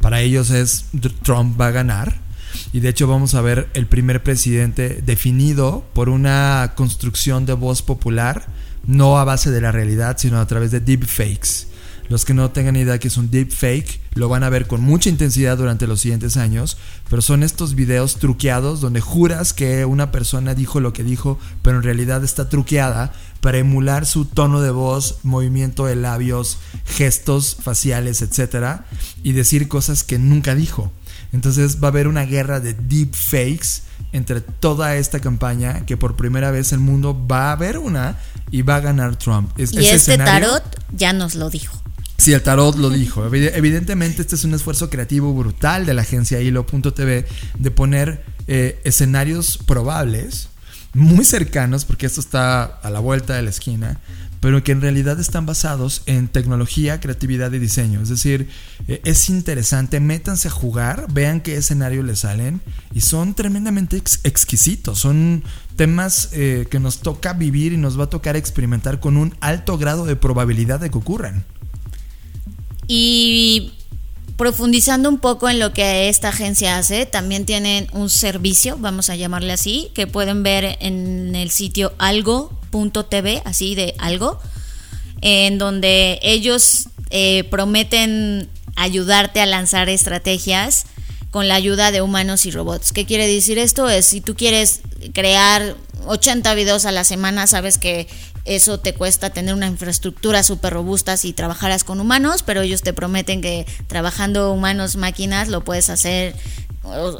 Para 0.00 0.20
ellos 0.20 0.50
es 0.50 0.86
Trump 1.22 1.60
va 1.60 1.68
a 1.68 1.70
ganar. 1.72 2.29
Y 2.72 2.80
de 2.80 2.88
hecho 2.88 3.06
vamos 3.06 3.34
a 3.34 3.40
ver 3.40 3.68
el 3.74 3.86
primer 3.86 4.22
presidente 4.22 5.02
definido 5.04 5.84
por 5.92 6.08
una 6.08 6.72
construcción 6.76 7.46
de 7.46 7.54
voz 7.54 7.82
popular 7.82 8.46
no 8.86 9.18
a 9.18 9.24
base 9.24 9.50
de 9.50 9.60
la 9.60 9.72
realidad, 9.72 10.16
sino 10.18 10.40
a 10.40 10.46
través 10.46 10.70
de 10.70 10.80
deepfakes. 10.80 11.68
Los 12.08 12.24
que 12.24 12.34
no 12.34 12.50
tengan 12.50 12.74
idea 12.74 12.98
que 12.98 13.06
es 13.06 13.16
un 13.16 13.30
deepfake 13.30 14.00
lo 14.14 14.28
van 14.28 14.42
a 14.42 14.50
ver 14.50 14.66
con 14.66 14.80
mucha 14.80 15.08
intensidad 15.08 15.56
durante 15.56 15.86
los 15.86 16.00
siguientes 16.00 16.36
años, 16.36 16.76
pero 17.08 17.22
son 17.22 17.44
estos 17.44 17.76
videos 17.76 18.16
truqueados 18.16 18.80
donde 18.80 19.00
juras 19.00 19.52
que 19.52 19.84
una 19.84 20.10
persona 20.10 20.56
dijo 20.56 20.80
lo 20.80 20.92
que 20.92 21.04
dijo, 21.04 21.38
pero 21.62 21.76
en 21.76 21.84
realidad 21.84 22.24
está 22.24 22.48
truqueada 22.48 23.12
para 23.40 23.58
emular 23.58 24.06
su 24.06 24.24
tono 24.24 24.60
de 24.60 24.72
voz, 24.72 25.20
movimiento 25.22 25.86
de 25.86 25.94
labios, 25.94 26.58
gestos 26.84 27.56
faciales, 27.62 28.22
etc. 28.22 28.80
y 29.22 29.30
decir 29.30 29.68
cosas 29.68 30.02
que 30.02 30.18
nunca 30.18 30.56
dijo. 30.56 30.90
Entonces 31.32 31.82
va 31.82 31.88
a 31.88 31.90
haber 31.90 32.08
una 32.08 32.24
guerra 32.24 32.60
de 32.60 32.74
deepfakes 32.74 33.82
entre 34.12 34.40
toda 34.40 34.96
esta 34.96 35.20
campaña 35.20 35.86
que 35.86 35.96
por 35.96 36.16
primera 36.16 36.50
vez 36.50 36.72
el 36.72 36.80
mundo 36.80 37.26
va 37.26 37.52
a 37.52 37.56
ver 37.56 37.78
una 37.78 38.18
y 38.50 38.62
va 38.62 38.76
a 38.76 38.80
ganar 38.80 39.16
Trump. 39.16 39.52
y 39.58 39.86
este 39.86 40.18
tarot 40.18 40.64
ya 40.92 41.12
nos 41.12 41.34
lo 41.34 41.50
dijo. 41.50 41.80
Sí, 42.16 42.34
el 42.34 42.42
tarot 42.42 42.76
lo 42.76 42.90
dijo. 42.90 43.24
Evidentemente 43.24 44.20
este 44.20 44.34
es 44.34 44.44
un 44.44 44.52
esfuerzo 44.52 44.90
creativo 44.90 45.32
brutal 45.32 45.86
de 45.86 45.94
la 45.94 46.02
agencia 46.02 46.40
Hilo.tv 46.40 47.26
de 47.58 47.70
poner 47.70 48.22
eh, 48.46 48.78
escenarios 48.84 49.56
probables, 49.56 50.48
muy 50.92 51.24
cercanos, 51.24 51.86
porque 51.86 52.04
esto 52.04 52.20
está 52.20 52.64
a 52.64 52.90
la 52.90 53.00
vuelta 53.00 53.34
de 53.34 53.42
la 53.42 53.48
esquina, 53.50 54.00
pero 54.40 54.64
que 54.64 54.72
en 54.72 54.80
realidad 54.80 55.20
están 55.20 55.44
basados 55.46 56.02
en 56.06 56.28
tecnología, 56.28 56.98
creatividad 56.98 57.52
y 57.52 57.58
diseño. 57.58 58.00
Es 58.00 58.08
decir, 58.08 58.48
eh, 58.88 59.00
es 59.04 59.28
interesante, 59.28 60.00
métanse 60.00 60.48
a 60.48 60.50
jugar, 60.50 61.06
vean 61.12 61.42
qué 61.42 61.56
escenario 61.56 62.02
les 62.02 62.20
salen 62.20 62.60
y 62.94 63.02
son 63.02 63.34
tremendamente 63.34 63.98
exquisitos. 63.98 64.98
Son 64.98 65.44
temas 65.76 66.30
eh, 66.32 66.66
que 66.70 66.80
nos 66.80 66.98
toca 66.98 67.34
vivir 67.34 67.74
y 67.74 67.76
nos 67.76 68.00
va 68.00 68.04
a 68.04 68.10
tocar 68.10 68.36
experimentar 68.36 68.98
con 68.98 69.16
un 69.18 69.34
alto 69.40 69.76
grado 69.76 70.06
de 70.06 70.16
probabilidad 70.16 70.80
de 70.80 70.90
que 70.90 70.98
ocurran. 70.98 71.44
Y 72.86 73.74
profundizando 74.36 75.10
un 75.10 75.18
poco 75.18 75.50
en 75.50 75.58
lo 75.58 75.74
que 75.74 76.08
esta 76.08 76.30
agencia 76.30 76.78
hace, 76.78 77.04
también 77.04 77.44
tienen 77.44 77.88
un 77.92 78.08
servicio, 78.08 78.78
vamos 78.78 79.10
a 79.10 79.16
llamarle 79.16 79.52
así, 79.52 79.90
que 79.94 80.06
pueden 80.06 80.42
ver 80.42 80.78
en 80.80 81.36
el 81.36 81.50
sitio 81.50 81.92
algo.tv, 82.72 83.42
así 83.44 83.74
de 83.74 83.94
algo, 83.98 84.38
en 85.20 85.58
donde 85.58 86.18
ellos 86.22 86.88
eh, 87.10 87.44
prometen 87.50 88.48
ayudarte 88.76 89.40
a 89.40 89.46
lanzar 89.46 89.88
estrategias 89.88 90.86
con 91.30 91.48
la 91.48 91.54
ayuda 91.54 91.92
de 91.92 92.02
humanos 92.02 92.46
y 92.46 92.50
robots. 92.50 92.92
¿Qué 92.92 93.04
quiere 93.04 93.26
decir 93.26 93.58
esto? 93.58 93.88
Es 93.88 94.06
si 94.06 94.20
tú 94.20 94.34
quieres 94.34 94.80
crear 95.12 95.76
80 96.06 96.54
videos 96.54 96.86
a 96.86 96.92
la 96.92 97.04
semana, 97.04 97.46
sabes 97.46 97.78
que 97.78 98.08
eso 98.46 98.80
te 98.80 98.94
cuesta 98.94 99.30
tener 99.30 99.54
una 99.54 99.66
infraestructura 99.66 100.42
súper 100.42 100.72
robusta 100.72 101.16
si 101.16 101.32
trabajaras 101.32 101.84
con 101.84 102.00
humanos, 102.00 102.42
pero 102.42 102.62
ellos 102.62 102.82
te 102.82 102.92
prometen 102.92 103.42
que 103.42 103.66
trabajando 103.86 104.50
humanos, 104.52 104.96
máquinas, 104.96 105.48
lo 105.48 105.62
puedes 105.62 105.90
hacer 105.90 106.34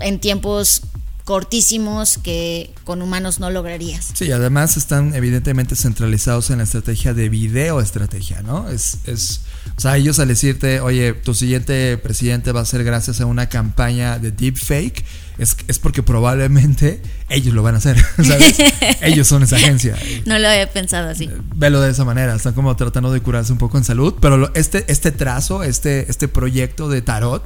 en 0.01 0.19
tiempos 0.19 0.83
cortísimos 1.31 2.18
que 2.18 2.74
con 2.83 3.03
humanos 3.03 3.39
no 3.39 3.51
lograrías. 3.51 4.11
Sí, 4.14 4.33
además 4.33 4.76
están 4.76 5.14
evidentemente 5.14 5.76
centralizados 5.76 6.51
en 6.51 6.59
la 6.59 6.64
estrategia 6.64 7.14
de 7.14 7.28
video 7.28 7.81
estrategia, 7.81 8.43
¿no? 8.43 8.68
Es, 8.68 8.99
es, 9.05 9.43
o 9.76 9.81
sea, 9.81 9.97
ellos 9.97 10.18
al 10.18 10.26
decirte, 10.26 10.81
oye, 10.81 11.12
tu 11.12 11.33
siguiente 11.37 11.97
presidente 11.99 12.51
va 12.51 12.62
a 12.62 12.64
ser 12.64 12.83
gracias 12.83 13.20
a 13.20 13.26
una 13.26 13.49
campaña 13.49 14.18
de 14.18 14.33
deepfake, 14.33 15.05
es, 15.39 15.57
es 15.68 15.78
porque 15.78 16.03
probablemente 16.03 17.01
ellos 17.28 17.55
lo 17.55 17.62
van 17.62 17.76
a 17.76 17.78
hacer, 17.78 17.97
¿sabes? 18.24 18.59
ellos 19.01 19.28
son 19.28 19.45
esa 19.45 19.55
agencia. 19.55 19.97
No 20.26 20.37
lo 20.37 20.49
había 20.49 20.68
pensado 20.68 21.11
así. 21.11 21.31
Velo 21.55 21.81
de 21.81 21.93
esa 21.93 22.05
manera, 22.05 22.35
están 22.35 22.55
como 22.55 22.74
tratando 22.74 23.12
de 23.12 23.20
curarse 23.20 23.53
un 23.53 23.59
poco 23.59 23.78
en 23.78 23.85
salud, 23.85 24.14
pero 24.20 24.53
este, 24.55 24.85
este 24.91 25.12
trazo, 25.12 25.62
este, 25.62 26.11
este 26.11 26.26
proyecto 26.26 26.89
de 26.89 27.03
tarot, 27.03 27.45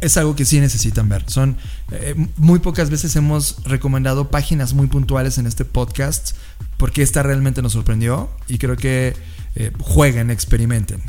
es 0.00 0.16
algo 0.16 0.36
que 0.36 0.44
sí 0.44 0.60
necesitan 0.60 1.08
ver. 1.08 1.24
Son 1.28 1.56
eh, 1.90 2.14
muy 2.36 2.58
pocas 2.58 2.90
veces 2.90 3.14
hemos 3.16 3.62
recomendado 3.64 4.28
páginas 4.28 4.74
muy 4.74 4.86
puntuales 4.86 5.38
en 5.38 5.46
este 5.46 5.64
podcast 5.64 6.36
porque 6.76 7.02
esta 7.02 7.22
realmente 7.22 7.62
nos 7.62 7.72
sorprendió 7.72 8.30
y 8.46 8.58
creo 8.58 8.76
que 8.76 9.14
eh, 9.54 9.72
jueguen, 9.78 10.30
experimenten. 10.30 11.02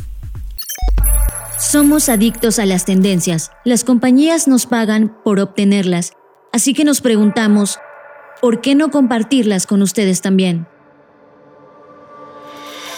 Somos 1.60 2.10
adictos 2.10 2.58
a 2.58 2.66
las 2.66 2.86
tendencias. 2.86 3.52
Las 3.66 3.84
compañías 3.84 4.48
nos 4.48 4.66
pagan 4.66 5.16
por 5.24 5.40
obtenerlas. 5.40 6.14
Así 6.54 6.74
que 6.74 6.86
nos 6.86 7.02
preguntamos, 7.02 7.80
¿por 8.42 8.62
qué 8.62 8.76
no 8.76 8.92
compartirlas 8.92 9.68
con 9.68 9.82
ustedes 9.82 10.22
también? 10.22 10.68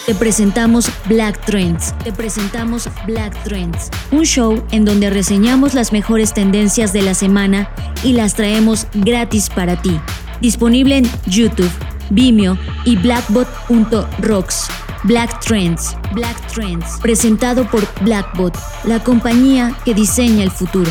Te 0.06 0.16
presentamos 0.16 0.90
Black 1.06 1.44
Trends. 1.44 1.96
Te 2.02 2.12
presentamos 2.12 2.88
Black 3.06 3.40
Trends, 3.44 3.88
un 4.10 4.24
show 4.24 4.60
en 4.72 4.84
donde 4.84 5.10
reseñamos 5.10 5.74
las 5.74 5.92
mejores 5.92 6.34
tendencias 6.34 6.92
de 6.92 7.02
la 7.02 7.14
semana 7.14 7.70
y 8.02 8.14
las 8.14 8.34
traemos 8.34 8.88
gratis 8.94 9.48
para 9.48 9.80
ti. 9.80 10.00
Disponible 10.40 10.96
en 10.96 11.10
YouTube, 11.26 11.70
Vimeo 12.10 12.58
y 12.84 12.96
blackbot.rocks. 12.96 14.66
Black 15.04 15.38
Trends. 15.38 15.96
Black 16.12 16.52
Trends. 16.52 16.98
Presentado 17.00 17.70
por 17.70 17.86
Blackbot, 18.02 18.58
la 18.82 19.04
compañía 19.04 19.76
que 19.84 19.94
diseña 19.94 20.42
el 20.42 20.50
futuro. 20.50 20.90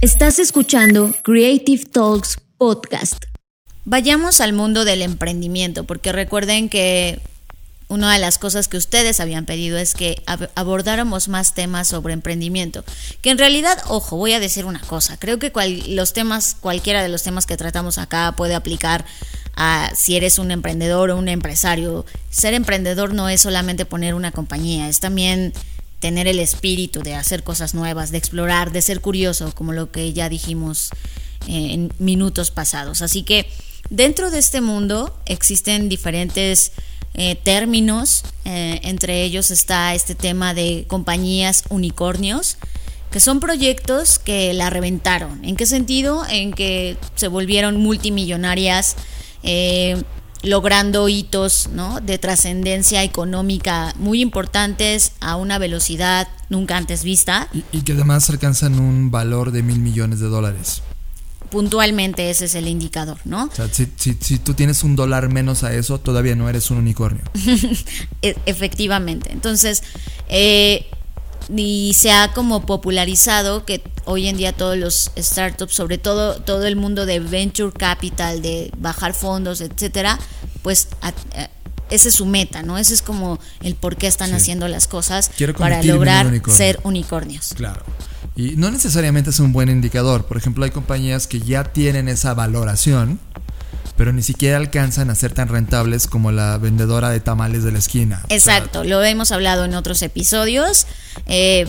Estás 0.00 0.38
escuchando 0.38 1.14
Creative 1.22 1.84
Talks 1.84 2.38
Podcast. 2.56 3.26
Vayamos 3.88 4.40
al 4.40 4.52
mundo 4.52 4.84
del 4.84 5.00
emprendimiento, 5.00 5.84
porque 5.84 6.10
recuerden 6.10 6.68
que 6.68 7.20
una 7.86 8.12
de 8.12 8.18
las 8.18 8.36
cosas 8.36 8.66
que 8.66 8.76
ustedes 8.76 9.20
habían 9.20 9.46
pedido 9.46 9.78
es 9.78 9.94
que 9.94 10.20
abordáramos 10.56 11.28
más 11.28 11.54
temas 11.54 11.86
sobre 11.86 12.12
emprendimiento. 12.12 12.84
Que 13.22 13.30
en 13.30 13.38
realidad, 13.38 13.78
ojo, 13.86 14.16
voy 14.16 14.32
a 14.32 14.40
decir 14.40 14.64
una 14.64 14.80
cosa, 14.80 15.16
creo 15.20 15.38
que 15.38 15.52
los 15.86 16.12
temas, 16.12 16.56
cualquiera 16.60 17.00
de 17.00 17.08
los 17.08 17.22
temas 17.22 17.46
que 17.46 17.56
tratamos 17.56 17.98
acá 17.98 18.34
puede 18.36 18.56
aplicar 18.56 19.04
a 19.54 19.92
si 19.94 20.16
eres 20.16 20.40
un 20.40 20.50
emprendedor 20.50 21.10
o 21.10 21.16
un 21.16 21.28
empresario. 21.28 22.04
Ser 22.28 22.54
emprendedor 22.54 23.14
no 23.14 23.28
es 23.28 23.42
solamente 23.42 23.84
poner 23.84 24.14
una 24.14 24.32
compañía, 24.32 24.88
es 24.88 24.98
también 24.98 25.52
tener 26.00 26.26
el 26.26 26.40
espíritu 26.40 27.02
de 27.04 27.14
hacer 27.14 27.44
cosas 27.44 27.72
nuevas, 27.72 28.10
de 28.10 28.18
explorar, 28.18 28.72
de 28.72 28.82
ser 28.82 29.00
curioso, 29.00 29.54
como 29.54 29.72
lo 29.72 29.92
que 29.92 30.12
ya 30.12 30.28
dijimos 30.28 30.90
eh, 31.46 31.68
en 31.70 31.92
minutos 32.00 32.50
pasados. 32.50 33.00
Así 33.00 33.22
que 33.22 33.48
Dentro 33.90 34.30
de 34.30 34.38
este 34.38 34.60
mundo 34.60 35.16
existen 35.26 35.88
diferentes 35.88 36.72
eh, 37.14 37.36
términos, 37.36 38.24
eh, 38.44 38.80
entre 38.82 39.22
ellos 39.22 39.50
está 39.50 39.94
este 39.94 40.14
tema 40.14 40.54
de 40.54 40.84
compañías 40.88 41.64
unicornios, 41.70 42.58
que 43.10 43.20
son 43.20 43.40
proyectos 43.40 44.18
que 44.18 44.52
la 44.52 44.70
reventaron. 44.70 45.42
¿En 45.44 45.56
qué 45.56 45.66
sentido? 45.66 46.24
En 46.28 46.52
que 46.52 46.98
se 47.14 47.28
volvieron 47.28 47.76
multimillonarias, 47.78 48.96
eh, 49.44 50.02
logrando 50.42 51.08
hitos 51.08 51.70
de 52.02 52.18
trascendencia 52.18 53.02
económica 53.02 53.94
muy 53.96 54.20
importantes 54.20 55.12
a 55.20 55.36
una 55.36 55.58
velocidad 55.58 56.28
nunca 56.50 56.76
antes 56.76 57.04
vista. 57.04 57.48
y 57.72 57.82
que 57.82 57.92
además 57.92 58.28
alcanzan 58.28 58.78
un 58.78 59.10
valor 59.10 59.52
de 59.52 59.62
mil 59.62 59.78
millones 59.78 60.20
de 60.20 60.26
dólares. 60.26 60.82
Puntualmente 61.50 62.30
ese 62.30 62.44
es 62.46 62.54
el 62.54 62.68
indicador, 62.68 63.18
¿no? 63.24 63.44
O 63.44 63.54
sea, 63.54 63.68
si, 63.68 63.86
si- 63.96 64.16
si 64.20 64.38
tú 64.38 64.54
tienes 64.54 64.82
un 64.82 64.96
dólar 64.96 65.28
menos 65.32 65.62
a 65.64 65.72
eso, 65.74 65.98
todavía 65.98 66.34
no 66.34 66.48
eres 66.48 66.70
un 66.70 66.78
unicornio. 66.78 67.22
E- 68.22 68.36
efectivamente. 68.46 69.30
Entonces, 69.32 69.82
eh, 70.28 70.86
y 71.54 71.94
se 71.96 72.10
ha 72.10 72.32
como 72.32 72.66
popularizado 72.66 73.64
que 73.64 73.82
hoy 74.04 74.26
en 74.26 74.36
día 74.36 74.52
todos 74.52 74.76
los 74.76 75.12
startups, 75.16 75.74
sobre 75.74 75.96
todo 75.98 76.40
todo 76.42 76.66
el 76.66 76.74
mundo 76.76 77.06
de 77.06 77.20
venture 77.20 77.72
capital, 77.72 78.42
de 78.42 78.72
bajar 78.78 79.14
fondos, 79.14 79.60
etcétera, 79.60 80.18
pues 80.62 80.88
a- 81.02 81.08
a- 81.08 81.50
ese 81.88 82.08
es 82.08 82.14
su 82.16 82.26
meta, 82.26 82.62
¿no? 82.62 82.78
Ese 82.78 82.94
es 82.94 83.00
como 83.02 83.38
el 83.62 83.76
por 83.76 83.96
qué 83.96 84.08
están 84.08 84.30
Sí. 84.30 84.34
haciendo 84.36 84.66
las 84.66 84.88
cosas 84.88 85.30
para 85.56 85.78
un 85.80 85.86
lograr 85.86 86.26
unicornio. 86.26 86.56
ser 86.56 86.80
unicornios. 86.82 87.54
Claro. 87.54 87.84
Y 88.36 88.56
no 88.56 88.70
necesariamente 88.70 89.30
es 89.30 89.40
un 89.40 89.52
buen 89.52 89.70
indicador. 89.70 90.26
Por 90.26 90.36
ejemplo, 90.36 90.64
hay 90.64 90.70
compañías 90.70 91.26
que 91.26 91.40
ya 91.40 91.64
tienen 91.64 92.08
esa 92.08 92.34
valoración, 92.34 93.18
pero 93.96 94.12
ni 94.12 94.22
siquiera 94.22 94.58
alcanzan 94.58 95.08
a 95.08 95.14
ser 95.14 95.32
tan 95.32 95.48
rentables 95.48 96.06
como 96.06 96.30
la 96.32 96.58
vendedora 96.58 97.08
de 97.08 97.20
tamales 97.20 97.64
de 97.64 97.72
la 97.72 97.78
esquina. 97.78 98.22
Exacto, 98.28 98.84
lo 98.84 99.02
hemos 99.02 99.32
hablado 99.32 99.64
en 99.64 99.74
otros 99.74 100.02
episodios. 100.02 100.86
Eh, 101.26 101.66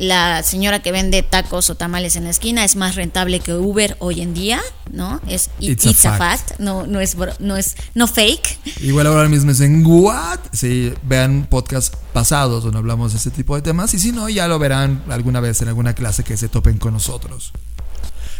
la 0.00 0.42
señora 0.42 0.80
que 0.80 0.92
vende 0.92 1.22
tacos 1.22 1.68
o 1.68 1.74
tamales 1.74 2.16
en 2.16 2.24
la 2.24 2.30
esquina 2.30 2.64
es 2.64 2.74
más 2.74 2.94
rentable 2.94 3.40
que 3.40 3.54
Uber 3.54 3.96
hoy 4.00 4.22
en 4.22 4.32
día, 4.32 4.60
¿no? 4.90 5.20
Es 5.28 5.50
It's 5.60 5.84
it's, 5.84 6.06
a 6.06 6.14
a 6.14 6.16
fact. 6.16 6.48
fact, 6.48 6.60
no, 6.60 6.86
no 6.86 7.00
es 7.00 7.16
no 7.38 7.56
es 7.56 7.76
no 7.94 8.06
fake. 8.06 8.80
Igual 8.80 9.06
ahora 9.06 9.28
mismo 9.28 9.50
dicen, 9.50 9.84
¿what? 9.86 10.38
Si 10.52 10.92
vean 11.02 11.46
podcasts 11.48 11.96
pasados 12.14 12.64
donde 12.64 12.78
hablamos 12.78 13.12
de 13.12 13.18
este 13.18 13.30
tipo 13.30 13.54
de 13.54 13.62
temas, 13.62 13.92
y 13.92 13.98
si 13.98 14.10
no, 14.10 14.28
ya 14.30 14.48
lo 14.48 14.58
verán 14.58 15.04
alguna 15.10 15.40
vez 15.40 15.60
en 15.60 15.68
alguna 15.68 15.94
clase 15.94 16.24
que 16.24 16.36
se 16.36 16.48
topen 16.48 16.78
con 16.78 16.94
nosotros. 16.94 17.52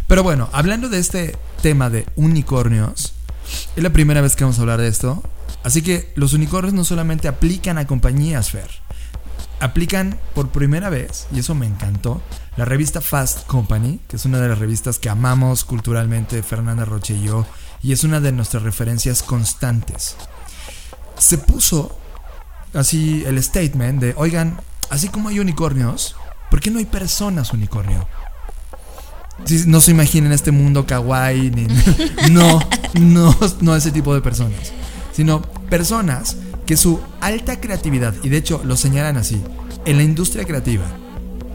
Pero 0.06 0.22
bueno, 0.22 0.48
hablando 0.52 0.88
de 0.88 0.98
este 0.98 1.36
tema 1.62 1.90
de 1.90 2.06
unicornios, 2.16 3.12
es 3.76 3.82
la 3.82 3.90
primera 3.90 4.22
vez 4.22 4.34
que 4.34 4.44
vamos 4.44 4.58
a 4.58 4.62
hablar 4.62 4.80
de 4.80 4.88
esto. 4.88 5.22
Así 5.62 5.82
que 5.82 6.10
los 6.14 6.32
unicornios 6.32 6.72
no 6.72 6.84
solamente 6.84 7.28
aplican 7.28 7.76
a 7.76 7.86
compañías, 7.86 8.50
Fer. 8.50 8.70
Aplican 9.60 10.18
por 10.34 10.48
primera 10.48 10.88
vez, 10.88 11.26
y 11.32 11.40
eso 11.40 11.54
me 11.54 11.66
encantó, 11.66 12.22
la 12.56 12.64
revista 12.64 13.02
Fast 13.02 13.46
Company, 13.46 14.00
que 14.08 14.16
es 14.16 14.24
una 14.24 14.38
de 14.40 14.48
las 14.48 14.58
revistas 14.58 14.98
que 14.98 15.10
amamos 15.10 15.64
culturalmente 15.64 16.42
Fernanda 16.42 16.86
Roche 16.86 17.14
y 17.14 17.24
yo, 17.24 17.46
y 17.82 17.92
es 17.92 18.02
una 18.02 18.20
de 18.20 18.32
nuestras 18.32 18.62
referencias 18.62 19.22
constantes. 19.22 20.16
Se 21.18 21.36
puso 21.36 21.94
así 22.72 23.22
el 23.26 23.42
statement 23.42 24.00
de, 24.00 24.14
oigan, 24.16 24.58
así 24.88 25.08
como 25.08 25.28
hay 25.28 25.40
unicornios, 25.40 26.16
¿por 26.50 26.60
qué 26.60 26.70
no 26.70 26.78
hay 26.78 26.86
personas 26.86 27.52
unicornio? 27.52 28.08
No 29.66 29.80
se 29.80 29.90
imaginen 29.90 30.32
este 30.32 30.52
mundo 30.52 30.86
kawaii, 30.86 31.50
ni, 31.50 31.66
no, 32.30 32.60
no, 32.98 33.36
no 33.60 33.76
ese 33.76 33.90
tipo 33.90 34.14
de 34.14 34.20
personas, 34.20 34.72
sino 35.12 35.42
personas 35.42 36.36
que 36.70 36.76
su 36.76 37.00
alta 37.20 37.60
creatividad, 37.60 38.14
y 38.22 38.28
de 38.28 38.36
hecho 38.36 38.60
lo 38.62 38.76
señalan 38.76 39.16
así, 39.16 39.42
en 39.86 39.96
la 39.96 40.04
industria 40.04 40.44
creativa, 40.44 40.84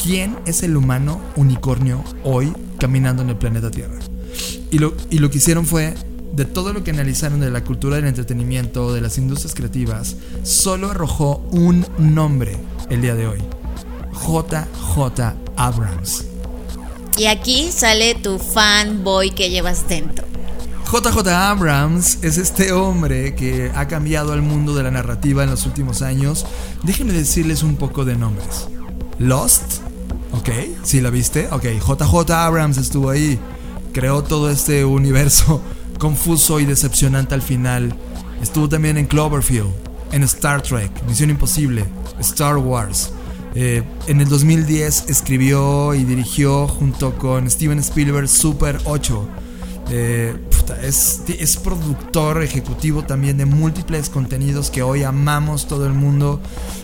¿quién 0.03 0.35
es 0.45 0.61
el 0.61 0.75
humano 0.75 1.21
unicornio 1.37 2.03
hoy 2.25 2.51
caminando 2.79 3.21
en 3.21 3.29
el 3.29 3.37
planeta 3.37 3.71
Tierra? 3.71 3.97
Y 4.71 4.79
lo, 4.79 4.93
y 5.09 5.19
lo 5.19 5.31
que 5.31 5.37
hicieron 5.37 5.65
fue, 5.65 5.93
de 6.33 6.43
todo 6.43 6.73
lo 6.73 6.83
que 6.83 6.91
analizaron 6.91 7.39
de 7.39 7.49
la 7.49 7.63
cultura 7.63 7.95
del 7.95 8.07
entretenimiento, 8.07 8.93
de 8.93 8.99
las 8.99 9.17
industrias 9.17 9.55
creativas, 9.55 10.17
solo 10.43 10.91
arrojó 10.91 11.47
un 11.49 11.87
nombre 11.97 12.57
el 12.89 13.01
día 13.01 13.15
de 13.15 13.27
hoy. 13.27 13.39
JJ 14.11 15.33
Abrams. 15.55 16.25
Y 17.15 17.27
aquí 17.27 17.71
sale 17.71 18.15
tu 18.15 18.37
fanboy 18.37 19.31
que 19.31 19.49
llevas 19.49 19.87
dentro. 19.87 20.25
JJ 20.91 21.27
Abrams 21.27 22.19
es 22.21 22.37
este 22.37 22.71
hombre 22.71 23.33
que 23.33 23.71
ha 23.75 23.87
cambiado 23.87 24.33
el 24.33 24.43
mundo 24.43 24.75
de 24.75 24.83
la 24.83 24.91
narrativa 24.91 25.43
en 25.43 25.49
los 25.49 25.65
últimos 25.65 26.03
años. 26.03 26.45
Déjenme 26.83 27.11
decirles 27.13 27.63
un 27.63 27.75
poco 27.75 28.05
de 28.05 28.15
nombres. 28.15 28.67
Lost, 29.17 29.81
ok, 30.31 30.49
¿sí 30.83 31.01
la 31.01 31.09
viste? 31.09 31.47
Ok, 31.51 31.65
JJ 31.65 32.31
Abrams 32.31 32.77
estuvo 32.77 33.09
ahí. 33.09 33.39
Creó 33.93 34.23
todo 34.23 34.49
este 34.51 34.85
universo 34.85 35.61
confuso 35.99 36.59
y 36.59 36.65
decepcionante 36.65 37.33
al 37.33 37.41
final. 37.41 37.95
Estuvo 38.41 38.69
también 38.69 38.97
en 38.97 39.07
Cloverfield, 39.07 39.73
en 40.11 40.21
Star 40.23 40.61
Trek, 40.61 40.91
Misión 41.07 41.31
Imposible, 41.31 41.83
Star 42.19 42.57
Wars. 42.57 43.11
Eh, 43.55 43.83
en 44.07 44.21
el 44.21 44.29
2010 44.29 45.05
escribió 45.09 45.95
y 45.95 46.03
dirigió 46.03 46.67
junto 46.67 47.17
con 47.17 47.49
Steven 47.49 47.79
Spielberg 47.79 48.29
Super 48.29 48.79
8. 48.85 49.27
Eh, 49.89 50.35
es, 50.73 51.21
es 51.27 51.57
productor 51.57 52.43
ejecutivo 52.43 53.03
también 53.03 53.37
de 53.37 53.45
múltiples 53.45 54.09
contenidos 54.09 54.69
que 54.69 54.81
hoy 54.81 55.03
amamos 55.03 55.67
todo 55.67 55.85
el 55.85 55.93
mundo 55.93 56.39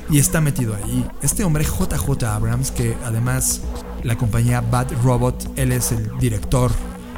y 0.10 0.20
está 0.20 0.42
metido 0.42 0.76
ahí. 0.76 1.06
Este 1.22 1.44
hombre 1.44 1.64
JJ 1.64 2.24
Abrams, 2.24 2.72
que 2.72 2.96
además 3.04 3.62
la 4.04 4.18
compañía 4.18 4.62
Bad 4.62 4.92
Robot, 5.04 5.54
él 5.56 5.72
es 5.72 5.92
el 5.92 6.18
director 6.20 6.72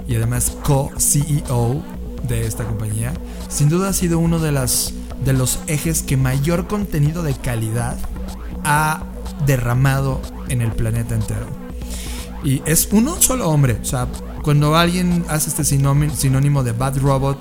y 0.07 0.16
además 0.16 0.55
co-CEO 0.64 1.82
de 2.28 2.47
esta 2.47 2.66
compañía, 2.66 3.14
sin 3.49 3.70
duda 3.70 3.89
ha 3.89 3.93
sido 3.93 4.20
uno 4.20 4.39
de, 4.39 4.51
las, 4.51 4.93
de 5.26 5.34
los 5.34 5.59
ejes 5.68 6.01
que 6.01 6.18
mayor 6.18 6.68
contenido 6.68 7.24
de 7.24 7.34
calidad 7.34 7.97
ha 8.64 9.03
derramado 9.45 10.22
en 10.49 10.61
el 10.61 10.72
planeta 10.72 11.16
entero. 11.16 11.45
Y 12.43 12.61
es 12.66 12.89
uno 12.91 13.22
solo 13.22 13.49
hombre. 13.49 13.80
O 13.82 13.86
sea, 13.86 14.07
cuando 14.43 14.75
alguien 14.75 15.25
hace 15.29 15.49
este 15.49 15.63
sinónimo, 15.63 16.63
de 16.63 16.73
Bad 16.73 16.99
Robot, 16.99 17.39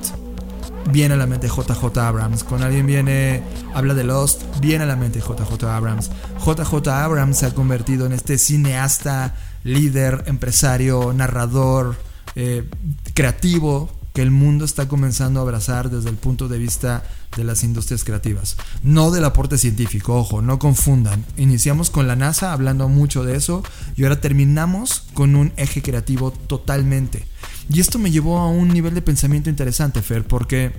viene 0.93 1.15
a 1.15 1.17
la 1.17 1.27
mente 1.27 1.49
JJ 1.49 1.99
Abrams. 1.99 2.45
Cuando 2.45 2.67
alguien 2.67 2.87
viene, 2.87 3.43
habla 3.75 3.95
de 3.95 4.05
Lost, 4.05 4.43
viene 4.61 4.85
a 4.85 4.87
la 4.87 4.95
mente 4.95 5.19
JJ 5.19 5.65
Abrams. 5.65 6.11
JJ 6.39 6.89
Abrams 6.89 7.39
se 7.39 7.47
ha 7.47 7.55
convertido 7.55 8.07
en 8.07 8.13
este 8.13 8.39
cineasta, 8.39 9.35
líder, 9.65 10.23
empresario, 10.27 11.13
narrador, 11.13 11.97
eh, 12.37 12.69
creativo 13.15 13.91
que 14.13 14.23
el 14.23 14.31
mundo 14.31 14.65
está 14.65 14.87
comenzando 14.87 15.41
a 15.41 15.43
abrazar 15.43 15.91
desde 15.91 16.09
el 16.09 16.17
punto 16.17 16.47
de 16.47 16.59
vista 16.59 17.03
de 17.37 17.45
las 17.45 17.65
industrias 17.65 18.05
creativas. 18.05 18.57
No 18.83 19.11
del 19.11 19.25
aporte 19.25 19.59
científico, 19.59 20.17
ojo, 20.17 20.43
no 20.43 20.59
confundan. 20.59 21.25
Iniciamos 21.37 21.91
con 21.91 22.07
la 22.07 22.17
NASA 22.17 22.53
hablando 22.53 22.89
mucho 22.89 23.25
de 23.25 23.37
eso 23.37 23.63
y 23.97 24.05
ahora 24.05 24.21
terminamos 24.21 25.05
con 25.15 25.37
un 25.37 25.53
eje 25.57 25.83
creativo 25.83 26.31
totalmente. 26.33 27.27
Y 27.69 27.81
esto 27.81 27.99
me 27.99 28.11
llevó 28.11 28.39
a 28.39 28.49
un 28.49 28.69
nivel 28.69 28.95
de 28.95 29.03
pensamiento 29.03 29.51
interesante, 29.51 30.03
Fer, 30.03 30.27
porque 30.27 30.73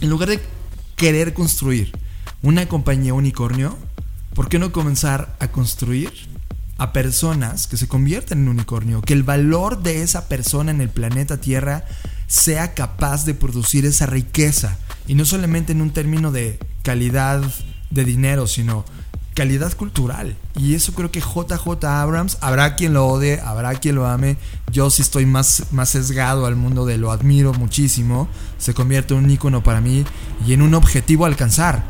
en 0.00 0.10
lugar 0.10 0.28
de 0.28 0.40
querer 0.96 1.34
construir 1.34 1.92
una 2.42 2.66
compañía 2.66 3.14
unicornio, 3.14 3.76
¿por 4.34 4.48
qué 4.48 4.58
no 4.58 4.72
comenzar 4.72 5.36
a 5.40 5.48
construir 5.48 6.12
a 6.76 6.92
personas 6.92 7.66
que 7.66 7.76
se 7.76 7.88
convierten 7.88 8.40
en 8.40 8.48
unicornio? 8.48 9.02
Que 9.02 9.14
el 9.14 9.22
valor 9.22 9.82
de 9.82 10.02
esa 10.02 10.28
persona 10.28 10.70
en 10.70 10.80
el 10.80 10.88
planeta 10.88 11.40
Tierra 11.40 11.84
sea 12.26 12.74
capaz 12.74 13.24
de 13.24 13.34
producir 13.34 13.86
esa 13.86 14.06
riqueza. 14.06 14.78
Y 15.06 15.14
no 15.14 15.24
solamente 15.24 15.72
en 15.72 15.80
un 15.80 15.90
término 15.90 16.32
de 16.32 16.58
calidad 16.82 17.42
de 17.90 18.04
dinero, 18.04 18.46
sino 18.46 18.84
calidad 19.34 19.76
cultural. 19.76 20.36
Y 20.56 20.74
eso 20.74 20.94
creo 20.94 21.10
que 21.10 21.20
JJ 21.20 21.84
Abrams, 21.84 22.38
habrá 22.40 22.76
quien 22.76 22.94
lo 22.94 23.06
odie, 23.06 23.40
habrá 23.40 23.74
quien 23.74 23.96
lo 23.96 24.06
ame. 24.06 24.36
Yo 24.72 24.88
sí 24.90 25.02
estoy 25.02 25.26
más, 25.26 25.64
más 25.72 25.90
sesgado 25.90 26.46
al 26.46 26.56
mundo 26.56 26.86
de 26.86 26.98
lo 26.98 27.10
admiro 27.10 27.52
muchísimo. 27.52 28.28
Se 28.58 28.74
convierte 28.74 29.14
en 29.14 29.24
un 29.24 29.30
icono 29.30 29.62
para 29.62 29.80
mí 29.80 30.04
y 30.46 30.52
en 30.52 30.62
un 30.62 30.74
objetivo 30.74 31.24
a 31.24 31.28
alcanzar. 31.28 31.84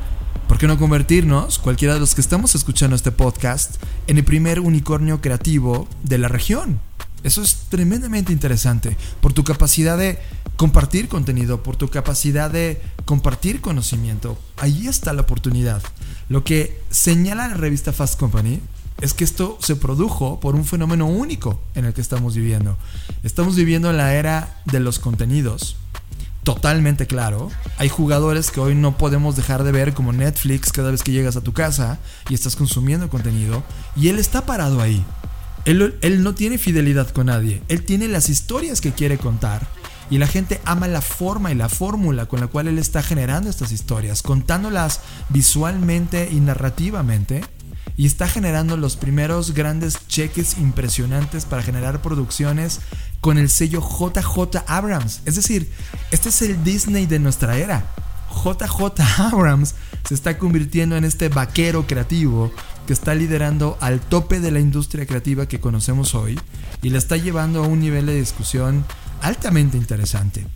¿Por 0.49 0.59
qué 0.59 0.67
no 0.67 0.79
convertirnos, 0.79 1.59
cualquiera 1.59 1.95
de 1.95 2.01
los 2.01 2.15
que 2.15 2.21
estamos 2.21 2.55
escuchando 2.55 2.97
este 2.97 3.13
podcast, 3.13 3.77
en 4.07 4.19
el 4.19 4.25
primer 4.25 4.61
unicornio 4.61 5.21
creativo 5.21 5.89
de 6.03 6.19
la 6.19 6.29
región? 6.29 6.81
Eso 7.23 7.41
es 7.41 7.57
tremendamente 7.71 8.33
interesante 8.33 8.97
por 9.23 9.33
tu 9.33 9.45
capacidad 9.45 9.97
de 9.97 10.19
compartir 10.57 11.09
contenido, 11.09 11.63
por 11.63 11.77
tu 11.77 11.89
capacidad 11.89 12.51
de 12.51 12.81
compartir 13.05 13.61
conocimiento. 13.61 14.39
Ahí 14.57 14.87
está 14.87 15.13
la 15.13 15.23
oportunidad. 15.23 15.83
Lo 16.29 16.45
que 16.45 16.81
señala 16.91 17.49
la 17.49 17.55
revista 17.55 17.93
Fast 17.93 18.19
Company 18.19 18.61
es 19.01 19.13
que 19.15 19.25
esto 19.25 19.59
se 19.61 19.77
produjo 19.77 20.41
por 20.41 20.55
un 20.55 20.65
fenómeno 20.65 21.07
único 21.07 21.61
en 21.75 21.85
el 21.85 21.93
que 21.93 22.01
estamos 22.01 22.35
viviendo. 22.35 22.77
Estamos 23.23 23.57
viviendo 23.57 23.91
en 23.91 23.97
la 23.97 24.15
era 24.15 24.61
de 24.67 24.81
los 24.81 24.99
contenidos. 24.99 25.77
Totalmente 26.45 27.07
claro. 27.07 27.51
Hay 27.79 27.89
jugadores 27.89 28.51
que 28.51 28.61
hoy 28.61 28.75
no 28.75 28.99
podemos 28.99 29.35
dejar 29.35 29.65
de 29.65 29.73
ver 29.73 29.95
como 29.95 30.13
Netflix 30.13 30.73
cada 30.73 30.91
vez 30.91 31.03
que 31.03 31.13
llegas 31.13 31.37
a 31.37 31.41
tu 31.41 31.53
casa 31.53 31.99
y 32.29 32.35
estás 32.35 32.55
consumiendo 32.55 33.09
contenido. 33.09 33.63
Y 33.97 34.09
él 34.09 34.19
está 34.19 34.47
parado 34.47 34.81
ahí. 34.81 35.03
Él, 35.65 35.97
él, 36.03 36.23
no 36.23 36.35
tiene 36.35 36.59
fidelidad 36.59 37.09
con 37.09 37.27
nadie. 37.27 37.63
Él 37.69 37.83
tiene 37.83 38.09
las 38.09 38.29
historias 38.29 38.83
que 38.83 38.93
quiere 38.93 39.17
contar. 39.17 39.67
Y 40.11 40.19
la 40.19 40.27
gente 40.27 40.61
ama 40.65 40.87
la 40.89 41.01
forma 41.01 41.51
y 41.51 41.55
la 41.55 41.69
fórmula 41.69 42.27
con 42.27 42.41
la 42.41 42.47
cual 42.47 42.69
él 42.69 42.79
está 42.79 43.03
generando 43.03 43.49
estas 43.49 43.73
historias, 43.73 44.23
contándolas 44.23 45.01
visualmente 45.31 46.29
y 46.31 46.41
narrativamente. 46.41 47.43
Y 47.97 48.07
está 48.07 48.27
generando 48.27 48.77
los 48.77 48.97
primeros 48.97 49.55
grandes 49.55 49.99
cheques 50.09 50.59
impresionantes 50.59 51.45
para 51.45 51.63
generar 51.63 52.03
producciones 52.03 52.81
con 53.21 53.39
el 53.39 53.49
sello 53.49 53.81
JJ 53.81 54.65
Abrams. 54.67 55.21
Es 55.25 55.37
decir, 55.37 55.71
este 56.11 56.29
es 56.29 56.43
el 56.43 56.63
Disney 56.65 57.07
de 57.07 57.21
nuestra 57.21 57.57
era. 57.57 57.87
JJ 58.35 59.01
Abrams 59.19 59.75
se 60.07 60.15
está 60.15 60.39
convirtiendo 60.39 60.97
en 60.97 61.05
este 61.05 61.29
vaquero 61.29 61.87
creativo 61.87 62.53
que 62.87 62.93
está 62.93 63.15
liderando 63.15 63.79
al 63.81 64.01
tope 64.01 64.41
de 64.41 64.51
la 64.51 64.61
industria 64.61 65.07
creativa 65.07 65.47
que 65.47 65.61
conocemos 65.61 66.15
hoy 66.15 66.39
y 66.83 66.91
la 66.91 66.99
está 66.99 67.17
llevando 67.17 67.65
a 67.65 67.67
un 67.67 67.81
nivel 67.81 68.07
de 68.07 68.17
discusión 68.17 68.85
altamente 69.25 69.79
interesante. 69.79 70.47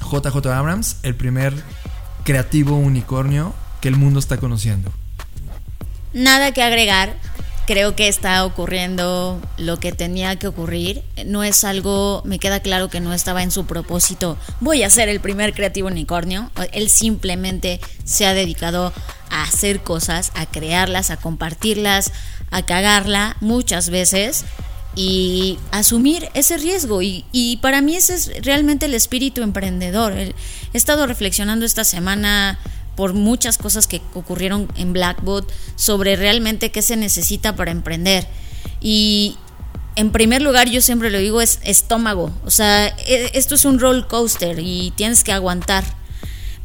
JJ 0.00 0.46
Abrams, 0.52 0.98
el 1.02 1.14
primer 1.14 1.54
creativo 2.24 2.76
unicornio 2.76 3.54
que 3.80 3.88
el 3.88 3.96
mundo 3.96 4.20
está 4.20 4.36
conociendo. 4.36 4.92
Nada 6.12 6.52
que 6.52 6.62
agregar. 6.62 7.16
Creo 7.66 7.96
que 7.96 8.06
está 8.06 8.44
ocurriendo 8.44 9.40
lo 9.56 9.80
que 9.80 9.90
tenía 9.90 10.36
que 10.36 10.46
ocurrir. 10.46 11.02
No 11.24 11.42
es 11.42 11.64
algo, 11.64 12.22
me 12.24 12.38
queda 12.38 12.60
claro 12.60 12.88
que 12.90 13.00
no 13.00 13.12
estaba 13.12 13.42
en 13.42 13.50
su 13.50 13.66
propósito. 13.66 14.38
Voy 14.60 14.82
a 14.82 14.90
ser 14.90 15.08
el 15.08 15.18
primer 15.18 15.52
creativo 15.52 15.88
unicornio. 15.88 16.52
Él 16.72 16.90
simplemente 16.90 17.80
se 18.04 18.26
ha 18.26 18.34
dedicado 18.34 18.92
a 19.30 19.42
hacer 19.42 19.82
cosas, 19.82 20.30
a 20.34 20.46
crearlas, 20.46 21.10
a 21.10 21.16
compartirlas, 21.16 22.12
a 22.50 22.62
cagarla 22.62 23.36
muchas 23.40 23.90
veces 23.90 24.44
y 24.96 25.58
asumir 25.70 26.28
ese 26.34 26.56
riesgo. 26.56 27.02
Y, 27.02 27.58
para 27.62 27.82
mí 27.82 27.94
ese 27.94 28.14
es 28.14 28.32
realmente 28.42 28.86
el 28.86 28.94
espíritu 28.94 29.42
emprendedor. 29.42 30.14
He 30.14 30.34
estado 30.72 31.06
reflexionando 31.06 31.64
esta 31.64 31.84
semana 31.84 32.58
por 32.96 33.12
muchas 33.12 33.58
cosas 33.58 33.86
que 33.86 34.00
ocurrieron 34.14 34.68
en 34.74 34.94
Blackbot 34.94 35.52
sobre 35.76 36.16
realmente 36.16 36.70
qué 36.70 36.80
se 36.80 36.96
necesita 36.96 37.54
para 37.54 37.70
emprender. 37.70 38.26
Y 38.80 39.36
en 39.96 40.12
primer 40.12 40.40
lugar, 40.40 40.70
yo 40.70 40.80
siempre 40.80 41.10
lo 41.10 41.18
digo, 41.18 41.42
es 41.42 41.60
estómago. 41.62 42.32
O 42.46 42.50
sea, 42.50 42.86
e, 42.86 43.30
esto 43.34 43.54
es 43.54 43.66
un 43.66 43.78
roller 43.78 44.06
coaster 44.06 44.58
y 44.58 44.94
tienes 44.96 45.24
que 45.24 45.32
aguantar. 45.32 45.84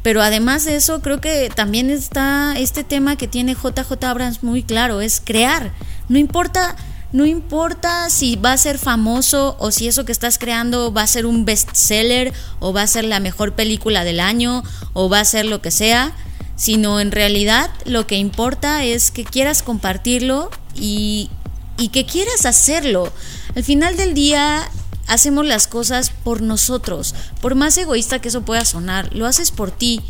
Pero 0.02 0.22
además 0.22 0.64
de 0.64 0.76
eso, 0.76 1.02
creo 1.02 1.20
que 1.20 1.50
también 1.54 1.90
está 1.90 2.54
este 2.56 2.82
tema 2.82 3.16
que 3.16 3.28
tiene 3.28 3.54
JJ 3.54 4.02
Abrams 4.04 4.42
muy 4.42 4.62
claro, 4.62 5.02
es 5.02 5.20
crear. 5.24 5.72
No 6.08 6.18
importa 6.18 6.76
no 7.12 7.26
importa 7.26 8.08
si 8.08 8.36
va 8.36 8.52
a 8.52 8.56
ser 8.58 8.78
famoso 8.78 9.56
o 9.58 9.70
si 9.70 9.86
eso 9.86 10.04
que 10.04 10.12
estás 10.12 10.38
creando 10.38 10.92
va 10.92 11.02
a 11.02 11.06
ser 11.06 11.26
un 11.26 11.44
bestseller 11.44 12.32
o 12.58 12.72
va 12.72 12.82
a 12.82 12.86
ser 12.86 13.04
la 13.04 13.20
mejor 13.20 13.54
película 13.54 14.02
del 14.02 14.18
año 14.18 14.62
o 14.94 15.08
va 15.10 15.20
a 15.20 15.24
ser 15.24 15.44
lo 15.44 15.60
que 15.60 15.70
sea, 15.70 16.12
sino 16.56 17.00
en 17.00 17.12
realidad 17.12 17.70
lo 17.84 18.06
que 18.06 18.16
importa 18.16 18.84
es 18.84 19.10
que 19.10 19.24
quieras 19.24 19.62
compartirlo 19.62 20.50
y, 20.74 21.28
y 21.76 21.88
que 21.88 22.06
quieras 22.06 22.46
hacerlo. 22.46 23.12
Al 23.54 23.62
final 23.62 23.96
del 23.98 24.14
día 24.14 24.68
hacemos 25.06 25.44
las 25.44 25.66
cosas 25.66 26.10
por 26.10 26.40
nosotros, 26.40 27.14
por 27.42 27.54
más 27.54 27.76
egoísta 27.76 28.20
que 28.20 28.28
eso 28.28 28.42
pueda 28.42 28.64
sonar, 28.64 29.14
lo 29.14 29.26
haces 29.26 29.50
por 29.50 29.70
ti 29.70 30.00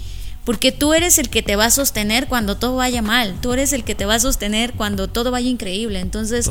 porque 0.45 0.72
tú 0.72 0.93
eres 0.93 1.18
el 1.18 1.28
que 1.28 1.43
te 1.43 1.57
va 1.57 1.66
a 1.66 1.70
sostener 1.70 2.26
cuando 2.26 2.57
todo 2.57 2.76
vaya 2.76 3.03
mal, 3.03 3.36
tú 3.40 3.53
eres 3.53 3.72
el 3.72 3.84
que 3.84 3.95
te 3.95 4.07
va 4.07 4.16
a 4.16 4.20
sostener 4.20 4.72
cuando 4.72 5.09
todo 5.09 5.30
vaya 5.30 5.49
increíble, 5.49 6.01
entonces 6.01 6.51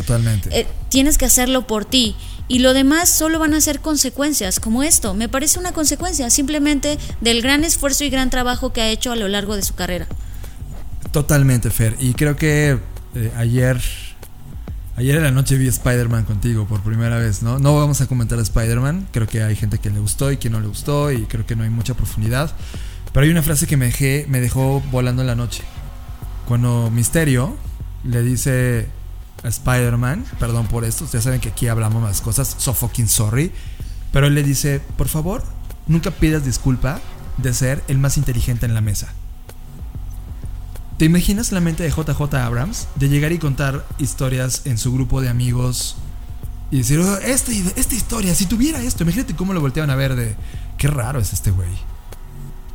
eh, 0.52 0.68
tienes 0.90 1.18
que 1.18 1.26
hacerlo 1.26 1.68
por 1.68 1.86
ti. 1.86 2.16
Y 2.48 2.60
lo 2.60 2.74
demás 2.74 3.08
solo 3.10 3.40
van 3.40 3.54
a 3.54 3.62
ser 3.62 3.80
consecuencias, 3.80 4.60
como 4.60 4.84
esto, 4.84 5.14
me 5.14 5.30
parece 5.30 5.58
una 5.58 5.72
consecuencia 5.72 6.30
simplemente 6.30 6.98
del 7.22 7.42
gran 7.42 7.64
esfuerzo 7.64 8.04
y 8.04 8.10
gran 8.10 8.30
trabajo 8.30 8.74
que 8.74 8.82
ha 8.82 8.90
hecho 8.90 9.12
a 9.12 9.16
lo 9.16 9.28
largo 9.30 9.56
de 9.56 9.62
su 9.62 9.74
carrera. 9.74 10.08
Totalmente, 11.12 11.70
Fer, 11.70 11.96
y 12.00 12.14
creo 12.14 12.36
que 12.36 12.78
eh, 13.16 13.32
ayer 13.38 13.82
Ayer 14.98 15.16
en 15.16 15.24
la 15.24 15.32
noche 15.32 15.58
vi 15.58 15.68
Spider-Man 15.68 16.26
contigo 16.26 16.68
por 16.68 16.82
primera 16.82 17.18
vez, 17.18 17.42
¿no? 17.42 17.60
No 17.60 17.76
vamos 17.76 18.02
a 18.02 18.08
comentar 18.08 18.38
a 18.38 18.42
Spider-Man, 18.42 19.08
creo 19.12 19.26
que 19.26 19.42
hay 19.42 19.56
gente 19.56 19.78
que 19.78 19.90
le 19.90 20.00
gustó 20.00 20.32
y 20.32 20.38
que 20.38 20.50
no 20.50 20.60
le 20.60 20.68
gustó 20.68 21.12
y 21.12 21.24
creo 21.24 21.46
que 21.46 21.56
no 21.56 21.64
hay 21.64 21.70
mucha 21.70 21.94
profundidad. 21.94 22.52
Pero 23.14 23.26
hay 23.26 23.32
una 23.32 23.44
frase 23.44 23.68
que 23.68 23.78
me, 23.78 23.86
dejé, 23.86 24.26
dejó 24.30 24.82
volando 24.92 25.22
en 25.22 25.28
la 25.28 25.36
noche. 25.36 25.64
Cuando 26.48 26.90
Misterio 26.90 27.58
le 28.04 28.24
dice 28.24 28.88
a 29.44 29.48
Spider-Man, 29.48 30.26
perdón 30.40 30.68
por 30.68 30.86
esto, 30.86 31.06
ustedes 31.06 31.26
saben 31.26 31.42
que 31.42 31.50
aquí 31.50 31.68
hablamos 31.68 32.02
más 32.02 32.22
cosas, 32.22 32.56
so 32.58 32.74
fucking 32.74 33.08
sorry. 33.08 33.52
Pero 34.14 34.28
él 34.28 34.36
le 34.36 34.44
dice, 34.44 34.82
por 34.98 35.08
favor, 35.08 35.44
nunca 35.88 36.12
pidas 36.12 36.46
disculpa 36.46 37.00
de 37.38 37.54
ser 37.54 37.84
el 37.88 37.98
más 37.98 38.18
inteligente 38.18 38.66
en 38.66 38.74
la 38.74 38.82
mesa. 38.82 39.14
¿Te 40.98 41.06
imaginas 41.06 41.52
la 41.52 41.60
mente 41.60 41.84
de 41.84 41.90
JJ 41.90 42.36
Abrams 42.36 42.88
de 42.96 43.10
llegar 43.10 43.32
y 43.32 43.40
contar 43.40 43.86
historias 43.98 44.62
en 44.66 44.78
su 44.78 44.94
grupo 44.94 45.20
de 45.20 45.30
amigos 45.30 45.98
y 46.70 46.78
decir, 46.78 47.00
oh, 47.00 47.18
esta, 47.18 47.52
esta 47.52 47.96
historia, 47.96 48.36
si 48.36 48.46
tuviera 48.46 48.80
esto, 48.82 49.04
imagínate 49.04 49.36
cómo 49.36 49.54
lo 49.54 49.60
volteaban 49.60 49.90
a 49.90 49.96
ver 49.96 50.16
de, 50.16 50.36
qué 50.78 50.88
raro 50.88 51.20
es 51.20 51.34
este 51.34 51.52
güey? 51.52 51.91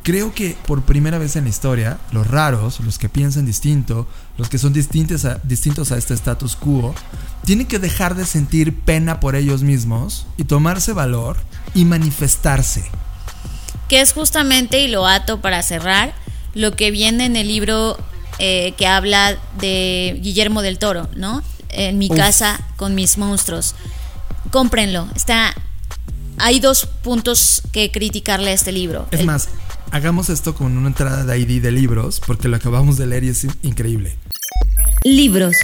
Creo 0.07 0.33
que 0.33 0.55
por 0.65 0.83
primera 0.83 1.17
vez 1.17 1.35
en 1.35 1.43
la 1.43 1.49
historia, 1.49 1.97
los 2.13 2.25
raros, 2.27 2.79
los 2.79 2.97
que 2.97 3.09
piensan 3.09 3.45
distinto, 3.45 4.07
los 4.37 4.47
que 4.47 4.57
son 4.57 4.71
distintos 4.71 5.25
a, 5.25 5.41
distintos 5.43 5.91
a 5.91 5.97
este 5.97 6.13
status 6.13 6.55
quo, 6.55 6.95
tienen 7.43 7.67
que 7.67 7.77
dejar 7.77 8.15
de 8.15 8.25
sentir 8.25 8.73
pena 8.73 9.19
por 9.19 9.35
ellos 9.35 9.63
mismos 9.63 10.25
y 10.37 10.45
tomarse 10.45 10.93
valor 10.93 11.35
y 11.75 11.83
manifestarse. 11.83 12.89
Que 13.89 13.99
es 13.99 14.13
justamente, 14.13 14.79
y 14.79 14.87
lo 14.87 15.05
ato 15.05 15.41
para 15.41 15.61
cerrar, 15.61 16.13
lo 16.53 16.73
que 16.77 16.89
viene 16.89 17.25
en 17.25 17.35
el 17.35 17.49
libro 17.49 17.97
eh, 18.39 18.75
que 18.77 18.87
habla 18.87 19.37
de 19.59 20.17
Guillermo 20.21 20.61
del 20.61 20.79
Toro, 20.79 21.09
¿no? 21.17 21.43
En 21.67 21.97
mi 21.97 22.07
casa 22.07 22.61
con 22.77 22.95
mis 22.95 23.17
monstruos. 23.17 23.75
Cómprenlo. 24.51 25.09
Está. 25.17 25.53
Hay 26.37 26.61
dos 26.61 26.85
puntos 26.85 27.61
que 27.73 27.91
criticarle 27.91 28.51
a 28.51 28.53
este 28.53 28.71
libro. 28.71 29.07
Es 29.11 29.25
más, 29.25 29.49
hagamos 29.91 30.29
esto 30.29 30.53
con 30.55 30.77
una 30.77 30.87
entrada 30.87 31.23
de 31.23 31.39
ID 31.39 31.61
de 31.61 31.71
libros, 31.71 32.21
porque 32.25 32.47
lo 32.47 32.57
acabamos 32.57 32.97
de 32.97 33.07
leer 33.07 33.23
y 33.23 33.29
es 33.29 33.47
increíble. 33.63 34.15
Libros. 35.03 35.55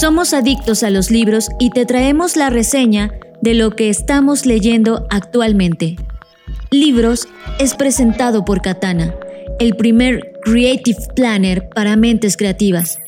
Somos 0.00 0.32
adictos 0.32 0.82
a 0.82 0.90
los 0.90 1.10
libros 1.10 1.48
y 1.58 1.70
te 1.70 1.84
traemos 1.84 2.36
la 2.36 2.50
reseña 2.50 3.12
de 3.42 3.54
lo 3.54 3.76
que 3.76 3.90
estamos 3.90 4.46
leyendo 4.46 5.06
actualmente. 5.10 5.96
Libros 6.70 7.28
es 7.58 7.74
presentado 7.74 8.44
por 8.44 8.62
Katana, 8.62 9.14
el 9.60 9.76
primer 9.76 10.32
Creative 10.42 10.98
Planner 11.14 11.68
para 11.68 11.96
mentes 11.96 12.36
creativas. 12.36 12.98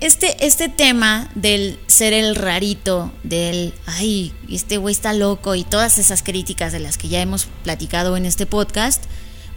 Este, 0.00 0.46
este 0.46 0.70
tema 0.70 1.28
del 1.34 1.78
ser 1.86 2.14
el 2.14 2.34
rarito, 2.34 3.12
del, 3.22 3.74
ay, 3.84 4.32
este 4.50 4.78
güey 4.78 4.92
está 4.94 5.12
loco 5.12 5.54
y 5.54 5.62
todas 5.62 5.98
esas 5.98 6.22
críticas 6.22 6.72
de 6.72 6.80
las 6.80 6.96
que 6.96 7.08
ya 7.08 7.20
hemos 7.20 7.48
platicado 7.64 8.16
en 8.16 8.24
este 8.24 8.46
podcast, 8.46 9.04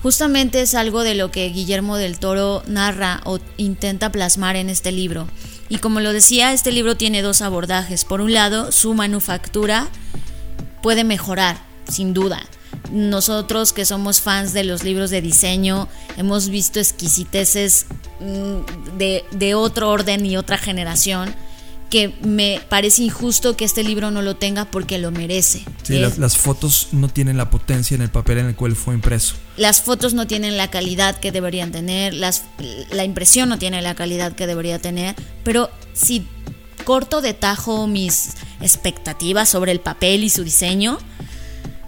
justamente 0.02 0.62
es 0.62 0.76
algo 0.76 1.04
de 1.04 1.16
lo 1.16 1.32
que 1.32 1.48
Guillermo 1.48 1.96
del 1.96 2.20
Toro 2.20 2.62
narra 2.68 3.22
o 3.24 3.40
intenta 3.56 4.12
plasmar 4.12 4.58
en 4.58 4.70
este 4.70 4.92
libro. 4.92 5.30
Y 5.70 5.78
como 5.78 6.02
lo 6.02 6.12
decía, 6.12 6.52
este 6.52 6.74
libro 6.74 6.98
tiene 6.98 7.22
dos 7.22 7.42
abordajes. 7.42 8.04
Por 8.04 8.20
un 8.20 8.34
lado, 8.34 8.74
su 8.74 8.94
manufactura 8.94 9.88
puede 10.82 11.06
mejorar, 11.06 11.64
sin 11.88 12.14
duda 12.14 12.46
nosotros 12.92 13.74
que 13.74 13.86
somos 13.86 14.22
fans 14.22 14.54
de 14.54 14.64
los 14.64 14.84
libros 14.84 15.10
de 15.10 15.22
diseño, 15.22 15.88
hemos 16.18 16.50
visto 16.50 16.80
exquisiteces 16.80 17.88
mm, 18.20 18.98
de, 18.98 19.56
otro 19.56 19.90
orden 19.90 20.26
y 20.26 20.38
otra 20.38 20.58
generación 20.58 21.34
que 21.90 22.14
me 22.22 22.60
parece 22.70 23.04
injusto 23.04 23.56
que 23.56 23.66
este 23.66 23.84
libro 23.84 24.10
no 24.10 24.24
lo 24.24 24.36
tenga 24.36 24.66
porque 24.66 24.98
lo 24.98 25.12
merece. 25.12 25.64
Sí, 25.84 26.00
las, 26.00 26.38
fotos 26.38 26.88
no 26.92 27.08
tienen 27.08 27.38
la 27.38 27.52
potencia 27.52 27.94
en 27.94 28.02
el 28.02 28.10
papel 28.10 28.40
en 28.40 28.48
el 28.48 28.56
cual 28.56 28.76
fue 28.76 28.96
impreso. 28.96 29.36
Las 29.58 29.82
fotos 29.82 30.16
no 30.16 30.26
tienen 30.26 30.58
la 30.58 30.72
calidad 30.72 31.20
que 31.20 31.32
deberían 31.32 31.72
tener, 31.72 32.16
las, 32.16 32.46
la 32.92 33.04
impresión 33.04 33.48
no 33.48 33.60
tiene 33.60 33.82
la 33.84 33.94
calidad 33.94 34.34
que 34.34 34.48
debería 34.48 34.80
tener, 34.80 35.16
pero 35.44 35.70
si 35.94 36.26
corto 36.84 37.22
de 37.22 37.34
tajo 37.34 37.86
mis 37.86 38.32
expectativas 38.60 39.50
sobre 39.50 39.72
el 39.72 39.80
papel 39.80 40.24
y 40.24 40.30
su 40.30 40.44
diseño, 40.44 40.98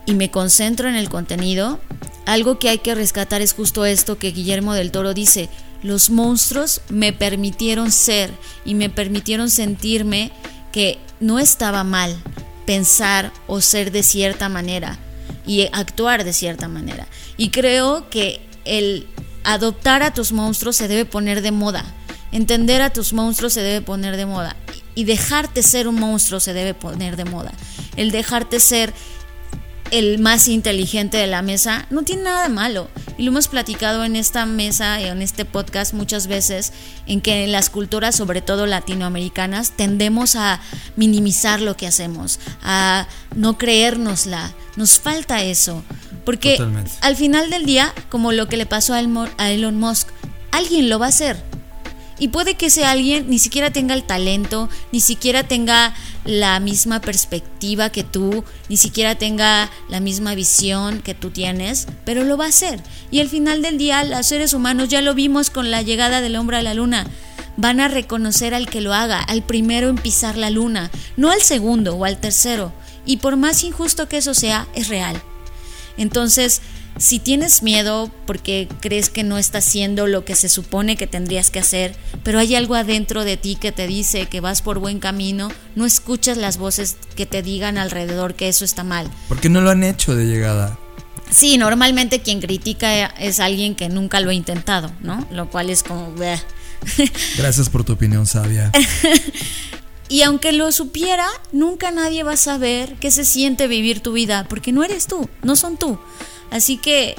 y 0.06 0.14
me 0.14 0.32
concentro 0.32 0.89
en 0.89 0.95
el 0.95 1.10
contenido, 1.10 1.80
algo 2.26 2.60
que 2.60 2.70
hay 2.70 2.80
que 2.80 2.95
rescatar 2.95 3.41
es 3.41 3.53
justo 3.53 3.86
esto 3.86 4.18
que 4.18 4.32
Guillermo 4.32 4.74
del 4.74 4.91
Toro 4.91 5.14
dice, 5.14 5.49
los 5.84 6.10
monstruos 6.10 6.82
me 6.89 7.14
permitieron 7.14 7.91
ser 7.91 8.32
y 8.66 8.74
me 8.74 8.89
permitieron 8.89 9.49
sentirme 9.49 10.32
que 10.72 10.97
no 11.20 11.39
estaba 11.39 11.84
mal 11.84 12.16
pensar 12.66 13.32
o 13.47 13.62
ser 13.62 13.91
de 13.91 14.03
cierta 14.03 14.49
manera 14.49 14.97
y 15.45 15.70
actuar 15.72 16.24
de 16.24 16.34
cierta 16.34 16.68
manera. 16.68 17.08
Y 17.38 17.49
creo 17.49 18.10
que 18.10 18.41
el 18.66 19.08
adoptar 19.43 20.01
a 20.01 20.14
tus 20.14 20.32
monstruos 20.32 20.76
se 20.76 20.88
debe 20.88 21.06
poner 21.06 21.41
de 21.41 21.51
moda. 21.51 21.86
Entender 22.32 22.82
a 22.82 22.91
tus 22.91 23.14
monstruos 23.14 23.53
se 23.53 23.62
debe 23.62 23.82
poner 23.82 24.18
de 24.18 24.26
moda. 24.26 24.56
Y 24.95 25.03
dejarte 25.03 25.62
ser 25.62 25.88
un 25.88 25.99
monstruo 25.99 26.39
se 26.39 26.53
debe 26.53 26.74
poner 26.74 27.16
de 27.16 27.26
moda. 27.26 27.51
El 27.95 28.12
dejarte 28.12 28.60
ser 28.60 28.93
el 29.91 30.19
más 30.19 30.47
inteligente 30.47 31.17
de 31.17 31.27
la 31.27 31.41
mesa, 31.41 31.86
no 31.89 32.03
tiene 32.03 32.23
nada 32.23 32.43
de 32.43 32.49
malo. 32.49 32.89
y 33.17 33.23
lo 33.23 33.31
hemos 33.31 33.47
platicado 33.47 34.03
en 34.03 34.17
esta 34.17 34.45
mesa, 34.45 34.99
en 34.99 35.21
este 35.21 35.45
podcast 35.45 35.93
muchas 35.93 36.27
veces, 36.27 36.73
en 37.07 37.21
que 37.21 37.45
en 37.45 37.53
las 37.53 37.69
culturas, 37.69 38.15
sobre 38.15 38.41
todo 38.41 38.65
latinoamericanas, 38.65 39.71
tendemos 39.71 40.36
a 40.36 40.59
minimizar 40.97 41.61
lo 41.61 41.77
que 41.77 41.88
hacemos, 41.88 42.39
a 42.61 43.07
no 43.36 43.57
creérnosla. 43.57 44.53
Nos 44.75 44.99
falta 44.99 45.43
eso. 45.43 45.81
Porque 46.25 46.57
Totalmente. 46.57 46.91
al 47.01 47.15
final 47.15 47.49
del 47.49 47.65
día, 47.65 47.93
como 48.09 48.31
lo 48.31 48.47
que 48.47 48.57
le 48.57 48.65
pasó 48.65 48.93
a 48.93 48.99
Elon 48.99 49.79
Musk, 49.79 50.09
alguien 50.51 50.89
lo 50.89 50.99
va 50.99 51.05
a 51.05 51.09
hacer. 51.09 51.41
Y 52.18 52.30
puede 52.30 52.55
que 52.55 52.68
ese 52.68 52.86
alguien 52.86 53.30
ni 53.30 53.39
siquiera 53.39 53.72
tenga 53.72 53.93
el 53.93 54.03
talento, 54.03 54.70
ni 54.91 55.01
siquiera 55.01 55.43
tenga 55.43 55.93
la 56.24 56.59
misma 56.61 57.01
perspectiva 57.01 57.89
que 57.89 58.03
tú, 58.03 58.45
ni 58.70 58.78
siquiera 58.78 59.16
tenga 59.16 59.70
la 59.89 59.99
misma 59.99 60.34
visión 60.34 61.01
que 61.01 61.13
tú 61.13 61.30
tienes, 61.30 61.88
pero 62.05 62.24
lo 62.24 62.38
va 62.38 62.45
a 62.45 62.49
hacer. 62.49 62.82
Y 63.11 63.20
al 63.20 63.28
final 63.28 63.61
del 63.61 63.78
día, 63.78 64.03
los 64.05 64.26
seres 64.26 64.53
humanos, 64.53 64.88
ya 64.88 65.01
lo 65.01 65.13
vimos 65.13 65.49
con 65.49 65.72
la 65.72 65.82
llegada 65.82 66.22
del 66.22 66.38
hombre 66.38 66.57
a 66.57 66.63
la 66.63 66.74
luna, 66.74 67.05
van 67.57 67.82
a 67.82 67.89
reconocer 67.89 68.53
al 68.53 68.70
que 68.70 68.82
lo 68.82 68.93
haga, 68.93 69.20
al 69.20 69.43
primero 69.43 69.89
en 69.89 69.97
pisar 69.97 70.38
la 70.38 70.49
luna, 70.49 70.91
no 71.18 71.32
al 71.32 71.41
segundo 71.41 71.95
o 71.95 72.05
al 72.05 72.20
tercero. 72.20 72.72
Y 73.05 73.18
por 73.18 73.36
más 73.36 73.63
injusto 73.63 74.07
que 74.07 74.18
eso 74.18 74.34
sea, 74.34 74.68
es 74.74 74.88
real. 74.88 75.22
Entonces, 75.97 76.61
si 76.97 77.19
tienes 77.19 77.61
miedo 77.63 78.11
porque 78.25 78.67
crees 78.79 79.09
que 79.09 79.23
no 79.23 79.37
estás 79.37 79.67
haciendo 79.67 80.07
lo 80.07 80.23
que 80.25 80.35
se 80.35 80.49
supone 80.49 80.95
que 80.95 81.07
tendrías 81.07 81.49
que 81.49 81.59
hacer, 81.59 81.95
pero 82.23 82.39
hay 82.39 82.55
algo 82.55 82.75
adentro 82.75 83.23
de 83.25 83.37
ti 83.37 83.55
que 83.55 83.71
te 83.71 83.87
dice 83.87 84.27
que 84.27 84.41
vas 84.41 84.61
por 84.61 84.79
buen 84.79 84.99
camino, 84.99 85.49
no 85.75 85.85
escuchas 85.85 86.37
las 86.37 86.57
voces 86.57 86.97
que 87.15 87.25
te 87.25 87.41
digan 87.41 87.77
alrededor 87.77 88.35
que 88.35 88.47
eso 88.47 88.63
está 88.65 88.83
mal. 88.83 89.09
Porque 89.27 89.49
no 89.49 89.61
lo 89.61 89.71
han 89.71 89.83
hecho 89.83 90.15
de 90.15 90.25
llegada. 90.25 90.79
Sí, 91.31 91.57
normalmente 91.57 92.21
quien 92.21 92.39
critica 92.39 93.07
es 93.07 93.39
alguien 93.39 93.75
que 93.75 93.89
nunca 93.89 94.19
lo 94.19 94.29
ha 94.29 94.33
intentado, 94.33 94.91
¿no? 95.01 95.27
Lo 95.31 95.49
cual 95.49 95.69
es 95.69 95.83
como... 95.83 96.11
"Bleh". 96.11 96.39
Gracias 97.37 97.69
por 97.69 97.83
tu 97.83 97.93
opinión 97.93 98.25
sabia. 98.25 98.71
Y 100.07 100.21
aunque 100.21 100.51
lo 100.51 100.71
supiera, 100.71 101.25
nunca 101.51 101.89
nadie 101.89 102.23
va 102.23 102.33
a 102.33 102.37
saber 102.37 102.95
qué 102.99 103.09
se 103.09 103.25
siente 103.25 103.67
vivir 103.67 104.01
tu 104.01 104.13
vida, 104.13 104.45
porque 104.47 104.71
no 104.71 104.83
eres 104.83 105.07
tú, 105.07 105.27
no 105.41 105.55
son 105.55 105.77
tú. 105.77 105.97
Así 106.51 106.77
que 106.77 107.15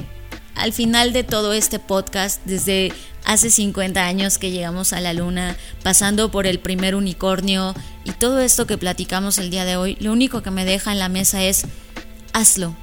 al 0.55 0.73
final 0.73 1.13
de 1.13 1.23
todo 1.23 1.53
este 1.53 1.79
podcast, 1.79 2.41
desde 2.45 2.91
hace 3.23 3.49
50 3.49 4.05
años 4.05 4.37
que 4.37 4.51
llegamos 4.51 4.93
a 4.93 5.01
la 5.01 5.13
luna, 5.13 5.55
pasando 5.83 6.31
por 6.31 6.47
el 6.47 6.59
primer 6.59 6.95
unicornio 6.95 7.75
y 8.05 8.11
todo 8.11 8.39
esto 8.39 8.65
que 8.65 8.77
platicamos 8.77 9.37
el 9.37 9.49
día 9.49 9.65
de 9.65 9.77
hoy, 9.77 9.97
lo 9.99 10.11
único 10.11 10.41
que 10.41 10.51
me 10.51 10.65
deja 10.65 10.91
en 10.91 10.99
la 10.99 11.09
mesa 11.09 11.43
es 11.43 11.65
hazlo. 12.33 12.75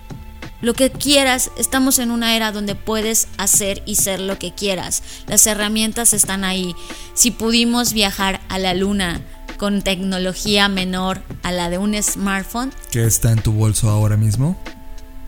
Lo 0.60 0.72
que 0.72 0.90
quieras, 0.90 1.50
estamos 1.58 1.98
en 1.98 2.10
una 2.10 2.36
era 2.36 2.52
donde 2.52 2.74
puedes 2.74 3.28
hacer 3.36 3.82
y 3.84 3.96
ser 3.96 4.20
lo 4.20 4.38
que 4.38 4.54
quieras. 4.54 5.02
Las 5.26 5.46
herramientas 5.46 6.14
están 6.14 6.42
ahí. 6.42 6.74
Si 7.12 7.30
pudimos 7.30 7.92
viajar 7.92 8.40
a 8.48 8.58
la 8.58 8.72
luna 8.72 9.20
con 9.58 9.82
tecnología 9.82 10.68
menor 10.68 11.22
a 11.42 11.52
la 11.52 11.68
de 11.70 11.78
un 11.78 12.00
smartphone, 12.02 12.72
que 12.90 13.04
está 13.04 13.32
en 13.32 13.42
tu 13.42 13.52
bolso 13.52 13.90
ahora 13.90 14.16
mismo. 14.16 14.58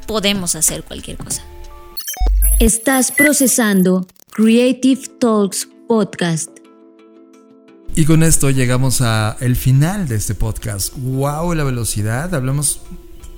Podemos 0.06 0.54
hacer 0.54 0.82
cualquier 0.84 1.16
cosa. 1.16 1.42
Estás 2.60 3.12
procesando 3.12 4.06
Creative 4.30 5.02
Talks 5.20 5.68
Podcast. 5.88 6.50
Y 7.94 8.04
con 8.04 8.22
esto 8.22 8.50
llegamos 8.50 9.00
a 9.00 9.36
el 9.40 9.56
final 9.56 10.06
de 10.08 10.16
este 10.16 10.34
podcast. 10.34 10.92
Wow, 10.96 11.54
la 11.54 11.64
velocidad. 11.64 12.34
Hablamos. 12.34 12.80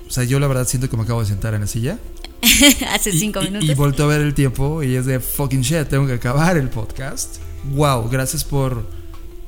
O 0.07 0.11
sea, 0.11 0.23
yo 0.23 0.39
la 0.39 0.47
verdad 0.47 0.67
siento 0.67 0.89
que 0.89 0.97
me 0.97 1.03
acabo 1.03 1.21
de 1.21 1.27
sentar 1.27 1.53
en 1.53 1.61
la 1.61 1.67
silla. 1.67 1.97
Hace 2.93 3.11
Y- 3.11 3.19
cinco 3.19 3.41
y, 3.41 3.45
minutos. 3.45 3.69
Y 3.69 3.73
volto 3.73 4.03
a 4.03 4.07
ver 4.07 4.21
el 4.21 4.33
tiempo 4.33 4.83
y 4.83 4.95
es 4.95 5.05
de 5.05 5.19
fucking 5.19 5.61
shit, 5.61 5.87
tengo 5.87 6.07
que 6.07 6.13
acabar 6.13 6.57
el 6.57 6.69
podcast. 6.69 7.37
Wow, 7.73 8.09
gracias 8.09 8.43
por, 8.43 8.85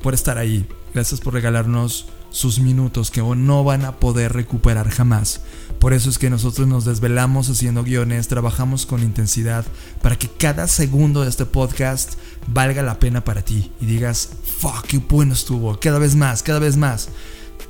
por 0.02 0.14
estar 0.14 0.38
ahí. 0.38 0.66
Gracias 0.94 1.20
por 1.20 1.34
regalarnos 1.34 2.06
sus 2.30 2.58
minutos 2.60 3.10
que 3.10 3.20
no 3.22 3.64
van 3.64 3.84
a 3.84 3.96
poder 3.96 4.32
recuperar 4.32 4.88
jamás. 4.90 5.40
Por 5.82 5.94
eso 5.94 6.10
es 6.10 6.18
que 6.18 6.30
nosotros 6.30 6.68
nos 6.68 6.84
desvelamos 6.84 7.50
haciendo 7.50 7.82
guiones, 7.82 8.28
trabajamos 8.28 8.86
con 8.86 9.02
intensidad 9.02 9.64
para 10.00 10.14
que 10.16 10.28
cada 10.28 10.68
segundo 10.68 11.22
de 11.22 11.28
este 11.28 11.44
podcast 11.44 12.12
valga 12.46 12.82
la 12.82 13.00
pena 13.00 13.24
para 13.24 13.42
ti 13.42 13.72
y 13.80 13.86
digas, 13.86 14.28
fuck, 14.60 14.86
qué 14.86 14.98
bueno 14.98 15.32
estuvo, 15.32 15.76
cada 15.80 15.98
vez 15.98 16.14
más, 16.14 16.44
cada 16.44 16.60
vez 16.60 16.76
más. 16.76 17.08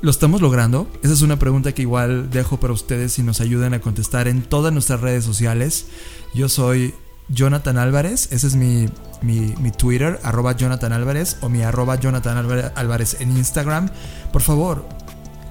¿Lo 0.01 0.11
estamos 0.11 0.41
logrando? 0.41 0.87
Esa 1.01 1.13
es 1.13 1.23
una 1.23 1.39
pregunta 1.39 1.71
que 1.71 1.81
igual 1.81 2.29
dejo 2.29 2.59
para 2.59 2.73
ustedes 2.73 3.17
y 3.17 3.23
nos 3.23 3.41
ayudan 3.41 3.73
a 3.73 3.81
contestar 3.81 4.27
en 4.27 4.43
todas 4.43 4.71
nuestras 4.71 5.01
redes 5.01 5.25
sociales. 5.25 5.87
Yo 6.35 6.49
soy 6.49 6.93
Jonathan 7.29 7.79
Álvarez, 7.79 8.27
ese 8.31 8.45
es 8.45 8.55
mi, 8.55 8.89
mi, 9.23 9.55
mi 9.59 9.71
Twitter, 9.71 10.19
arroba 10.21 10.55
Jonathan 10.55 10.93
Álvarez 10.93 11.37
o 11.41 11.49
mi 11.49 11.63
arroba 11.63 11.99
Jonathan 11.99 12.37
Álvarez- 12.37 12.71
Álvarez 12.75 13.17
en 13.21 13.35
Instagram. 13.35 13.89
Por 14.31 14.43
favor, 14.43 14.87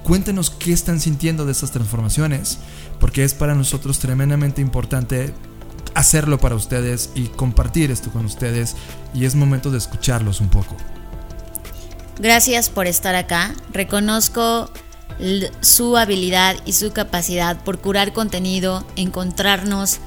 cuéntenos 0.03 0.49
qué 0.49 0.73
están 0.73 0.99
sintiendo 0.99 1.45
de 1.45 1.51
estas 1.51 1.71
transformaciones, 1.71 2.59
porque 2.99 3.23
es 3.23 3.33
para 3.33 3.55
nosotros 3.55 3.99
tremendamente 3.99 4.61
importante 4.61 5.33
hacerlo 5.95 6.39
para 6.39 6.55
ustedes 6.55 7.11
y 7.15 7.27
compartir 7.27 7.91
esto 7.91 8.09
con 8.11 8.25
ustedes 8.25 8.75
y 9.13 9.25
es 9.25 9.35
momento 9.35 9.69
de 9.71 9.77
escucharlos 9.77 10.41
un 10.41 10.49
poco. 10.49 10.75
Gracias 12.19 12.69
por 12.69 12.87
estar 12.87 13.15
acá. 13.15 13.53
Reconozco 13.71 14.69
su 15.61 15.97
habilidad 15.97 16.55
y 16.65 16.73
su 16.73 16.91
capacidad 16.91 17.63
por 17.63 17.79
curar 17.79 18.13
contenido, 18.13 18.85
encontrarnos 18.95 19.99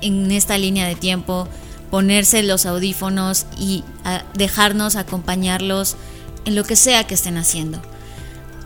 en 0.00 0.32
esta 0.32 0.58
línea 0.58 0.86
de 0.88 0.96
tiempo, 0.96 1.46
ponerse 1.90 2.42
los 2.42 2.66
audífonos 2.66 3.46
y 3.58 3.84
a- 4.04 4.24
dejarnos 4.34 4.96
acompañarlos 4.96 5.96
en 6.44 6.56
lo 6.56 6.64
que 6.64 6.74
sea 6.74 7.06
que 7.06 7.14
estén 7.14 7.36
haciendo. 7.36 7.80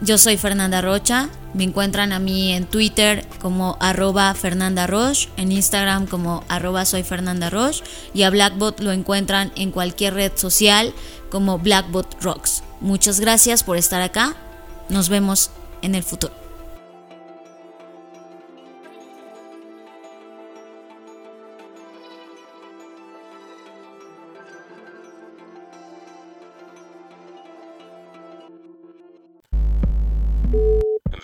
Yo 0.02 0.18
soy 0.18 0.36
Fernanda 0.36 0.82
Rocha, 0.82 1.30
me 1.54 1.64
encuentran 1.64 2.12
a 2.12 2.18
mí 2.18 2.52
en 2.52 2.66
Twitter 2.66 3.26
como 3.40 3.78
arroba 3.80 4.34
Fernanda 4.34 4.86
Roche, 4.86 5.30
en 5.38 5.52
Instagram 5.52 6.06
como 6.06 6.44
arroba 6.48 6.84
soy 6.84 7.02
Fernanda 7.02 7.48
Roche 7.48 7.82
y 8.12 8.22
a 8.22 8.30
Blackbot 8.30 8.80
lo 8.80 8.92
encuentran 8.92 9.52
en 9.56 9.70
cualquier 9.70 10.12
red 10.12 10.32
social 10.34 10.92
como 11.30 11.58
Blackbot 11.58 12.22
Rocks. 12.22 12.62
Muchas 12.80 13.20
gracias 13.20 13.62
por 13.62 13.78
estar 13.78 14.02
acá, 14.02 14.36
nos 14.90 15.08
vemos 15.08 15.50
en 15.80 15.94
el 15.94 16.02
futuro. 16.02 16.45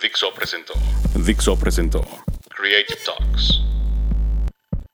Dixo 0.03 0.33
presentó. 0.33 0.73
Dixo 1.15 1.57
presentó. 1.57 2.05
Creative 2.49 2.99
Talks. 3.05 3.61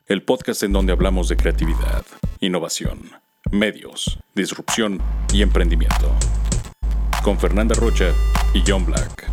El 0.06 0.22
podcast 0.22 0.62
en 0.62 0.72
donde 0.72 0.94
hablamos 0.94 1.28
de 1.30 1.36
creatividad, 1.36 2.06
innovación, 2.42 3.10
medios, 3.50 4.20
disrupción 4.36 5.02
y 5.34 5.42
emprendimiento. 5.42 6.16
Con 7.24 7.40
Fernanda 7.40 7.74
Rocha 7.74 8.14
y 8.54 8.62
John 8.68 8.86
Black. 8.86 9.28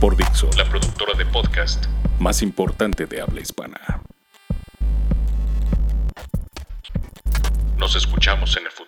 Por 0.00 0.16
Dixo, 0.16 0.50
la 0.56 0.68
productora 0.68 1.14
de 1.14 1.26
podcast 1.26 1.86
más 2.18 2.42
importante 2.42 3.06
de 3.06 3.20
habla 3.20 3.40
hispana. 3.40 4.02
Nos 7.78 7.94
escuchamos 7.94 8.56
en 8.56 8.64
el 8.64 8.72
futuro. 8.72 8.79